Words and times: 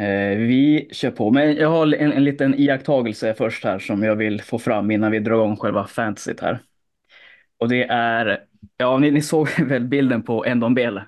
Eh, 0.00 0.36
vi 0.36 0.88
kör 0.92 1.10
på, 1.10 1.30
men 1.30 1.56
jag 1.56 1.68
har 1.68 1.94
en, 1.94 2.12
en 2.12 2.24
liten 2.24 2.54
iakttagelse 2.54 3.34
först 3.34 3.64
här 3.64 3.78
som 3.78 4.02
jag 4.02 4.16
vill 4.16 4.42
få 4.42 4.58
fram 4.58 4.90
innan 4.90 5.12
vi 5.12 5.18
drar 5.18 5.34
igång 5.34 5.56
själva 5.56 5.86
fantasyt 5.86 6.40
här. 6.40 6.58
Och 7.58 7.68
det 7.68 7.84
är, 7.84 8.44
ja 8.76 8.98
ni, 8.98 9.10
ni 9.10 9.22
såg 9.22 9.48
väl 9.58 9.84
bilden 9.84 10.22
på 10.22 10.44
Endombele? 10.46 11.06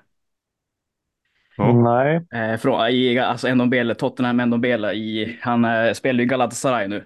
Ja. 1.57 1.73
Nej. 1.73 2.25
Eh, 2.33 2.57
från, 2.57 2.89
i, 2.89 3.19
alltså 3.19 3.47
Endombele, 3.47 3.95
Tottenham 3.95 4.39
Endombele, 4.39 4.93
i, 4.93 5.37
han 5.41 5.65
eh, 5.65 5.93
spelar 5.93 6.19
ju 6.19 6.25
Galatasaray 6.25 6.87
nu. 6.87 7.03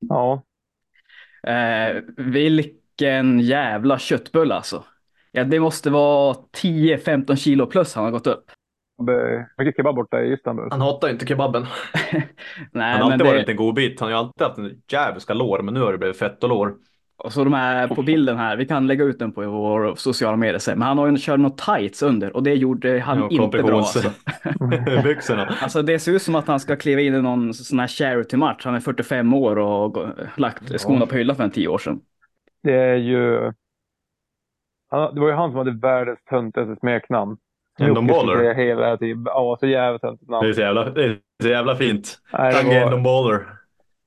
Ja. 0.00 0.42
Eh, 1.46 2.02
vilken 2.16 3.40
jävla 3.40 3.98
köttbulle 3.98 4.54
alltså. 4.54 4.84
Ja, 5.32 5.44
det 5.44 5.60
måste 5.60 5.90
vara 5.90 6.36
10-15 6.62 7.36
kilo 7.36 7.66
plus 7.66 7.94
han 7.94 8.04
har 8.04 8.10
gått 8.10 8.26
upp. 8.26 8.50
Mycket 9.58 9.76
kebab 9.76 9.94
borta 9.94 10.22
i 10.22 10.32
Istanbul. 10.32 10.68
Han 10.70 10.80
hatar 10.80 11.08
ju 11.08 11.12
inte 11.12 11.26
kebaben. 11.26 11.62
Nej, 12.72 12.92
Han 12.92 13.02
har 13.02 13.10
alltid 13.12 13.18
men 13.18 13.26
varit 13.26 13.28
en 13.28 13.34
det, 13.34 13.38
liten 13.38 13.56
godbit. 13.56 14.00
Han 14.00 14.06
har 14.06 14.10
ju 14.12 14.18
alltid 14.18 14.46
haft 14.46 14.58
en 14.58 14.82
djävulska 14.92 15.34
lår, 15.34 15.62
men 15.62 15.74
nu 15.74 15.80
har 15.80 15.92
det 15.92 15.98
blivit 15.98 16.18
fett 16.18 16.42
och 16.42 16.48
lår. 16.48 16.74
och 17.18 17.32
så 17.32 17.44
de 17.44 17.52
här 17.52 17.88
på 17.88 18.02
bilden 18.02 18.36
här, 18.36 18.56
vi 18.56 18.66
kan 18.66 18.86
lägga 18.86 19.04
ut 19.04 19.18
den 19.18 19.32
på 19.32 19.50
vår 19.50 19.94
sociala 19.96 20.36
medier 20.36 20.58
sen, 20.58 20.78
men 20.78 20.88
han 20.88 20.98
har 20.98 21.06
ju 21.06 21.16
kört 21.18 21.40
något 21.40 21.58
tights 21.58 22.02
under 22.02 22.36
och 22.36 22.42
det 22.42 22.54
gjorde 22.54 23.00
han 23.00 23.18
Ja, 23.18 23.28
inte 23.30 23.62
bra 23.62 23.78
alltså. 23.78 24.10
Byxorna. 25.04 25.54
Alltså 25.62 25.82
det 25.82 25.98
ser 25.98 26.12
ut 26.12 26.22
som 26.22 26.34
att 26.34 26.46
han 26.46 26.60
ska 26.60 26.76
kliva 26.76 27.00
in 27.00 27.14
i 27.14 27.22
någon 27.22 27.54
sån 27.54 27.78
här 27.78 27.86
charity-match. 27.88 28.64
Han 28.64 28.74
är 28.74 28.80
45 28.80 29.34
år 29.34 29.58
och 29.58 29.96
lagt 30.36 30.80
skorna 30.80 31.06
på 31.06 31.14
hyllan 31.16 31.36
för 31.36 31.44
en 31.44 31.50
tio 31.50 31.68
år 31.68 31.78
sedan. 31.78 32.00
Det 32.62 32.74
är 32.74 32.96
ju... 32.96 33.52
Det 35.14 35.20
var 35.20 35.28
ju 35.28 35.34
han 35.34 35.50
som 35.50 35.58
hade 35.58 35.70
världens 35.70 36.18
töntigaste 36.30 36.76
smeknamn. 36.80 37.36
Jocke 37.78 38.02
Baller. 38.02 38.54
Hela 38.54 38.96
tiden. 38.96 39.22
Ja, 39.26 39.56
så 39.60 39.66
jävla 39.66 39.98
töntigt 39.98 40.28
Det 40.28 40.34
är 40.36 40.40
namn. 40.40 40.54
så 40.54 40.60
jävla, 40.60 40.84
det 40.90 41.04
är 41.04 41.18
så 41.42 41.48
jävla 41.48 41.76
fint. 41.76 42.18
Det 42.32 42.76
Endon 42.76 43.02
Baller. 43.02 43.46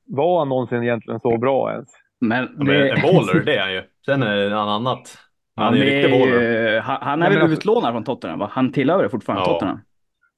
var 0.07 0.39
han 0.39 0.49
någonsin 0.49 0.84
egentligen 0.84 1.20
så 1.20 1.37
bra 1.37 1.71
ens? 1.71 1.89
Men, 2.21 2.43
Ja, 2.57 2.63
men 2.63 2.67
det, 2.67 2.89
En 2.89 3.01
baller, 3.01 3.39
det 3.45 3.55
är 3.55 3.61
han 3.61 3.73
ju. 3.73 3.84
Sen 4.05 4.23
är 4.23 4.35
det 4.37 4.49
något 4.49 4.67
annat. 4.70 5.17
Han 5.55 5.65
han, 5.65 5.73
är 5.76 5.81
är 5.81 5.85
riktig 5.85 6.20
baller. 6.20 6.41
ju, 6.73 6.79
han, 6.79 6.98
han 7.01 7.11
är 7.13 7.17
Nej, 7.17 7.29
men 7.29 7.34
väl 7.39 7.41
alltså- 7.51 7.57
utlånad 7.61 7.93
från 7.93 8.03
Tottenham 8.03 8.39
va? 8.39 8.49
Han 8.51 8.71
tillhör 8.71 8.98
väl 8.98 9.09
fortfarande 9.09 9.43
Ja. 9.45 9.53
Tottenham? 9.53 9.79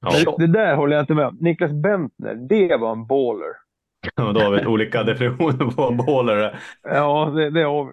Ja, 0.00 0.10
Det, 0.38 0.46
det 0.46 0.52
där 0.52 0.76
håller 0.76 0.96
jag 0.96 1.02
inte 1.02 1.14
med 1.14 1.26
om. 1.26 1.36
Niklas 1.40 1.72
Bentner, 1.72 2.34
det 2.34 2.76
var 2.76 2.92
en 2.92 3.06
baller. 3.06 3.48
och 4.28 4.34
då 4.34 4.40
har 4.40 4.50
vi 4.50 4.66
olika 4.66 5.02
definitioner 5.02 5.70
på 5.70 5.82
en 5.82 5.96
baller. 5.96 6.58
Ja, 6.82 7.32
det, 7.34 7.50
det 7.50 7.62
har 7.62 7.84
vi. 7.84 7.90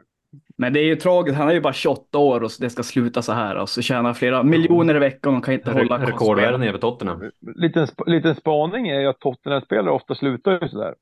Men 0.59 0.73
det 0.73 0.79
är 0.79 0.83
ju 0.83 0.95
tragiskt, 0.95 1.37
han 1.37 1.49
är 1.49 1.53
ju 1.53 1.61
bara 1.61 1.73
28 1.73 2.17
år 2.17 2.43
och 2.43 2.49
det 2.59 2.69
ska 2.69 2.83
sluta 2.83 3.21
så 3.21 3.31
här 3.33 3.55
och 3.57 3.69
så 3.69 3.81
tjänar 3.81 4.13
flera 4.13 4.43
miljoner 4.43 4.95
i 4.95 4.99
veckan 4.99 5.35
och 5.37 5.45
kan 5.45 5.53
inte 5.53 5.71
hålla 5.71 5.97
Re- 5.97 6.05
Rekordvärden 6.05 6.71
för 6.71 6.77
Tottenham. 6.79 7.21
Liten, 7.55 7.85
sp- 7.85 8.09
liten 8.09 8.35
spaning 8.35 8.87
är 8.87 8.99
ju 8.99 9.07
att 9.07 9.19
Tottenham-spelare 9.19 9.91
ofta 9.93 10.15
slutar 10.15 10.51
ju 10.61 10.69
sådär. 10.69 10.93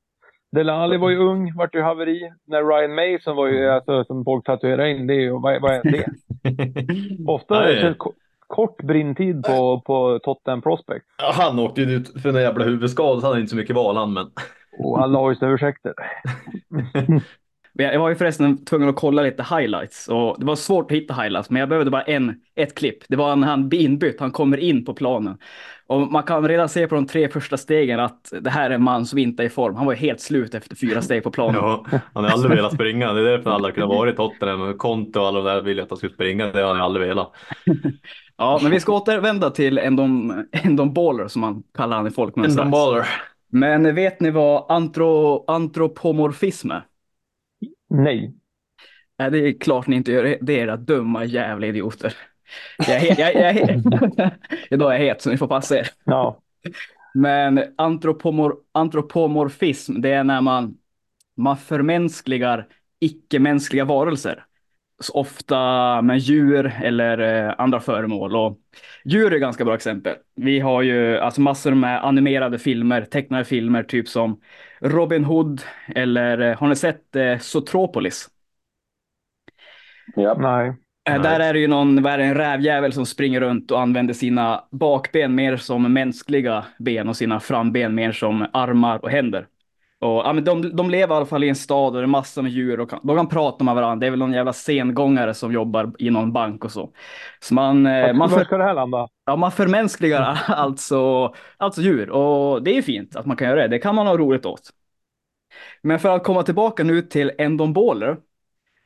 Dele 0.52 0.72
Alli 0.72 0.96
var 0.96 1.10
ju 1.10 1.16
ung, 1.18 1.54
vart 1.56 1.74
ju 1.74 1.82
haveri. 1.82 2.32
När 2.46 2.64
Ryan 2.64 2.94
Mason 2.94 3.36
var 3.36 3.46
ju, 3.46 3.68
alltså, 3.70 4.04
som 4.04 4.24
folk 4.24 4.46
tatuerade 4.46 4.90
in, 4.90 5.06
det 5.06 5.14
är 5.14 5.20
ju, 5.20 5.30
vad, 5.30 5.62
vad 5.62 5.72
är 5.72 5.82
det? 5.82 6.06
Ofta 7.32 7.68
är 7.72 7.84
det 7.88 7.94
ko- 7.94 8.14
kort 8.46 8.82
brintid 8.82 9.44
på, 9.44 9.80
på 9.86 10.18
Tottenham 10.22 10.62
Prospect. 10.62 11.06
Ja, 11.22 11.30
Han 11.34 11.58
åkte 11.58 11.80
ju 11.82 11.90
ut 11.96 12.22
för 12.22 12.28
en 12.28 12.34
jävla 12.42 12.64
huvudskada 12.64 13.20
så 13.20 13.26
han 13.26 13.30
hade 13.32 13.40
inte 13.40 13.50
så 13.50 13.56
mycket 13.56 13.76
val 13.76 13.96
han 13.96 14.12
men. 14.12 14.26
Och 14.78 14.98
alla 15.02 15.18
har 15.18 15.30
ju 15.30 15.36
sina 15.36 15.50
ursäkter. 15.50 15.92
Jag 17.80 18.00
var 18.00 18.08
ju 18.08 18.14
förresten 18.14 18.64
tvungen 18.64 18.88
att 18.88 18.96
kolla 18.96 19.22
lite 19.22 19.42
highlights 19.42 20.08
och 20.08 20.36
det 20.40 20.46
var 20.46 20.56
svårt 20.56 20.90
att 20.90 20.96
hitta 20.96 21.14
highlights, 21.14 21.50
men 21.50 21.60
jag 21.60 21.68
behövde 21.68 21.90
bara 21.90 22.02
en, 22.02 22.34
ett 22.56 22.74
klipp. 22.74 22.98
Det 23.08 23.16
var 23.16 23.36
när 23.36 23.48
han 23.48 23.68
blir 23.68 23.80
inbytt, 23.80 24.20
han 24.20 24.30
kommer 24.30 24.56
in 24.56 24.84
på 24.84 24.94
planen. 24.94 25.38
Och 25.86 26.00
man 26.12 26.22
kan 26.22 26.48
redan 26.48 26.68
se 26.68 26.86
på 26.86 26.94
de 26.94 27.06
tre 27.06 27.28
första 27.28 27.56
stegen 27.56 28.00
att 28.00 28.32
det 28.40 28.50
här 28.50 28.70
är 28.70 28.74
en 28.74 28.82
man 28.82 29.06
som 29.06 29.18
inte 29.18 29.42
är 29.42 29.46
i 29.46 29.50
form. 29.50 29.76
Han 29.76 29.86
var 29.86 29.92
ju 29.92 29.98
helt 29.98 30.20
slut 30.20 30.54
efter 30.54 30.76
fyra 30.76 31.02
steg 31.02 31.22
på 31.22 31.30
planen. 31.30 31.54
Ja, 31.62 31.86
han 32.14 32.24
har 32.24 32.30
aldrig 32.30 32.56
velat 32.56 32.74
springa. 32.74 33.12
Det 33.12 33.20
är 33.20 33.24
därför 33.24 33.44
han 33.50 33.54
aldrig 33.54 33.74
kunnat 33.74 33.88
vara 33.88 34.10
i 34.10 34.12
Tottenham. 34.12 34.78
Conte 34.78 35.20
och 35.20 35.26
alla 35.26 35.40
de 35.40 35.44
där 35.44 35.62
vill 35.62 35.80
att 35.80 35.90
han 35.90 35.96
skulle 35.96 36.12
springa. 36.12 36.46
Det 36.46 36.60
har 36.60 36.74
han 36.74 36.82
aldrig 36.82 37.08
velat. 37.08 37.32
Ja, 38.40 38.58
men 38.62 38.70
vi 38.70 38.80
ska 38.80 38.92
återvända 38.96 39.50
till 39.50 39.78
Endon, 39.78 40.92
Baller 40.94 41.28
som 41.28 41.40
man 41.40 41.62
kallar 41.76 41.96
han 41.96 42.06
i 42.06 42.10
folkmun. 42.10 42.44
En 42.44 42.50
strax. 42.50 42.70
baller. 42.70 43.06
Men 43.52 43.94
vet 43.94 44.20
ni 44.20 44.30
vad 44.30 44.64
antro, 44.68 45.44
antropomorfism 45.46 46.70
är? 46.70 46.82
Nej. 47.88 48.34
Nej, 49.18 49.30
det 49.30 49.38
är 49.38 49.60
klart 49.60 49.86
ni 49.86 49.96
inte 49.96 50.12
gör 50.12 50.24
det. 50.24 50.38
Det 50.40 50.52
är 50.60 50.62
era 50.62 50.76
dumma 50.76 51.24
jävla 51.24 51.66
idioter. 51.66 52.14
Jag 52.88 53.04
jag, 53.18 53.34
jag, 53.34 53.56
jag, 53.56 54.30
Idag 54.70 54.94
är 54.94 54.98
jag 54.98 55.06
het 55.06 55.22
så 55.22 55.30
ni 55.30 55.36
får 55.36 55.48
passa 55.48 55.78
er. 55.78 55.88
Ja. 56.04 56.42
Men 57.14 57.64
antropomor, 57.76 58.56
antropomorfism, 58.72 60.00
det 60.00 60.10
är 60.10 60.24
när 60.24 60.40
man, 60.40 60.74
man 61.36 61.56
förmänskligar 61.56 62.66
icke-mänskliga 63.00 63.84
varelser. 63.84 64.44
Så 65.00 65.12
ofta 65.12 65.56
med 66.02 66.18
djur 66.18 66.72
eller 66.82 67.18
eh, 67.18 67.54
andra 67.58 67.80
föremål. 67.80 68.36
Och 68.36 68.58
djur 69.04 69.32
är 69.32 69.38
ganska 69.38 69.64
bra 69.64 69.74
exempel. 69.74 70.16
Vi 70.36 70.60
har 70.60 70.82
ju 70.82 71.18
alltså 71.18 71.40
massor 71.40 71.74
med 71.74 72.04
animerade 72.04 72.58
filmer, 72.58 73.04
tecknade 73.04 73.44
filmer, 73.44 73.82
typ 73.82 74.08
som 74.08 74.40
Robin 74.80 75.24
Hood 75.24 75.62
eller 75.94 76.38
eh, 76.38 76.58
har 76.58 76.68
ni 76.68 76.76
sett 76.76 77.16
eh, 77.16 77.38
Zootropolis? 77.38 78.28
Ja. 80.16 80.34
Nej. 80.38 80.68
Eh, 80.68 80.74
Nej. 81.04 81.18
Där 81.20 81.40
är 81.40 81.52
det 81.52 81.60
ju 81.60 81.66
någon, 81.68 82.02
vad 82.02 82.12
är 82.12 82.18
det, 82.18 82.24
en 82.24 82.34
rävjävel 82.34 82.92
som 82.92 83.06
springer 83.06 83.40
runt 83.40 83.70
och 83.70 83.80
använder 83.80 84.14
sina 84.14 84.64
bakben 84.70 85.34
mer 85.34 85.56
som 85.56 85.92
mänskliga 85.92 86.64
ben 86.78 87.08
och 87.08 87.16
sina 87.16 87.40
framben 87.40 87.94
mer 87.94 88.12
som 88.12 88.46
armar 88.52 88.98
och 88.98 89.10
händer. 89.10 89.46
Och, 90.00 90.08
ja, 90.08 90.32
men 90.32 90.44
de, 90.44 90.76
de 90.76 90.90
lever 90.90 91.14
i 91.14 91.16
alla 91.16 91.26
fall 91.26 91.44
i 91.44 91.48
en 91.48 91.54
stad 91.56 91.86
och 91.94 92.00
det 92.00 92.04
är 92.04 92.06
massor 92.06 92.42
med 92.42 92.52
djur 92.52 92.80
och 92.80 92.90
kan, 92.90 93.00
de 93.02 93.16
kan 93.16 93.28
prata 93.28 93.64
med 93.64 93.74
varandra. 93.74 94.00
Det 94.00 94.06
är 94.06 94.10
väl 94.10 94.18
någon 94.18 94.32
jävla 94.32 94.52
sengångare 94.52 95.34
som 95.34 95.52
jobbar 95.52 95.92
i 95.98 96.10
någon 96.10 96.32
bank 96.32 96.64
och 96.64 96.72
så. 96.72 96.92
Så 97.40 97.54
man, 97.54 97.86
eh, 97.86 98.02
Vart, 98.06 98.16
man, 98.16 98.30
för, 98.30 98.44
ska 98.44 98.56
det 98.58 98.64
här 98.64 98.74
landa? 98.74 99.08
ja, 99.26 99.36
man 99.36 99.52
förmänskligar 99.52 100.38
alltså, 100.46 101.34
alltså 101.56 101.80
djur 101.80 102.10
och 102.10 102.62
det 102.62 102.78
är 102.78 102.82
fint 102.82 103.16
att 103.16 103.26
man 103.26 103.36
kan 103.36 103.48
göra 103.48 103.60
det. 103.62 103.68
Det 103.68 103.78
kan 103.78 103.94
man 103.94 104.06
ha 104.06 104.16
roligt 104.16 104.46
åt. 104.46 104.70
Men 105.82 105.98
för 105.98 106.16
att 106.16 106.24
komma 106.24 106.42
tillbaka 106.42 106.84
nu 106.84 107.02
till 107.02 107.32
endomboler 107.38 108.16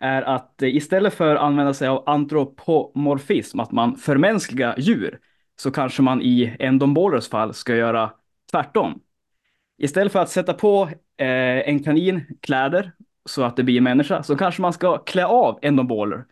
är 0.00 0.22
att 0.22 0.62
eh, 0.62 0.76
istället 0.76 1.14
för 1.14 1.34
att 1.34 1.42
använda 1.42 1.74
sig 1.74 1.88
av 1.88 2.02
antropomorfism, 2.06 3.60
att 3.60 3.72
man 3.72 3.96
förmänskligar 3.96 4.74
djur, 4.78 5.18
så 5.56 5.70
kanske 5.70 6.02
man 6.02 6.22
i 6.22 6.56
endombolers 6.58 7.28
fall 7.28 7.54
ska 7.54 7.76
göra 7.76 8.10
tvärtom. 8.50 9.00
Istället 9.82 10.12
för 10.12 10.18
att 10.18 10.30
sätta 10.30 10.54
på 10.54 10.88
eh, 11.16 11.68
en 11.68 11.82
kanin 11.82 12.24
kläder 12.40 12.92
så 13.26 13.42
att 13.42 13.56
det 13.56 13.62
blir 13.62 13.76
en 13.76 13.84
människa, 13.84 14.22
så 14.22 14.36
kanske 14.36 14.62
man 14.62 14.72
ska 14.72 14.98
klä 14.98 15.26
av 15.26 15.58
endomboler, 15.62 16.24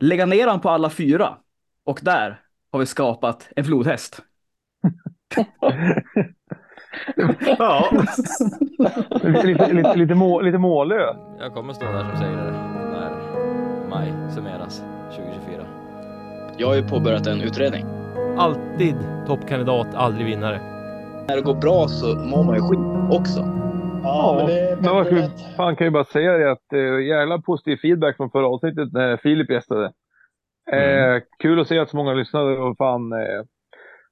lägga 0.00 0.26
ner 0.26 0.46
han 0.46 0.60
på 0.60 0.70
alla 0.70 0.90
fyra 0.90 1.36
och 1.84 2.00
där 2.02 2.40
har 2.72 2.80
vi 2.80 2.86
skapat 2.86 3.48
en 3.56 3.64
flodhäst. 3.64 4.22
Ja, 7.58 7.90
lite, 9.22 9.72
lite, 9.72 9.94
lite, 9.96 10.14
må, 10.14 10.40
lite 10.40 10.58
målö. 10.58 11.14
Jag 11.40 11.54
kommer 11.54 11.72
stå 11.72 11.84
där 11.84 12.00
som 12.00 12.18
segrare 12.18 12.52
när 12.92 13.10
maj 13.88 14.12
summeras 14.34 14.82
2024. 15.16 15.66
Jag 16.58 16.66
har 16.66 16.74
ju 16.74 16.82
påbörjat 16.82 17.26
en 17.26 17.40
utredning. 17.40 17.86
Alltid 18.38 18.96
toppkandidat, 19.26 19.94
aldrig 19.94 20.26
vinnare. 20.26 20.73
När 21.28 21.36
det 21.36 21.42
går 21.42 21.54
bra 21.54 21.88
så 21.88 22.06
mår 22.06 22.44
man 22.44 22.54
ju 22.54 22.60
skit 22.60 23.18
också. 23.20 23.40
Ja, 24.02 24.34
men 24.36 24.46
det, 24.46 24.78
Men 24.82 25.04
kul. 25.04 25.18
rätt. 25.18 25.56
Fan 25.56 25.76
kan 25.76 25.86
ju 25.86 25.90
bara 25.90 26.04
säga 26.04 26.32
det 26.32 26.50
att 26.52 26.72
eh, 26.72 27.06
jävla 27.06 27.38
positiv 27.38 27.76
feedback 27.76 28.16
från 28.16 28.30
förra 28.30 28.46
avsnittet 28.46 28.92
när 28.92 29.16
Filip 29.16 29.50
gästade. 29.50 29.92
Eh, 30.72 31.22
Kul 31.38 31.60
att 31.60 31.68
se 31.68 31.78
att 31.78 31.90
så 31.90 31.96
många 31.96 32.14
lyssnade 32.14 32.58
och 32.58 32.76
fan. 32.76 33.12
Eh, 33.12 33.42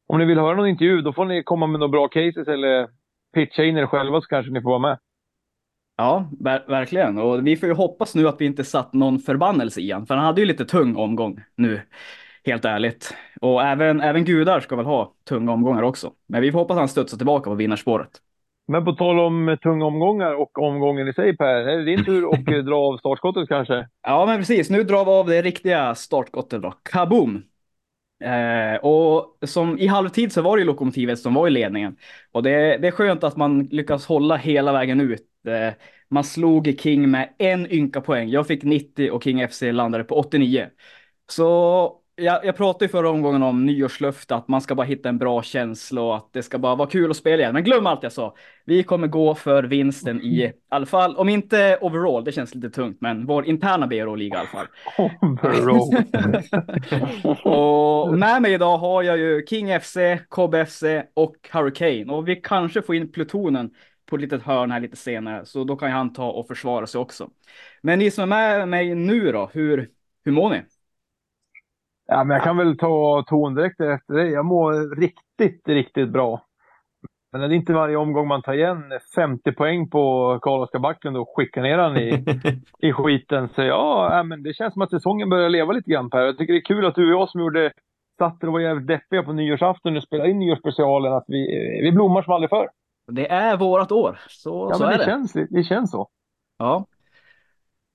om 0.07 0.19
ni 0.19 0.25
vill 0.25 0.39
höra 0.39 0.55
någon 0.57 0.69
intervju 0.69 1.01
då 1.03 1.13
får 1.13 1.25
ni 1.25 1.43
komma 1.43 1.67
med 1.67 1.81
några 1.81 1.91
bra 1.91 2.09
cases 2.09 2.49
eller 2.49 2.89
pitcha 3.35 3.65
in 3.65 3.77
er 3.77 3.87
själva 3.87 4.21
så 4.21 4.27
kanske 4.27 4.53
ni 4.53 4.63
får 4.63 4.71
vara 4.71 4.79
med. 4.79 4.99
Ja, 5.97 6.31
ver 6.41 6.65
verkligen. 6.69 7.19
Och 7.19 7.47
vi 7.47 7.57
får 7.57 7.69
ju 7.69 7.75
hoppas 7.75 8.15
nu 8.15 8.29
att 8.29 8.41
vi 8.41 8.45
inte 8.47 8.65
satt 8.65 8.93
någon 8.93 9.19
förbannelse 9.19 9.81
i 9.81 9.91
han, 9.91 10.07
för 10.07 10.15
han 10.15 10.25
hade 10.25 10.41
ju 10.41 10.47
lite 10.47 10.65
tung 10.65 10.97
omgång 10.97 11.41
nu, 11.57 11.81
helt 12.45 12.65
ärligt. 12.65 13.15
Och 13.43 13.63
även, 13.63 14.01
även 14.01 14.25
gudar 14.25 14.61
ska 14.61 14.77
väl 14.77 14.85
ha 14.87 15.15
tunga 15.29 15.53
omgångar 15.53 15.83
också. 15.83 16.13
Men 16.27 16.43
vi 16.43 16.53
får 16.53 16.59
hoppas 16.59 16.77
han 16.77 16.89
studsar 16.89 17.17
tillbaka 17.17 17.51
på 17.51 17.55
vinnarspåret. 17.55 18.11
Men 18.69 18.85
på 18.85 18.93
tal 18.93 19.21
om 19.21 19.49
eh, 19.49 19.57
tunga 19.57 19.85
omgångar 19.85 20.33
och 20.35 20.59
omgången 20.59 21.09
i 21.09 21.13
sig 21.13 21.37
Per, 21.37 21.47
är 21.47 21.79
det 21.79 21.85
din 21.85 22.05
tur 22.05 22.33
att 22.33 22.49
eh, 22.49 22.59
dra 22.59 22.77
av 22.77 22.99
startskottet 22.99 23.49
kanske? 23.49 23.89
Ja, 24.03 24.27
men 24.27 24.39
precis. 24.39 24.71
Nu 24.71 24.83
drar 24.83 25.05
vi 25.05 25.11
av 25.11 25.27
det 25.27 25.43
riktiga 25.43 25.95
startskottet 25.95 26.63
då. 26.63 26.75
Kaboom! 26.83 27.43
Eh, 28.25 28.77
och 28.77 29.39
som 29.47 29.79
i 29.79 29.87
halvtid 29.87 30.33
så 30.33 30.43
var 30.43 30.57
det 30.57 30.61
ju 30.61 30.67
lokomotivet 30.67 31.19
som 31.19 31.35
var 31.35 31.47
i 31.47 31.51
ledningen. 31.51 31.97
Och 32.33 32.43
det, 32.43 32.79
det 32.79 32.89
är 32.89 32.93
skönt 32.93 33.25
att 33.25 33.37
man 33.37 33.65
lyckas 33.65 34.07
hålla 34.07 34.37
hela 34.37 34.73
vägen 34.73 35.01
ut. 35.01 35.27
Eh, 35.47 35.75
man 36.09 36.25
slog 36.25 36.75
King 36.81 37.11
med 37.11 37.35
en 37.39 37.73
ynka 37.73 38.01
poäng. 38.01 38.29
Jag 38.29 38.47
fick 38.47 38.63
90 38.63 39.11
och 39.11 39.25
King 39.25 39.49
FC 39.49 39.63
landade 39.63 40.05
på 40.05 40.15
89. 40.15 40.69
Så 41.29 42.02
jag, 42.17 42.45
jag 42.45 42.57
pratade 42.57 42.85
ju 42.85 42.89
förra 42.89 43.11
omgången 43.11 43.43
om 43.43 43.67
nyårslöfte, 43.67 44.35
att 44.35 44.49
man 44.49 44.61
ska 44.61 44.75
bara 44.75 44.87
hitta 44.87 45.09
en 45.09 45.19
bra 45.19 45.43
känsla 45.43 46.03
och 46.03 46.17
att 46.17 46.33
det 46.33 46.43
ska 46.43 46.59
bara 46.59 46.75
vara 46.75 46.89
kul 46.89 47.11
att 47.11 47.17
spela 47.17 47.43
igen. 47.43 47.55
Men 47.55 47.65
glöm 47.65 47.87
allt 47.87 48.03
jag 48.03 48.13
sa. 48.13 48.35
Vi 48.65 48.83
kommer 48.83 49.07
gå 49.07 49.35
för 49.35 49.63
vinsten 49.63 50.21
i, 50.21 50.43
i 50.45 50.53
alla 50.69 50.87
fall, 50.87 51.17
om 51.17 51.29
inte 51.29 51.79
overall, 51.81 52.25
det 52.25 52.33
känns 52.33 52.55
lite 52.55 52.71
tungt, 52.71 53.01
men 53.01 53.27
vår 53.27 53.47
interna 53.47 53.87
BRO-liga 53.87 54.37
i 54.37 54.39
alla 54.39 54.49
fall. 54.49 54.67
Overall. 55.21 55.81
och 57.45 58.19
med 58.19 58.43
mig 58.43 58.53
idag 58.53 58.79
har 58.79 59.03
jag 59.03 59.19
ju 59.19 59.47
King 59.47 59.81
FC, 59.81 59.97
Cobb 60.29 60.55
FC 60.69 60.83
och 61.15 61.37
Hurricane. 61.53 62.13
Och 62.13 62.29
vi 62.29 62.37
kanske 62.37 62.83
får 62.83 62.95
in 62.95 63.13
plutonen 63.13 63.71
på 64.07 64.17
ett 64.17 64.23
litet 64.23 64.43
hörn 64.43 64.71
här 64.71 64.81
lite 64.81 64.97
senare, 64.97 65.47
så 65.47 65.65
då 65.65 65.77
kan 65.77 65.91
han 65.91 66.13
ta 66.13 66.31
och 66.31 66.47
försvara 66.47 66.87
sig 66.87 67.01
också. 67.01 67.31
Men 67.83 67.99
ni 67.99 68.11
som 68.11 68.33
är 68.33 68.59
med 68.59 68.69
mig 68.69 68.95
nu 68.95 69.33
då, 69.33 69.51
hur, 69.53 69.89
hur 70.25 70.33
mår 70.33 70.51
ni? 70.51 70.63
Ja, 72.13 72.25
men 72.25 72.35
jag 72.35 72.45
kan 72.45 72.57
väl 72.57 72.79
ta 72.79 73.25
ton 73.27 73.55
direkt 73.55 73.81
efter 73.81 74.15
det. 74.15 74.29
Jag 74.29 74.45
mår 74.45 74.97
riktigt, 74.97 75.69
riktigt 75.69 76.09
bra. 76.09 76.43
Men 77.33 77.41
det 77.41 77.47
är 77.47 77.57
inte 77.57 77.73
varje 77.73 77.97
omgång 77.97 78.29
man 78.29 78.43
tar 78.43 78.53
igen 78.53 78.83
50 79.15 79.53
poäng 79.53 79.91
på 79.91 80.39
Karl-Oskar 80.43 80.79
Backlund 80.79 81.17
och 81.17 81.29
skickar 81.37 81.63
ner 81.63 81.79
han 81.79 81.97
i, 81.97 82.25
i 82.89 82.93
skiten. 82.93 83.49
Så 83.55 83.63
ja, 83.63 84.23
men 84.23 84.43
det 84.43 84.55
känns 84.55 84.73
som 84.73 84.83
att 84.83 84.91
säsongen 84.91 85.31
börjar 85.31 85.49
leva 85.49 85.73
lite 85.73 85.91
grann 85.91 86.11
Per. 86.11 86.21
Jag 86.21 86.39
tycker 86.39 86.53
det 86.53 86.59
är 86.59 86.65
kul 86.65 86.87
att 86.87 86.95
du 86.95 87.15
och 87.15 87.21
jag 87.21 87.29
som 87.29 87.41
gjorde 87.41 87.73
satt 88.19 88.45
och 88.45 88.53
var 88.53 88.61
jävligt 88.61 88.87
deppiga 88.87 89.23
på 89.23 89.33
nyårsafton 89.33 89.97
och 89.97 90.03
spelade 90.03 90.31
in 90.31 90.39
nyårsspecialen, 90.39 91.13
att 91.13 91.25
vi, 91.27 91.47
vi 91.83 91.93
blommar 91.93 92.23
som 92.23 92.33
aldrig 92.33 92.51
förr. 92.51 92.69
Det 93.13 93.31
är 93.31 93.57
vårat 93.57 93.93
år, 93.93 94.19
så, 94.29 94.69
ja, 94.71 94.75
så 94.75 94.85
men 94.85 94.93
är 94.93 94.99
det. 94.99 95.05
Känns, 95.05 95.33
det 95.33 95.63
känns 95.63 95.91
så. 95.91 96.09
Ja. 96.59 96.87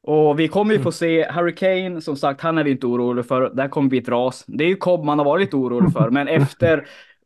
Och 0.07 0.39
vi 0.39 0.47
kommer 0.47 0.73
ju 0.73 0.79
få 0.79 0.91
se 0.91 1.31
Hurricane, 1.31 2.01
som 2.01 2.15
sagt, 2.15 2.41
han 2.41 2.57
är 2.57 2.63
vi 2.63 2.71
inte 2.71 2.87
orolig 2.87 3.25
för. 3.25 3.49
Där 3.49 3.67
kommer 3.67 3.89
bli 3.89 3.97
ett 3.97 4.09
ras. 4.09 4.43
Det 4.47 4.63
är 4.63 4.67
ju 4.67 4.75
Cobb 4.75 5.05
man 5.05 5.17
har 5.19 5.25
varit 5.25 5.41
lite 5.41 5.55
orolig 5.55 5.93
för, 5.93 6.09
men 6.09 6.27
efter 6.27 6.85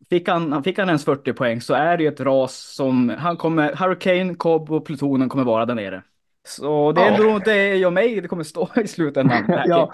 Fick 0.09 0.29
han, 0.29 0.63
fick 0.63 0.79
han 0.79 0.87
ens 0.87 1.05
40 1.05 1.33
poäng 1.33 1.61
så 1.61 1.73
är 1.73 1.97
det 1.97 2.03
ju 2.03 2.09
ett 2.09 2.19
ras 2.19 2.73
som 2.75 3.13
han 3.17 3.37
kommer, 3.37 3.75
Hurricane, 3.75 4.35
Cobb 4.35 4.71
och 4.71 4.85
plutonen 4.85 5.29
kommer 5.29 5.43
vara 5.43 5.65
där 5.65 5.75
nere. 5.75 6.03
Så 6.47 6.91
det 6.91 7.01
är 7.01 7.17
nog 7.17 7.35
inte 7.35 7.51
jag 7.51 7.87
och 7.87 7.93
mig 7.93 8.21
det 8.21 8.27
kommer 8.27 8.43
stå 8.43 8.69
i 8.75 8.87
slutändan. 8.87 9.45
ja. 9.65 9.91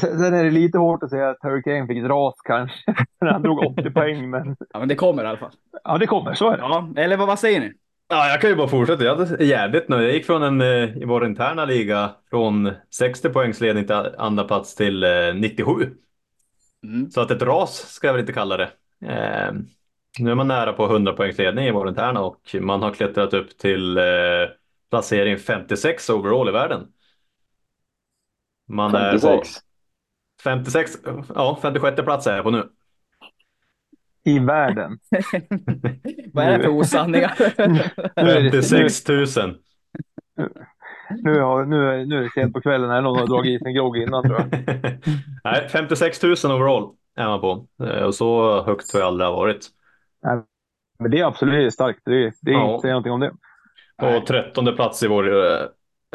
Sen 0.00 0.34
är 0.34 0.44
det 0.44 0.50
lite 0.50 0.78
hårt 0.78 1.02
att 1.02 1.10
säga 1.10 1.30
att 1.30 1.38
Hurricane 1.42 1.86
fick 1.86 1.98
ett 1.98 2.10
ras 2.10 2.34
kanske. 2.44 2.94
När 3.20 3.32
han 3.32 3.42
drog 3.42 3.58
80 3.58 3.90
poäng, 3.90 4.30
men 4.30 4.56
Ja, 4.72 4.78
men 4.78 4.88
det 4.88 4.94
kommer 4.94 5.24
i 5.24 5.26
alla 5.26 5.38
fall. 5.38 5.52
ja, 5.84 5.98
det 5.98 6.06
kommer. 6.06 6.34
Så 6.34 6.50
är 6.50 6.56
det. 6.56 6.62
Ja, 6.62 6.88
eller 6.96 7.16
vad, 7.16 7.26
vad 7.26 7.38
säger 7.38 7.60
ni? 7.60 7.72
Ja, 8.08 8.28
jag 8.28 8.40
kan 8.40 8.50
ju 8.50 8.56
bara 8.56 8.68
fortsätta. 8.68 9.04
Jag 9.04 9.16
hade 9.16 9.44
jävligt 9.44 9.88
nu. 9.88 10.02
Jag 10.02 10.12
gick 10.12 10.26
från 10.26 10.42
en, 10.42 10.60
eh, 10.60 10.96
i 10.96 11.04
vår 11.04 11.26
interna 11.26 11.64
liga 11.64 12.10
från 12.30 12.72
60 12.90 13.28
poängs 13.28 13.60
ledning 13.60 13.86
till 13.86 13.94
andra 14.18 14.44
plats 14.44 14.74
till 14.74 15.04
eh, 15.04 15.34
97. 15.34 15.90
Mm. 16.84 17.10
Så 17.10 17.20
att 17.20 17.30
ett 17.30 17.42
ras 17.42 17.92
ska 17.92 18.06
jag 18.06 18.14
väl 18.14 18.20
inte 18.20 18.32
kalla 18.32 18.56
det. 18.56 18.70
Eh, 19.06 19.52
nu 20.18 20.30
är 20.30 20.34
man 20.34 20.48
nära 20.48 20.72
på 20.72 20.86
100 20.86 21.12
poängs 21.12 21.38
ledning 21.38 21.66
i 21.66 21.70
vår 21.70 21.88
interna 21.88 22.20
och 22.20 22.56
man 22.60 22.82
har 22.82 22.94
klättrat 22.94 23.34
upp 23.34 23.58
till 23.58 23.98
eh, 23.98 24.04
placering 24.90 25.38
56 25.38 26.10
overall 26.10 26.48
i 26.48 26.52
världen. 26.52 26.86
Man 28.68 28.94
är 28.94 29.12
på 29.12 29.18
56. 29.18 29.48
56, 30.44 30.98
ja 31.34 31.58
56 31.62 31.96
plats 32.04 32.26
är 32.26 32.36
jag 32.36 32.44
på 32.44 32.50
nu. 32.50 32.68
I 34.24 34.38
världen. 34.38 34.98
vad 36.32 36.44
är 36.44 36.58
det 36.58 36.64
för 36.64 36.70
osanningar? 36.70 37.32
Nu 38.22 38.30
är 38.30 38.40
det- 38.42 38.62
56 38.62 39.08
000. 39.36 39.56
Nu, 41.22 41.40
har, 41.40 41.64
nu, 41.64 41.88
är, 41.88 42.06
nu 42.06 42.18
är 42.18 42.22
det 42.22 42.30
sent 42.30 42.52
på 42.54 42.60
kvällen 42.60 42.90
här. 42.90 43.00
Någon 43.00 43.18
har 43.18 43.26
dragit 43.26 43.60
i 43.60 43.64
sig 43.64 43.68
en 43.68 43.74
grogg 43.74 43.96
innan 43.96 44.22
tror 44.22 44.38
jag. 44.38 44.48
Nej, 45.44 45.68
56 45.68 46.22
000 46.22 46.32
overall 46.32 46.90
är 47.16 47.26
man 47.26 47.40
på. 47.40 47.66
Eh, 47.84 48.02
Och 48.02 48.14
så 48.14 48.62
högt 48.62 48.92
har 48.92 49.00
jag 49.00 49.06
aldrig 49.06 49.28
varit. 49.30 49.66
Men 50.98 51.10
det 51.10 51.20
är 51.20 51.24
absolut 51.24 51.74
starkt. 51.74 52.00
Det, 52.04 52.24
är- 52.24 52.32
det 52.42 52.50
är 52.50 52.54
Ja. 52.54 52.70
inte 52.74 52.80
säga 52.82 52.92
någonting 52.92 53.12
om 53.12 53.20
det. 53.20 53.32
På 53.96 54.26
trettonde 54.26 54.72
plats 54.72 55.02
i 55.02 55.08
vår 55.08 55.34
eh, 55.46 55.60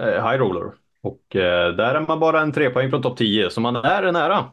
eh, 0.01 0.29
high 0.29 0.39
roller. 0.39 0.71
Och 1.01 1.35
eh, 1.35 1.69
där 1.75 1.95
är 1.95 2.05
man 2.07 2.19
bara 2.19 2.41
en 2.41 2.51
tre 2.51 2.69
poäng 2.69 2.89
från 2.89 3.01
topp 3.01 3.17
10, 3.17 3.49
så 3.49 3.61
man 3.61 3.75
är 3.75 4.11
nära. 4.11 4.45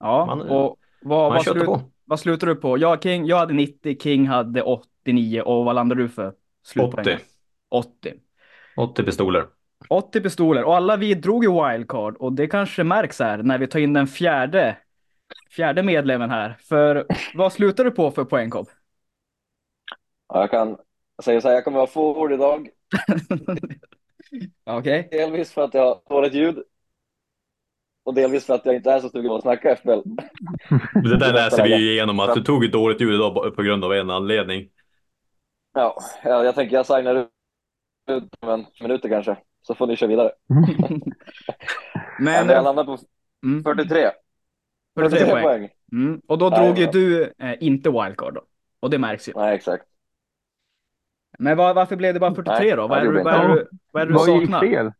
Ja, 0.00 0.26
Man- 0.26 0.40
och 0.40 0.76
vad, 1.02 1.22
Man 1.22 1.32
vad, 1.32 1.42
slut, 1.42 1.64
på. 1.64 1.80
Vad 2.06 2.20
slutar 2.20 2.46
du 2.46 2.54
på? 2.54 2.78
Jag, 2.78 3.02
King, 3.02 3.26
jag 3.26 3.36
hade 3.36 3.54
90, 3.54 3.96
King 4.02 4.26
hade 4.26 4.62
89 4.62 5.40
och 5.40 5.64
vad 5.64 5.74
landade 5.74 6.02
du 6.02 6.08
för? 6.08 6.34
slutpoäng? 6.62 7.04
80. 7.04 7.18
80. 7.68 8.14
80 8.76 9.02
pistoler. 9.02 9.46
80 9.88 10.20
pistoler 10.20 10.64
och 10.64 10.76
alla 10.76 10.96
vi 10.96 11.14
drog 11.14 11.44
ju 11.44 11.50
wildcard 11.50 12.16
och 12.16 12.32
det 12.32 12.46
kanske 12.46 12.84
märks 12.84 13.18
här 13.20 13.38
när 13.42 13.58
vi 13.58 13.66
tar 13.66 13.80
in 13.80 13.92
den 13.92 14.06
fjärde, 14.06 14.76
fjärde 15.50 15.82
medlemmen 15.82 16.30
här. 16.30 16.56
För 16.60 17.06
vad 17.34 17.52
slutar 17.52 17.84
du 17.84 17.90
på 17.90 18.10
för 18.10 18.24
poängkobb? 18.24 18.68
Ja, 20.28 20.40
jag 20.40 20.50
kan 20.50 20.76
säga 21.22 21.40
så 21.40 21.48
här, 21.48 21.54
jag 21.54 21.64
kommer 21.64 21.78
vara 21.78 21.86
forward 21.86 22.32
idag. 22.32 22.68
Okej. 24.64 25.08
Delvis 25.10 25.52
för 25.52 25.62
att 25.62 25.74
jag 25.74 25.84
har 25.84 26.00
dåligt 26.08 26.34
ljud. 26.34 26.62
Och 28.06 28.14
delvis 28.14 28.46
för 28.46 28.54
att 28.54 28.66
jag 28.66 28.74
inte 28.74 28.90
är 28.90 29.00
så 29.00 29.08
sugen 29.08 29.28
på 29.28 29.36
att 29.36 29.42
snacka 29.42 29.76
FBL. 29.76 30.00
Det 31.02 31.18
där 31.18 31.32
läser 31.32 31.62
vi 31.62 31.76
ju 31.76 31.92
igenom 31.92 32.20
att 32.20 32.34
du 32.34 32.42
tog 32.42 32.64
ett 32.64 32.72
dåligt 32.72 33.00
ljud 33.00 33.14
idag 33.14 33.56
på 33.56 33.62
grund 33.62 33.84
av 33.84 33.92
en 33.92 34.10
anledning. 34.10 34.68
Ja, 35.74 35.96
jag, 36.24 36.44
jag 36.44 36.54
tänker 36.54 36.76
jag 36.76 36.86
signar 36.86 37.14
ut 38.10 38.34
om 38.40 38.48
en 38.48 38.66
minuter 38.80 39.08
kanske. 39.08 39.36
Så 39.62 39.74
får 39.74 39.86
ni 39.86 39.96
köra 39.96 40.08
vidare. 40.08 40.32
Men, 42.20 42.48
jag 42.48 42.64
landar 42.64 42.84
på 42.84 42.98
mm, 43.44 43.64
43. 43.64 44.10
43 44.98 45.30
poäng. 45.30 45.42
poäng. 45.42 45.68
Mm, 45.92 46.20
och 46.26 46.38
då 46.38 46.48
Nej, 46.48 46.60
drog 46.60 46.78
ju 46.78 46.84
ja. 46.84 46.90
du 46.92 47.32
eh, 47.38 47.54
inte 47.60 47.90
wildcard 47.90 48.34
då. 48.34 48.42
Och 48.80 48.90
det 48.90 48.98
märks 48.98 49.28
ju. 49.28 49.32
Nej, 49.36 49.54
exakt. 49.54 49.84
Men 51.38 51.56
var, 51.56 51.74
varför 51.74 51.96
blev 51.96 52.14
det 52.14 52.20
bara 52.20 52.34
43 52.34 52.66
Nej, 52.66 52.76
då? 52.76 52.86
Vad 52.86 52.98
är, 52.98 53.02
det 53.02 53.06
gjorde 53.06 53.22
vad, 53.22 53.34
är 53.34 53.48
jag 53.48 53.56
det, 53.56 53.66
vad 53.92 54.02
är 54.02 54.06
det 54.06 54.12
du 54.12 54.18
Vad 54.18 54.28
gick 54.28 54.50
saknar? 54.50 54.60
fel? 54.60 54.92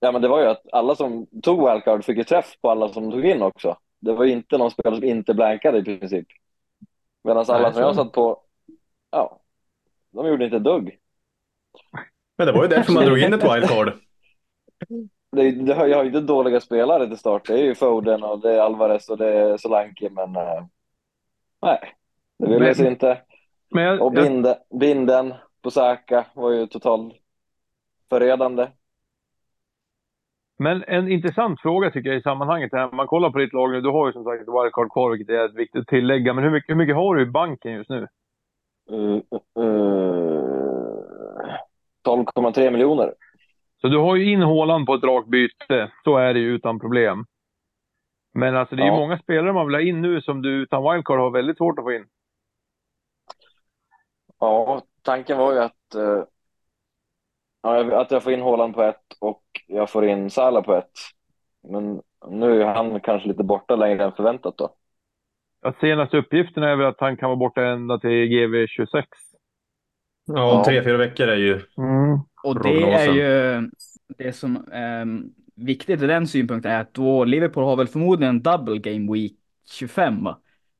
Ja, 0.00 0.12
men 0.12 0.22
det 0.22 0.28
var 0.28 0.40
ju 0.40 0.46
att 0.46 0.62
alla 0.72 0.94
som 0.94 1.26
tog 1.42 1.70
wildcard 1.70 2.04
fick 2.04 2.16
ju 2.16 2.24
träff 2.24 2.56
på 2.60 2.70
alla 2.70 2.88
som 2.88 3.10
tog 3.10 3.24
in 3.24 3.42
också. 3.42 3.76
Det 4.00 4.12
var 4.12 4.24
ju 4.24 4.32
inte 4.32 4.58
någon 4.58 4.70
spelare 4.70 4.96
som 4.96 5.04
inte 5.04 5.34
blankade 5.34 5.78
i 5.78 5.82
princip. 5.82 6.26
Medan 7.24 7.44
alla 7.48 7.62
Nej, 7.62 7.72
som 7.72 7.82
jag 7.82 7.94
satt 7.94 8.12
på, 8.12 8.42
ja, 9.10 9.40
de 10.10 10.26
gjorde 10.26 10.44
inte 10.44 10.58
dugg. 10.58 10.98
Men 12.38 12.46
det 12.46 12.52
var 12.52 12.62
ju 12.62 12.68
därför 12.68 12.92
man 12.92 13.04
drog 13.04 13.18
in 13.18 13.34
ett 13.34 13.44
wildcard. 13.44 13.92
Det, 15.30 15.50
det 15.50 15.74
har, 15.74 15.86
jag 15.86 15.96
har 15.96 16.04
ju 16.04 16.08
inte 16.08 16.20
dåliga 16.20 16.60
spelare 16.60 17.06
till 17.08 17.18
start. 17.18 17.46
Det 17.46 17.52
är 17.52 17.64
ju 17.64 17.74
Foden 17.74 18.22
och 18.22 18.40
det 18.40 18.52
är 18.52 18.60
Alvarez 18.60 19.08
och 19.08 19.18
det 19.18 19.26
är 19.28 19.56
Solanke, 19.56 20.10
men 20.10 20.36
eh, 20.36 20.64
nej, 21.62 21.78
det 22.38 22.46
ville 22.46 22.58
Men- 22.60 22.74
sig 22.74 22.86
inte. 22.86 23.22
Men 23.70 23.84
jag, 23.84 24.02
Och 24.02 24.14
jag, 24.14 24.24
binden, 24.24 24.54
binden 24.80 25.34
på 25.62 25.70
Saka 25.70 26.26
var 26.34 26.50
ju 26.50 26.66
totalt 26.66 27.14
förödande. 28.08 28.66
Men 30.58 30.84
en 30.86 31.08
intressant 31.08 31.60
fråga 31.60 31.90
tycker 31.90 32.10
jag 32.10 32.18
i 32.18 32.22
sammanhanget. 32.22 32.72
Här. 32.72 32.92
Man 32.92 33.06
kollar 33.06 33.30
på 33.30 33.38
ditt 33.38 33.52
lag 33.52 33.70
nu. 33.70 33.80
Du 33.80 33.88
har 33.88 34.06
ju 34.06 34.12
som 34.12 34.24
sagt 34.24 34.40
wildcard 34.40 34.92
kvar, 34.92 35.10
vilket 35.10 35.34
är 35.34 35.44
ett 35.44 35.54
viktigt 35.54 35.80
att 35.80 35.86
tillägga. 35.86 36.34
Men 36.34 36.44
hur 36.44 36.50
mycket, 36.50 36.70
hur 36.70 36.74
mycket 36.76 36.96
har 36.96 37.14
du 37.14 37.22
i 37.22 37.26
banken 37.26 37.72
just 37.72 37.90
nu? 37.90 38.06
Uh, 38.90 39.20
uh, 39.58 40.38
12,3 42.06 42.70
miljoner. 42.70 43.14
Så 43.80 43.88
du 43.88 43.98
har 43.98 44.16
ju 44.16 44.32
in 44.32 44.42
Håland 44.42 44.86
på 44.86 44.94
ett 44.94 45.04
rakt 45.04 45.28
byte. 45.28 45.90
Så 46.04 46.16
är 46.16 46.34
det 46.34 46.40
ju 46.40 46.54
utan 46.54 46.80
problem. 46.80 47.24
Men 48.34 48.56
alltså 48.56 48.76
det 48.76 48.82
är 48.82 48.86
ju 48.86 48.92
Ja. 48.92 48.96
många 48.96 49.18
spelare 49.18 49.52
man 49.52 49.66
vill 49.66 49.74
ha 49.74 49.82
in 49.82 50.02
nu 50.02 50.20
som 50.20 50.42
du 50.42 50.62
utan 50.62 50.92
wildcard 50.92 51.18
har 51.18 51.30
väldigt 51.30 51.56
svårt 51.56 51.78
att 51.78 51.84
få 51.84 51.92
in. 51.92 52.06
Ja, 54.40 54.82
tanken 55.02 55.38
var 55.38 55.52
ju 55.52 55.58
att, 55.58 55.94
eh, 55.94 56.22
ja, 57.62 57.76
jag- 57.76 57.92
att 57.92 58.10
jag 58.10 58.22
får 58.22 58.32
in 58.32 58.42
Haaland 58.42 58.74
på 58.74 58.82
ett 58.82 59.02
och 59.20 59.42
jag 59.66 59.90
får 59.90 60.04
in 60.08 60.30
Salah 60.30 60.62
på 60.64 60.74
ett. 60.74 60.90
Men 61.68 62.00
nu 62.30 62.62
är 62.62 62.66
han 62.66 63.00
kanske 63.00 63.28
lite 63.28 63.42
borta 63.44 63.76
längre 63.76 64.04
än 64.04 64.12
förväntat 64.12 64.58
då. 64.58 64.74
Ja, 65.62 65.74
senaste 65.80 66.16
uppgiften 66.16 66.62
är 66.62 66.76
väl 66.76 66.86
att 66.86 67.00
han 67.00 67.16
kan 67.16 67.28
vara 67.28 67.36
borta 67.36 67.62
ända 67.64 67.98
till 67.98 68.10
GV26. 68.10 69.04
Ja, 70.26 70.34
Ja. 70.34 70.62
tre, 70.66 70.84
fyra 70.84 70.96
veckor 70.96 71.28
är 71.28 71.36
ju... 71.36 71.52
Mm. 71.54 72.18
Och 72.44 72.62
det 72.62 72.82
är 72.92 73.12
ju 73.12 73.70
det 74.18 74.32
som 74.32 74.68
är 74.72 75.06
viktigt 75.54 76.02
i 76.02 76.06
den 76.06 76.26
synpunkten 76.26 76.72
är 76.72 76.80
att 76.80 76.94
då 76.94 77.24
Liverpool 77.24 77.64
har 77.64 77.76
väl 77.76 77.88
förmodligen 77.88 78.34
en 78.36 78.42
double 78.42 78.78
game 78.78 79.12
week 79.12 79.32
25 79.70 80.24
va? 80.24 80.38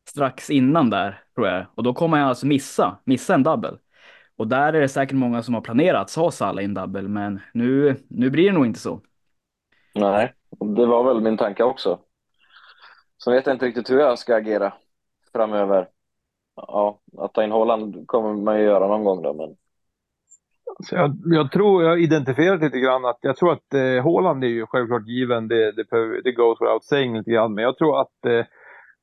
Strax 0.08 0.50
innan 0.50 0.90
där 0.90 1.20
tror 1.34 1.46
jag. 1.48 1.66
Och 1.74 1.82
då 1.82 1.94
kommer 1.94 2.18
jag 2.18 2.28
alltså 2.28 2.46
missa, 2.46 2.98
missa 3.04 3.34
en 3.34 3.42
double. 3.42 3.78
Och 4.38 4.48
där 4.48 4.72
är 4.72 4.80
det 4.80 4.88
säkert 4.88 5.16
många 5.16 5.42
som 5.42 5.54
har 5.54 5.60
planerat 5.60 6.14
ha 6.14 6.30
Salah 6.30 6.62
i 6.62 6.64
en 6.64 6.74
double, 6.74 7.02
men 7.08 7.40
nu, 7.54 7.96
nu 8.08 8.30
blir 8.30 8.46
det 8.46 8.52
nog 8.52 8.66
inte 8.66 8.80
så. 8.80 9.00
Nej, 9.94 10.34
det 10.60 10.86
var 10.86 11.04
väl 11.04 11.20
min 11.22 11.36
tanke 11.36 11.62
också. 11.64 12.00
Så 13.16 13.30
vet 13.30 13.46
jag 13.46 13.54
inte 13.54 13.66
riktigt 13.66 13.90
hur 13.90 13.98
jag 13.98 14.18
ska 14.18 14.36
agera 14.36 14.72
framöver. 15.32 15.88
Ja, 16.56 17.00
att 17.18 17.34
ta 17.34 17.44
in 17.44 17.52
Haaland 17.52 18.06
kommer 18.06 18.34
man 18.34 18.58
ju 18.58 18.64
göra 18.64 18.88
någon 18.88 19.04
gång 19.04 19.22
då, 19.22 19.34
men 19.34 19.56
Så 20.84 20.94
jag, 20.94 21.16
jag 21.24 21.52
tror, 21.52 21.82
jag 21.82 21.90
har 21.90 21.96
identifierat 21.96 22.60
lite 22.60 22.78
grann 22.80 23.04
att 23.04 23.18
jag 23.20 23.36
tror 23.36 23.52
att 23.52 23.74
eh, 23.74 24.02
Haaland 24.04 24.44
är 24.44 24.48
ju 24.48 24.66
självklart 24.66 25.06
given, 25.06 25.48
det, 25.48 25.72
det, 25.72 25.90
behöver- 25.90 26.22
det 26.24 26.32
goes 26.32 26.60
without 26.60 26.84
saying 26.84 27.16
lite 27.18 27.30
grann. 27.30 27.54
Men 27.54 27.64
jag 27.64 27.78
tror 27.78 28.00
att 28.00 28.26
eh, 28.26 28.44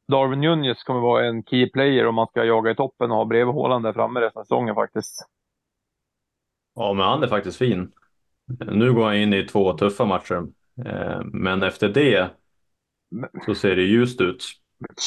Darwin 0.07 0.41
Nunez 0.41 0.83
kommer 0.83 0.99
vara 0.99 1.25
en 1.25 1.43
key 1.43 1.69
player 1.69 2.07
om 2.07 2.15
man 2.15 2.27
ska 2.27 2.43
jaga 2.43 2.71
i 2.71 2.75
toppen 2.75 3.11
och 3.11 3.17
ha 3.17 3.25
bredvid 3.25 3.55
Haaland 3.55 3.85
där 3.85 3.93
framme 3.93 4.19
resten 4.21 4.39
av 4.39 4.43
säsongen 4.43 4.75
faktiskt. 4.75 5.27
Ja, 6.75 6.93
men 6.93 7.05
han 7.05 7.23
är 7.23 7.27
faktiskt 7.27 7.57
fin. 7.57 7.91
Nu 8.71 8.93
går 8.93 9.05
han 9.05 9.15
in 9.15 9.33
i 9.33 9.43
två 9.43 9.73
tuffa 9.73 10.05
matcher. 10.05 10.43
Eh, 10.85 11.21
Men 11.23 11.63
efter 11.63 11.89
det 11.89 12.29
så 13.45 13.55
ser 13.55 13.75
det 13.75 13.81
ljust 13.81 14.21
ut. 14.21 14.43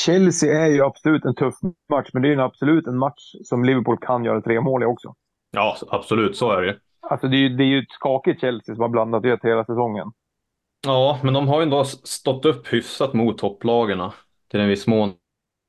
Chelsea 0.05 0.61
är 0.64 0.67
ju 0.67 0.83
absolut 0.85 1.25
en 1.25 1.35
tuff 1.35 1.55
match, 1.88 2.11
men 2.12 2.23
det 2.23 2.28
är 2.28 2.33
ju 2.33 2.40
absolut 2.40 2.87
en 2.87 2.99
match 2.99 3.35
som 3.45 3.64
Liverpool 3.64 3.99
kan 4.00 4.25
göra 4.25 4.40
tre 4.43 4.61
mål 4.61 4.83
i 4.83 4.87
också. 4.87 5.14
Ja, 5.50 5.76
absolut, 5.88 6.37
så 6.37 6.50
är 6.50 6.62
det 6.62 6.67
ju. 6.69 6.78
Alltså 7.00 7.28
det 7.28 7.37
är 7.37 7.38
ju, 7.38 7.49
det 7.49 7.64
är 7.64 7.67
ju 7.67 7.78
ett 7.78 7.90
skakigt 7.90 8.40
Chelsea 8.40 8.75
som 8.75 8.83
har 8.83 8.88
blandat 8.88 9.23
det 9.23 9.40
hela 9.43 9.64
säsongen. 9.64 10.12
Ja, 10.87 11.21
men 11.23 11.35
de 11.35 11.49
har 11.49 11.61
ju 11.61 11.62
ändå 11.62 11.85
stått 11.85 12.45
upp 12.45 12.73
hyfsat 12.73 13.14
mot 13.14 13.38
topplagarna. 13.38 14.12
Till 14.50 14.61
en 14.61 14.69
viss 14.69 14.87
mån 14.87 15.09
i 15.09 15.14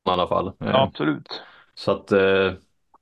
alla 0.09 0.27
fall. 0.27 0.47
Eh, 0.47 0.53
Ja, 0.59 0.83
absolut. 0.83 1.41
Så 1.75 1.91
att, 1.91 2.11
eh, 2.11 2.19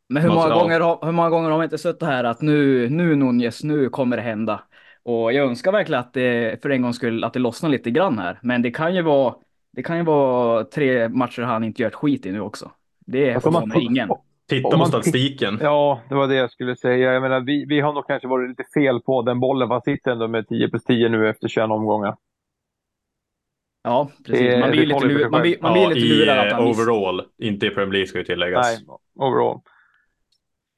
Men 0.10 0.22
hur 0.24 0.29
Man- 0.29 0.38
många, 0.38 0.50
ja. 0.50 0.60
gånger, 0.62 0.79
har- 0.79 1.00
hur 1.05 1.12
många 1.12 1.29
gånger 1.29 1.50
har 1.51 1.57
vi 1.60 1.63
inte 1.63 1.77
suttit 1.77 2.03
här 2.03 2.24
att 2.24 2.41
nu, 2.41 2.89
nu 2.89 3.15
Nunez, 3.15 3.63
nu 3.63 3.89
kommer 3.89 4.17
det 4.17 4.24
hända. 4.24 4.62
Och 5.03 5.34
jag 5.34 5.48
önskar 5.48 5.72
verkligen 5.72 6.00
att 6.00 6.13
det 6.13 6.62
för 6.62 6.69
en 6.69 6.81
gång 6.81 6.93
skulle 6.93 7.27
att 7.27 7.34
det 7.34 7.39
lossnar 7.39 7.69
lite 7.69 7.91
grann 7.91 8.19
här. 8.19 8.39
Men 8.41 8.62
det 8.62 8.72
kan 8.72 8.96
ju 8.96 9.01
vara, 9.01 9.34
det 9.74 9.84
kan 9.84 9.98
ju 9.98 10.03
vara 10.03 10.63
tre 10.63 11.10
matcher 11.10 11.41
han 11.41 11.63
inte 11.63 11.81
gör 11.81 11.89
ett 11.89 11.96
skit 11.96 12.25
i 12.25 12.31
nu 12.31 12.41
också. 12.41 12.72
Det 13.05 13.34
Alltså, 13.34 13.51
får 13.51 13.60
man- 13.60 13.69
man 13.69 13.81
ingen. 13.81 14.10
titta 14.50 14.69
på 14.72 14.77
man 14.77 14.88
statistiken. 14.88 15.57
Ja, 15.62 16.01
det 16.10 16.15
var 16.15 16.27
det 16.27 16.36
jag 16.36 16.51
skulle 16.51 16.75
säga. 16.75 17.13
Jag 17.13 17.22
menar, 17.22 17.39
vi, 17.39 17.65
vi 17.65 17.79
har 17.79 17.93
nog 17.93 18.07
kanske 18.07 18.27
varit 18.27 18.50
lite 18.50 18.63
fel 18.74 19.00
på 19.00 19.22
den 19.22 19.39
bollen. 19.39 19.72
Han 19.72 19.81
sitter 19.81 20.12
ändå 20.12 20.27
med 20.27 20.48
10 20.48 20.69
plus 20.69 20.84
10 20.84 21.10
nu 21.10 21.29
efter 21.29 21.48
21 21.48 21.72
omgångar. 21.72 22.15
Ja, 23.88 24.10
precis. 24.25 24.41
Det- 24.53 24.60
Man 24.60 24.72
blir 24.72 24.86
lite, 24.86 25.08
ju 25.08 25.17
lur, 25.17 25.29
man 25.29 25.41
blir, 25.41 25.58
man 25.62 25.74
blir 25.74 25.84
Ja, 25.84 25.89
lite 25.89 26.00
i 26.00 26.03
lurad 26.10 26.39
att 26.39 26.46
eh, 26.51 26.53
han 26.56 26.65
miss... 26.65 26.79
overall, 26.79 27.22
inte 27.38 27.65
i 27.65 27.70
Premier 27.70 27.91
League 27.94 28.08
ska 28.08 28.17
ju 28.17 28.24
tilläggas. 28.24 28.65
Nej, 28.88 28.96
overall. 29.27 29.60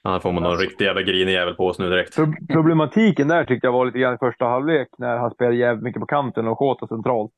Annars 0.04 0.22
får 0.24 0.32
man 0.32 0.44
någon 0.44 0.58
riktig 0.58 0.86
jävla 0.86 1.01
grinig 1.01 1.32
jävel 1.34 1.54
på 1.56 1.68
oss 1.68 1.80
nu 1.80 1.89
direkt. 1.89 2.16
Pro- 2.16 2.34
Problematiken 2.54 3.28
där 3.28 3.44
tyckte 3.46 3.68
jag 3.68 3.72
var 3.72 3.86
lite 3.86 4.00
grann 4.00 4.16
i 4.16 4.18
första 4.18 4.46
halvlek 4.46 4.88
när 4.98 5.18
han 5.18 5.32
spelade 5.32 5.56
jävligt 5.56 5.84
mycket 5.84 6.00
på 6.00 6.06
kanten 6.06 6.48
och 6.48 6.58
Jota 6.62 6.88
centralt. 6.88 7.32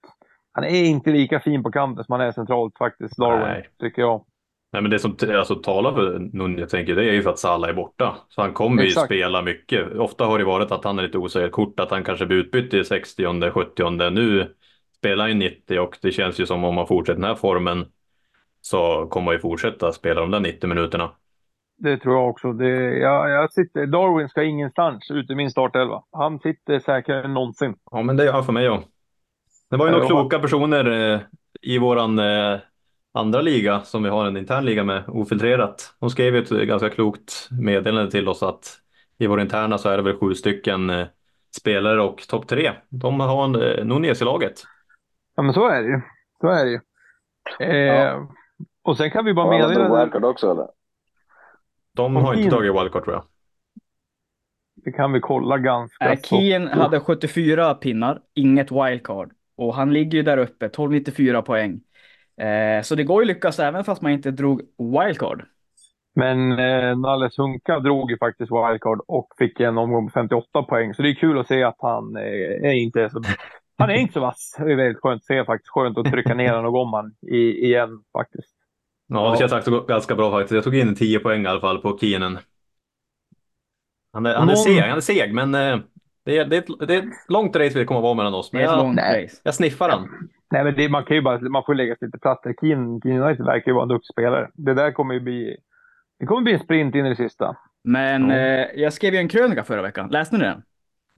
Han 0.51 0.63
är 0.63 0.83
inte 0.83 1.09
lika 1.11 1.39
fin 1.39 1.63
på 1.63 1.71
kanten 1.71 2.05
som 2.05 2.13
han 2.13 2.21
är 2.27 2.31
centralt 2.31 2.77
faktiskt, 2.77 3.17
Darwin, 3.17 3.39
Nej. 3.47 3.69
tycker 3.81 4.01
jag. 4.01 4.25
Nej, 4.73 4.81
men 4.81 4.91
det 4.91 4.99
som 4.99 5.15
alltså, 5.35 5.55
talar 5.55 5.93
för 5.93 6.19
Nunez, 6.19 6.59
jag 6.59 6.69
tänker, 6.69 6.95
det 6.95 7.03
är 7.09 7.13
ju 7.13 7.21
för 7.21 7.29
att 7.29 7.39
Salah 7.39 7.69
är 7.69 7.73
borta. 7.73 8.15
Så 8.29 8.41
han 8.41 8.53
kommer 8.53 8.81
ju 8.83 8.87
Exakt. 8.87 9.05
spela 9.05 9.41
mycket. 9.41 9.95
Ofta 9.95 10.25
har 10.25 10.37
det 10.39 10.45
varit 10.45 10.71
att 10.71 10.83
han 10.83 10.99
är 10.99 11.03
lite 11.03 11.17
osäkert 11.17 11.51
kort, 11.51 11.79
att 11.79 11.91
han 11.91 12.03
kanske 12.03 12.25
blir 12.25 12.37
utbytt 12.37 12.73
i 12.73 12.83
60 12.83 13.51
70 13.51 14.09
Nu 14.09 14.55
spelar 15.01 15.27
ju 15.27 15.33
90 15.33 15.79
och 15.79 15.97
det 16.01 16.11
känns 16.11 16.39
ju 16.39 16.45
som 16.45 16.63
om 16.63 16.77
han 16.77 16.87
fortsätter 16.87 17.19
den 17.19 17.29
här 17.29 17.35
formen 17.35 17.85
så 18.61 19.07
kommer 19.09 19.25
han 19.25 19.35
ju 19.35 19.39
fortsätta 19.39 19.91
spela 19.91 20.21
de 20.21 20.31
där 20.31 20.39
90 20.39 20.67
minuterna. 20.67 21.11
Det 21.77 21.97
tror 21.97 22.15
jag 22.15 22.29
också. 22.29 22.53
Det, 22.53 22.69
jag, 22.97 23.29
jag 23.29 23.53
sitter, 23.53 23.85
Darwin 23.85 24.29
ska 24.29 24.43
ingenstans 24.43 25.11
ut 25.11 25.29
i 25.29 25.35
min 25.35 25.51
startelva. 25.51 26.03
Han 26.11 26.39
sitter 26.39 26.79
säkrare 26.79 27.23
än 27.23 27.33
någonsin. 27.33 27.75
Ja, 27.91 28.01
men 28.01 28.17
det 28.17 28.27
är 28.27 28.31
han 28.31 28.45
för 28.45 28.53
mig 28.53 28.69
också. 28.69 28.87
Det 29.69 29.77
var 29.77 29.85
ju 29.85 29.91
några 29.91 30.07
kloka 30.07 30.39
personer 30.39 31.13
eh, 31.13 31.19
i 31.61 31.77
våran 31.77 32.19
eh, 32.19 32.59
andra 33.13 33.41
liga 33.41 33.81
som 33.81 34.03
vi 34.03 34.09
har 34.09 34.25
en 34.25 34.37
intern 34.37 34.65
liga 34.65 34.83
med, 34.83 35.03
ofiltrerat. 35.07 35.95
De 35.99 36.09
skrev 36.09 36.35
ett 36.35 36.49
ganska 36.49 36.89
klokt 36.89 37.47
meddelande 37.51 38.11
till 38.11 38.27
oss 38.27 38.43
att 38.43 38.77
i 39.17 39.27
vår 39.27 39.41
interna 39.41 39.77
så 39.77 39.89
är 39.89 39.97
det 39.97 40.03
väl 40.03 40.17
sju 40.17 40.35
stycken 40.35 40.89
eh, 40.89 41.07
spelare 41.57 42.01
och 42.01 42.27
topp 42.27 42.47
tre. 42.47 42.71
De 42.89 43.19
har 43.19 43.45
en 43.45 43.55
eh, 43.55 43.85
Nunez 43.85 44.21
i 44.21 44.25
laget. 44.25 44.63
Ja, 45.41 45.45
men 45.45 45.53
så 45.53 45.67
är 45.67 45.83
det 45.83 45.89
ju. 45.89 46.01
Så 46.41 46.47
är 46.47 46.65
det 46.65 46.71
ju. 46.71 46.79
Eh, 47.67 48.23
Och 48.83 48.97
sen 48.97 49.11
kan 49.11 49.25
vi 49.25 49.33
bara 49.33 49.45
Har 49.45 49.53
meddela... 49.53 49.87
dragit 49.87 50.01
wildcard 50.03 50.25
också 50.25 50.51
eller? 50.51 50.67
De 51.95 52.17
Och 52.17 52.23
har 52.23 52.33
inte 52.33 52.49
tagit 52.49 52.73
wildcard 52.75 53.03
tror 53.03 53.15
jag. 53.15 53.23
Det 54.75 54.91
kan 54.91 55.11
vi 55.11 55.19
kolla 55.19 55.57
ganska 55.57 56.05
Nej, 56.05 56.17
så 56.17 56.23
Keen 56.35 56.67
fort. 56.69 56.77
hade 56.77 56.99
74 56.99 57.73
pinnar, 57.73 58.21
inget 58.33 58.71
wildcard. 58.71 59.31
Och 59.57 59.75
han 59.75 59.93
ligger 59.93 60.17
ju 60.17 60.23
där 60.23 60.37
uppe, 60.37 60.65
1294 60.65 61.41
poäng. 61.41 61.81
Eh, 62.41 62.81
så 62.81 62.95
det 62.95 63.03
går 63.03 63.21
ju 63.21 63.27
lyckas 63.27 63.59
även 63.59 63.83
fast 63.83 64.01
man 64.01 64.11
inte 64.11 64.31
drog 64.31 64.61
wildcard. 64.77 65.45
Men 66.15 66.51
eh, 66.59 66.97
Nalles 66.97 67.37
Hunka 67.37 67.79
drog 67.79 68.11
ju 68.11 68.17
faktiskt 68.17 68.51
wildcard 68.51 68.99
och 69.07 69.27
fick 69.37 69.59
en 69.59 69.77
omgång 69.77 70.07
på 70.07 70.11
58 70.13 70.63
poäng. 70.63 70.93
Så 70.93 71.01
det 71.01 71.09
är 71.09 71.15
kul 71.15 71.39
att 71.39 71.47
se 71.47 71.63
att 71.63 71.77
han 71.79 72.15
eh, 72.15 72.69
är 72.69 72.73
inte 72.73 73.09
så... 73.09 73.21
Han 73.81 73.89
är 73.89 73.93
inte 73.95 74.13
så 74.13 74.19
vass. 74.19 74.55
Det 74.57 74.71
är 74.71 74.75
väldigt 74.75 75.01
skönt 75.01 75.19
att 75.21 75.25
se 75.25 75.45
faktiskt. 75.45 75.69
Skönt 75.69 75.97
att 75.97 76.11
trycka 76.11 76.33
ner 76.33 76.53
honom 76.53 76.75
om 76.75 76.93
han 76.93 77.15
i, 77.31 77.65
igen 77.65 77.89
faktiskt. 78.17 78.53
Ja, 79.07 79.31
det 79.31 79.37
känns 79.37 79.51
också 79.53 79.81
ganska 79.81 80.15
bra 80.15 80.31
faktiskt. 80.31 80.51
Jag 80.51 80.63
tog 80.63 80.75
in 80.75 80.95
10 80.95 81.19
poäng 81.19 81.43
i 81.43 81.47
alla 81.47 81.59
fall 81.61 81.77
på 81.81 81.97
Keenan. 81.97 82.37
Han 84.13 84.25
är, 84.25 84.35
han 84.35 84.49
är 84.49 84.55
seg, 84.55 84.79
han 84.79 84.97
är 84.97 85.01
seg, 85.01 85.33
men 85.33 85.55
eh, 85.55 85.77
det 86.25 86.37
är, 86.37 86.45
det, 86.45 86.55
är 86.55 86.59
ett, 86.61 86.87
det 86.87 86.95
är 86.95 86.99
ett 86.99 87.13
långt 87.29 87.55
race 87.55 87.79
vi 87.79 87.85
kommer 87.85 87.99
att 87.99 88.03
vara 88.03 88.13
mellan 88.13 88.33
oss. 88.33 88.51
Det 88.51 88.57
Men 88.57 88.95
jag, 88.97 89.29
jag 89.43 89.53
sniffar 89.55 89.89
han. 89.89 90.29
Nej, 90.51 90.63
men 90.63 90.75
det, 90.75 90.89
man 90.89 91.03
kan 91.03 91.15
ju 91.15 91.21
bara, 91.21 91.39
man 91.39 91.63
får 91.65 91.75
lägga 91.75 91.95
sig 91.95 92.05
lite 92.07 92.19
platt. 92.19 92.41
Keen, 92.61 93.01
Keen 93.01 93.21
United 93.21 93.45
verkar 93.45 93.71
ju 93.71 93.73
vara 93.73 93.83
en 93.83 93.89
duktig 93.89 94.13
spelare. 94.13 94.49
Det 94.53 94.73
där 94.73 94.91
kommer 94.91 95.13
ju 95.13 95.19
bli, 95.19 95.57
det 96.19 96.25
kommer 96.25 96.41
bli 96.41 96.53
en 96.53 96.59
sprint 96.59 96.95
in 96.95 97.05
i 97.05 97.09
det 97.09 97.15
sista. 97.15 97.57
Men 97.83 98.29
Ja. 98.29 98.35
eh, 98.37 98.67
jag 98.75 98.93
skrev 98.93 99.13
ju 99.13 99.19
en 99.19 99.29
krönika 99.29 99.63
förra 99.63 99.81
veckan. 99.81 100.09
Läste 100.09 100.37
ni 100.37 100.43
den? 100.43 100.63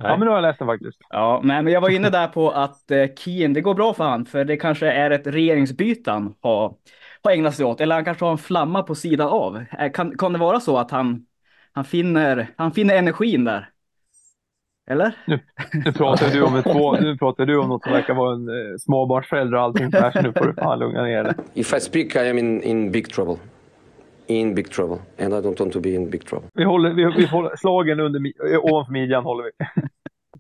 Ja, 0.04 0.18
men 0.18 0.20
nu 0.20 0.28
har 0.28 0.38
jag 0.38 0.42
läst 0.42 0.60
den 0.60 0.68
faktiskt. 0.68 0.98
Ja, 1.10 1.42
men 1.44 1.64
men 1.64 1.74
jag 1.74 1.82
var 1.82 1.90
inne 1.90 2.10
där 2.10 2.28
på 2.28 2.52
att 2.52 2.92
eh, 2.92 3.08
Keen, 3.18 3.54
det 3.54 3.62
går 3.62 3.74
bra 3.74 3.94
för 3.94 4.04
han, 4.04 4.26
för 4.26 4.46
det 4.46 4.58
kanske 4.58 4.92
är 4.92 5.12
ett 5.12 5.28
regeringsbyte 5.28 6.12
han 6.12 6.36
har, 6.42 6.76
har 7.24 7.32
ägnat 7.32 7.56
sig 7.56 7.66
åt. 7.66 7.82
Eller 7.82 7.96
han 7.96 8.06
kanske 8.06 8.26
har 8.26 8.32
en 8.32 8.38
flamma 8.38 8.84
på 8.84 8.96
sidan 8.96 9.30
av. 9.30 9.64
Eh, 9.80 9.92
Kan, 9.92 10.18
kan 10.18 10.34
det 10.34 10.40
vara 10.40 10.60
så 10.60 10.78
att 10.78 10.92
han, 10.92 11.26
han, 11.74 11.86
finner, 11.86 12.48
han 12.58 12.72
finner 12.72 12.96
energin 12.96 13.44
där? 13.44 13.70
Eller? 14.92 15.16
Nu 15.86 15.92
pratar 15.94 16.30
du 16.30 16.42
om, 16.44 16.56
ett, 16.56 16.66
nu 17.02 17.18
pratar 17.18 17.46
du 17.46 17.58
om 17.58 17.70
något 17.70 17.84
som 17.84 17.94
verkar 17.94 18.14
vara 18.14 18.34
en 18.34 18.50
eh, 18.50 18.78
småbarnsförälder 18.80 19.58
och 19.58 19.64
allting 19.64 19.92
så 19.92 19.98
här, 19.98 20.12
så 20.12 20.22
nu 20.22 20.34
får 20.34 20.48
du 20.48 20.54
fan 20.54 20.80
lugna 20.80 21.04
ner 21.04 21.24
dig. 21.24 21.34
If 21.54 21.74
I 21.74 21.80
speak, 21.80 22.16
I 22.16 22.30
am 22.30 22.38
in, 22.38 22.64
in 22.64 22.92
big 22.92 23.10
trouble. 23.10 23.38
In 24.28 24.56
big 24.56 24.72
trouble. 24.72 24.98
And 25.20 25.34
I 25.34 25.38
don't 25.38 25.60
want 25.60 25.74
to 25.74 25.80
be 25.80 25.90
in 25.90 26.10
big 26.10 26.26
trouble. 26.26 26.50
Vi 26.54 26.64
håller, 26.64 26.90
vi, 26.94 27.06
vi 27.18 27.26
håller 27.26 27.56
slagen 27.56 28.00
under, 28.00 28.22
ovanför 28.66 28.92
midjan 28.92 29.24
håller 29.24 29.44
vi. 29.44 29.52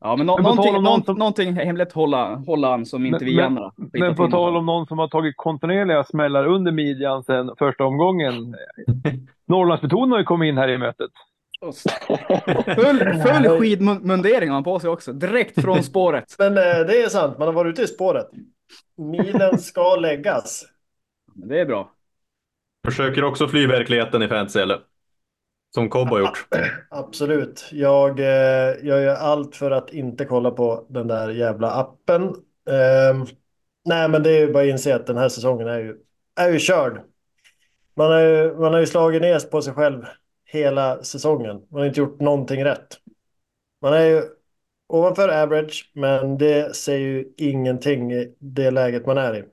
Ja, 0.02 0.16
men, 0.16 0.25
nå- 0.25 0.36
Men 0.38 0.44
någonting, 0.44 0.75
om 0.75 0.84
någon, 0.84 1.04
som- 1.04 1.18
någonting 1.18 1.54
hemligt 1.54 1.92
hålla, 1.94 2.36
hålla 2.36 2.86
som 2.86 3.06
inte 3.06 3.25
Men- 3.25 3.36
vi 3.36 3.42
andra. 3.42 3.72
Men 3.78 4.16
på 4.16 4.28
tal 4.28 4.58
om 4.58 4.66
någon 4.66 4.88
som 4.88 5.00
har 5.00 5.08
tagit 5.08 5.34
kontinuerliga 5.38 6.04
smällar 6.04 6.46
under 6.48 6.72
midjan 6.72 7.24
sedan 7.24 7.56
första 7.60 7.84
omgången. 7.86 8.56
Norrlandsbetonen 9.48 10.12
har 10.12 10.20
ju 10.20 10.24
kommit 10.25 10.48
in 10.50 10.58
här 10.58 10.68
i 10.70 10.78
mötet. 10.78 11.12
Full, 12.75 13.00
full 13.22 13.60
skidmundering 13.60 14.50
har 14.50 14.54
han 14.54 14.63
på 14.63 14.80
sig 14.80 14.90
också, 14.90 15.13
direkt 15.13 15.62
från 15.62 15.84
spåret. 15.84 16.36
Men 16.40 16.48
eh, 16.58 16.63
det 16.63 17.02
är 17.04 17.10
sant, 17.10 17.38
man 17.38 17.48
har 17.48 17.54
varit 17.54 17.72
ute 17.72 17.82
i 17.82 17.88
spåret. 17.88 18.30
Milen 18.98 19.58
ska 19.58 19.96
läggas. 19.96 20.63
Det 21.34 21.60
är 21.60 21.66
bra. 21.66 21.92
Försöker 22.86 23.24
också 23.24 23.48
fly 23.48 23.68
verkligheten 23.68 24.22
i 24.22 24.28
fantasy 24.28 24.60
eller? 24.60 24.80
Som 25.75 25.90
Cobb 25.90 26.08
har 26.08 26.20
gjort. 26.20 26.48
Absolut. 26.90 27.70
Jag, 27.72 28.20
eh, 28.20 28.75
jag 28.84 29.02
gör 29.04 29.16
allt 29.16 29.56
för 29.56 29.72
att 29.72 29.94
inte 29.94 30.25
kolla 30.25 30.52
på 30.52 30.86
den 30.90 31.08
där 31.08 31.30
jävla 31.30 31.72
appen. 31.72 32.22
Ehm, 32.70 33.25
nej, 33.86 34.10
men 34.10 34.24
det 34.24 34.30
är 34.30 34.40
ju 34.40 34.54
bara 34.54 34.63
att 34.63 34.70
inse 34.70 34.96
att 34.96 35.08
den 35.08 35.18
här 35.18 35.30
säsongen 35.30 35.68
är 35.68 35.80
ju, 35.80 35.98
är 36.36 36.50
ju 36.50 36.60
körd. 36.60 37.02
Man 37.96 38.12
har 38.12 38.20
ju, 38.20 38.54
man 38.54 38.74
har 38.74 38.80
ju 38.80 38.86
slagit 38.86 39.22
ner 39.22 39.40
på 39.40 39.62
sig 39.62 39.74
själv 39.74 40.06
hela 40.46 41.04
säsongen. 41.04 41.62
Man 41.70 41.82
har 41.82 41.88
inte 41.88 42.00
gjort 42.00 42.20
någonting 42.20 42.66
rätt. 42.66 42.88
Man 43.82 43.94
är 43.94 44.06
ju 44.06 44.22
ovanför 44.88 45.30
average, 45.30 45.92
men 45.94 46.38
det 46.38 46.75
säger 46.75 47.08
ju 47.08 47.34
ingenting 47.38 48.12
i 48.12 48.36
det 48.40 48.72
läget 48.72 49.06
man 49.06 49.18
är 49.18 49.36
i. 49.38 49.44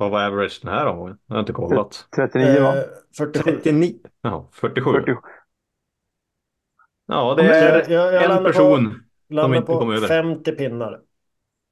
Vad 0.00 0.10
var 0.10 0.26
average 0.26 0.60
den 0.62 0.72
här 0.72 0.86
omgången? 0.86 1.18
Jag 1.26 1.34
har 1.34 1.40
inte 1.40 1.52
kollat. 1.52 2.08
39 2.16 2.60
va? 2.60 2.76
Eh, 2.76 2.82
47. 3.18 3.50
39? 3.50 3.94
Jaha, 4.22 4.44
47. 4.52 4.92
40. 4.92 5.12
Ja, 7.06 7.34
det 7.34 7.42
är 7.42 7.90
jag, 7.90 8.14
jag 8.14 8.36
en 8.36 8.44
person. 8.44 8.90
på, 9.28 9.34
landar 9.34 9.56
inte 9.56 9.66
kom 9.66 9.86
på 9.86 9.92
över. 9.92 10.08
50 10.08 10.52
pinnar. 10.52 11.00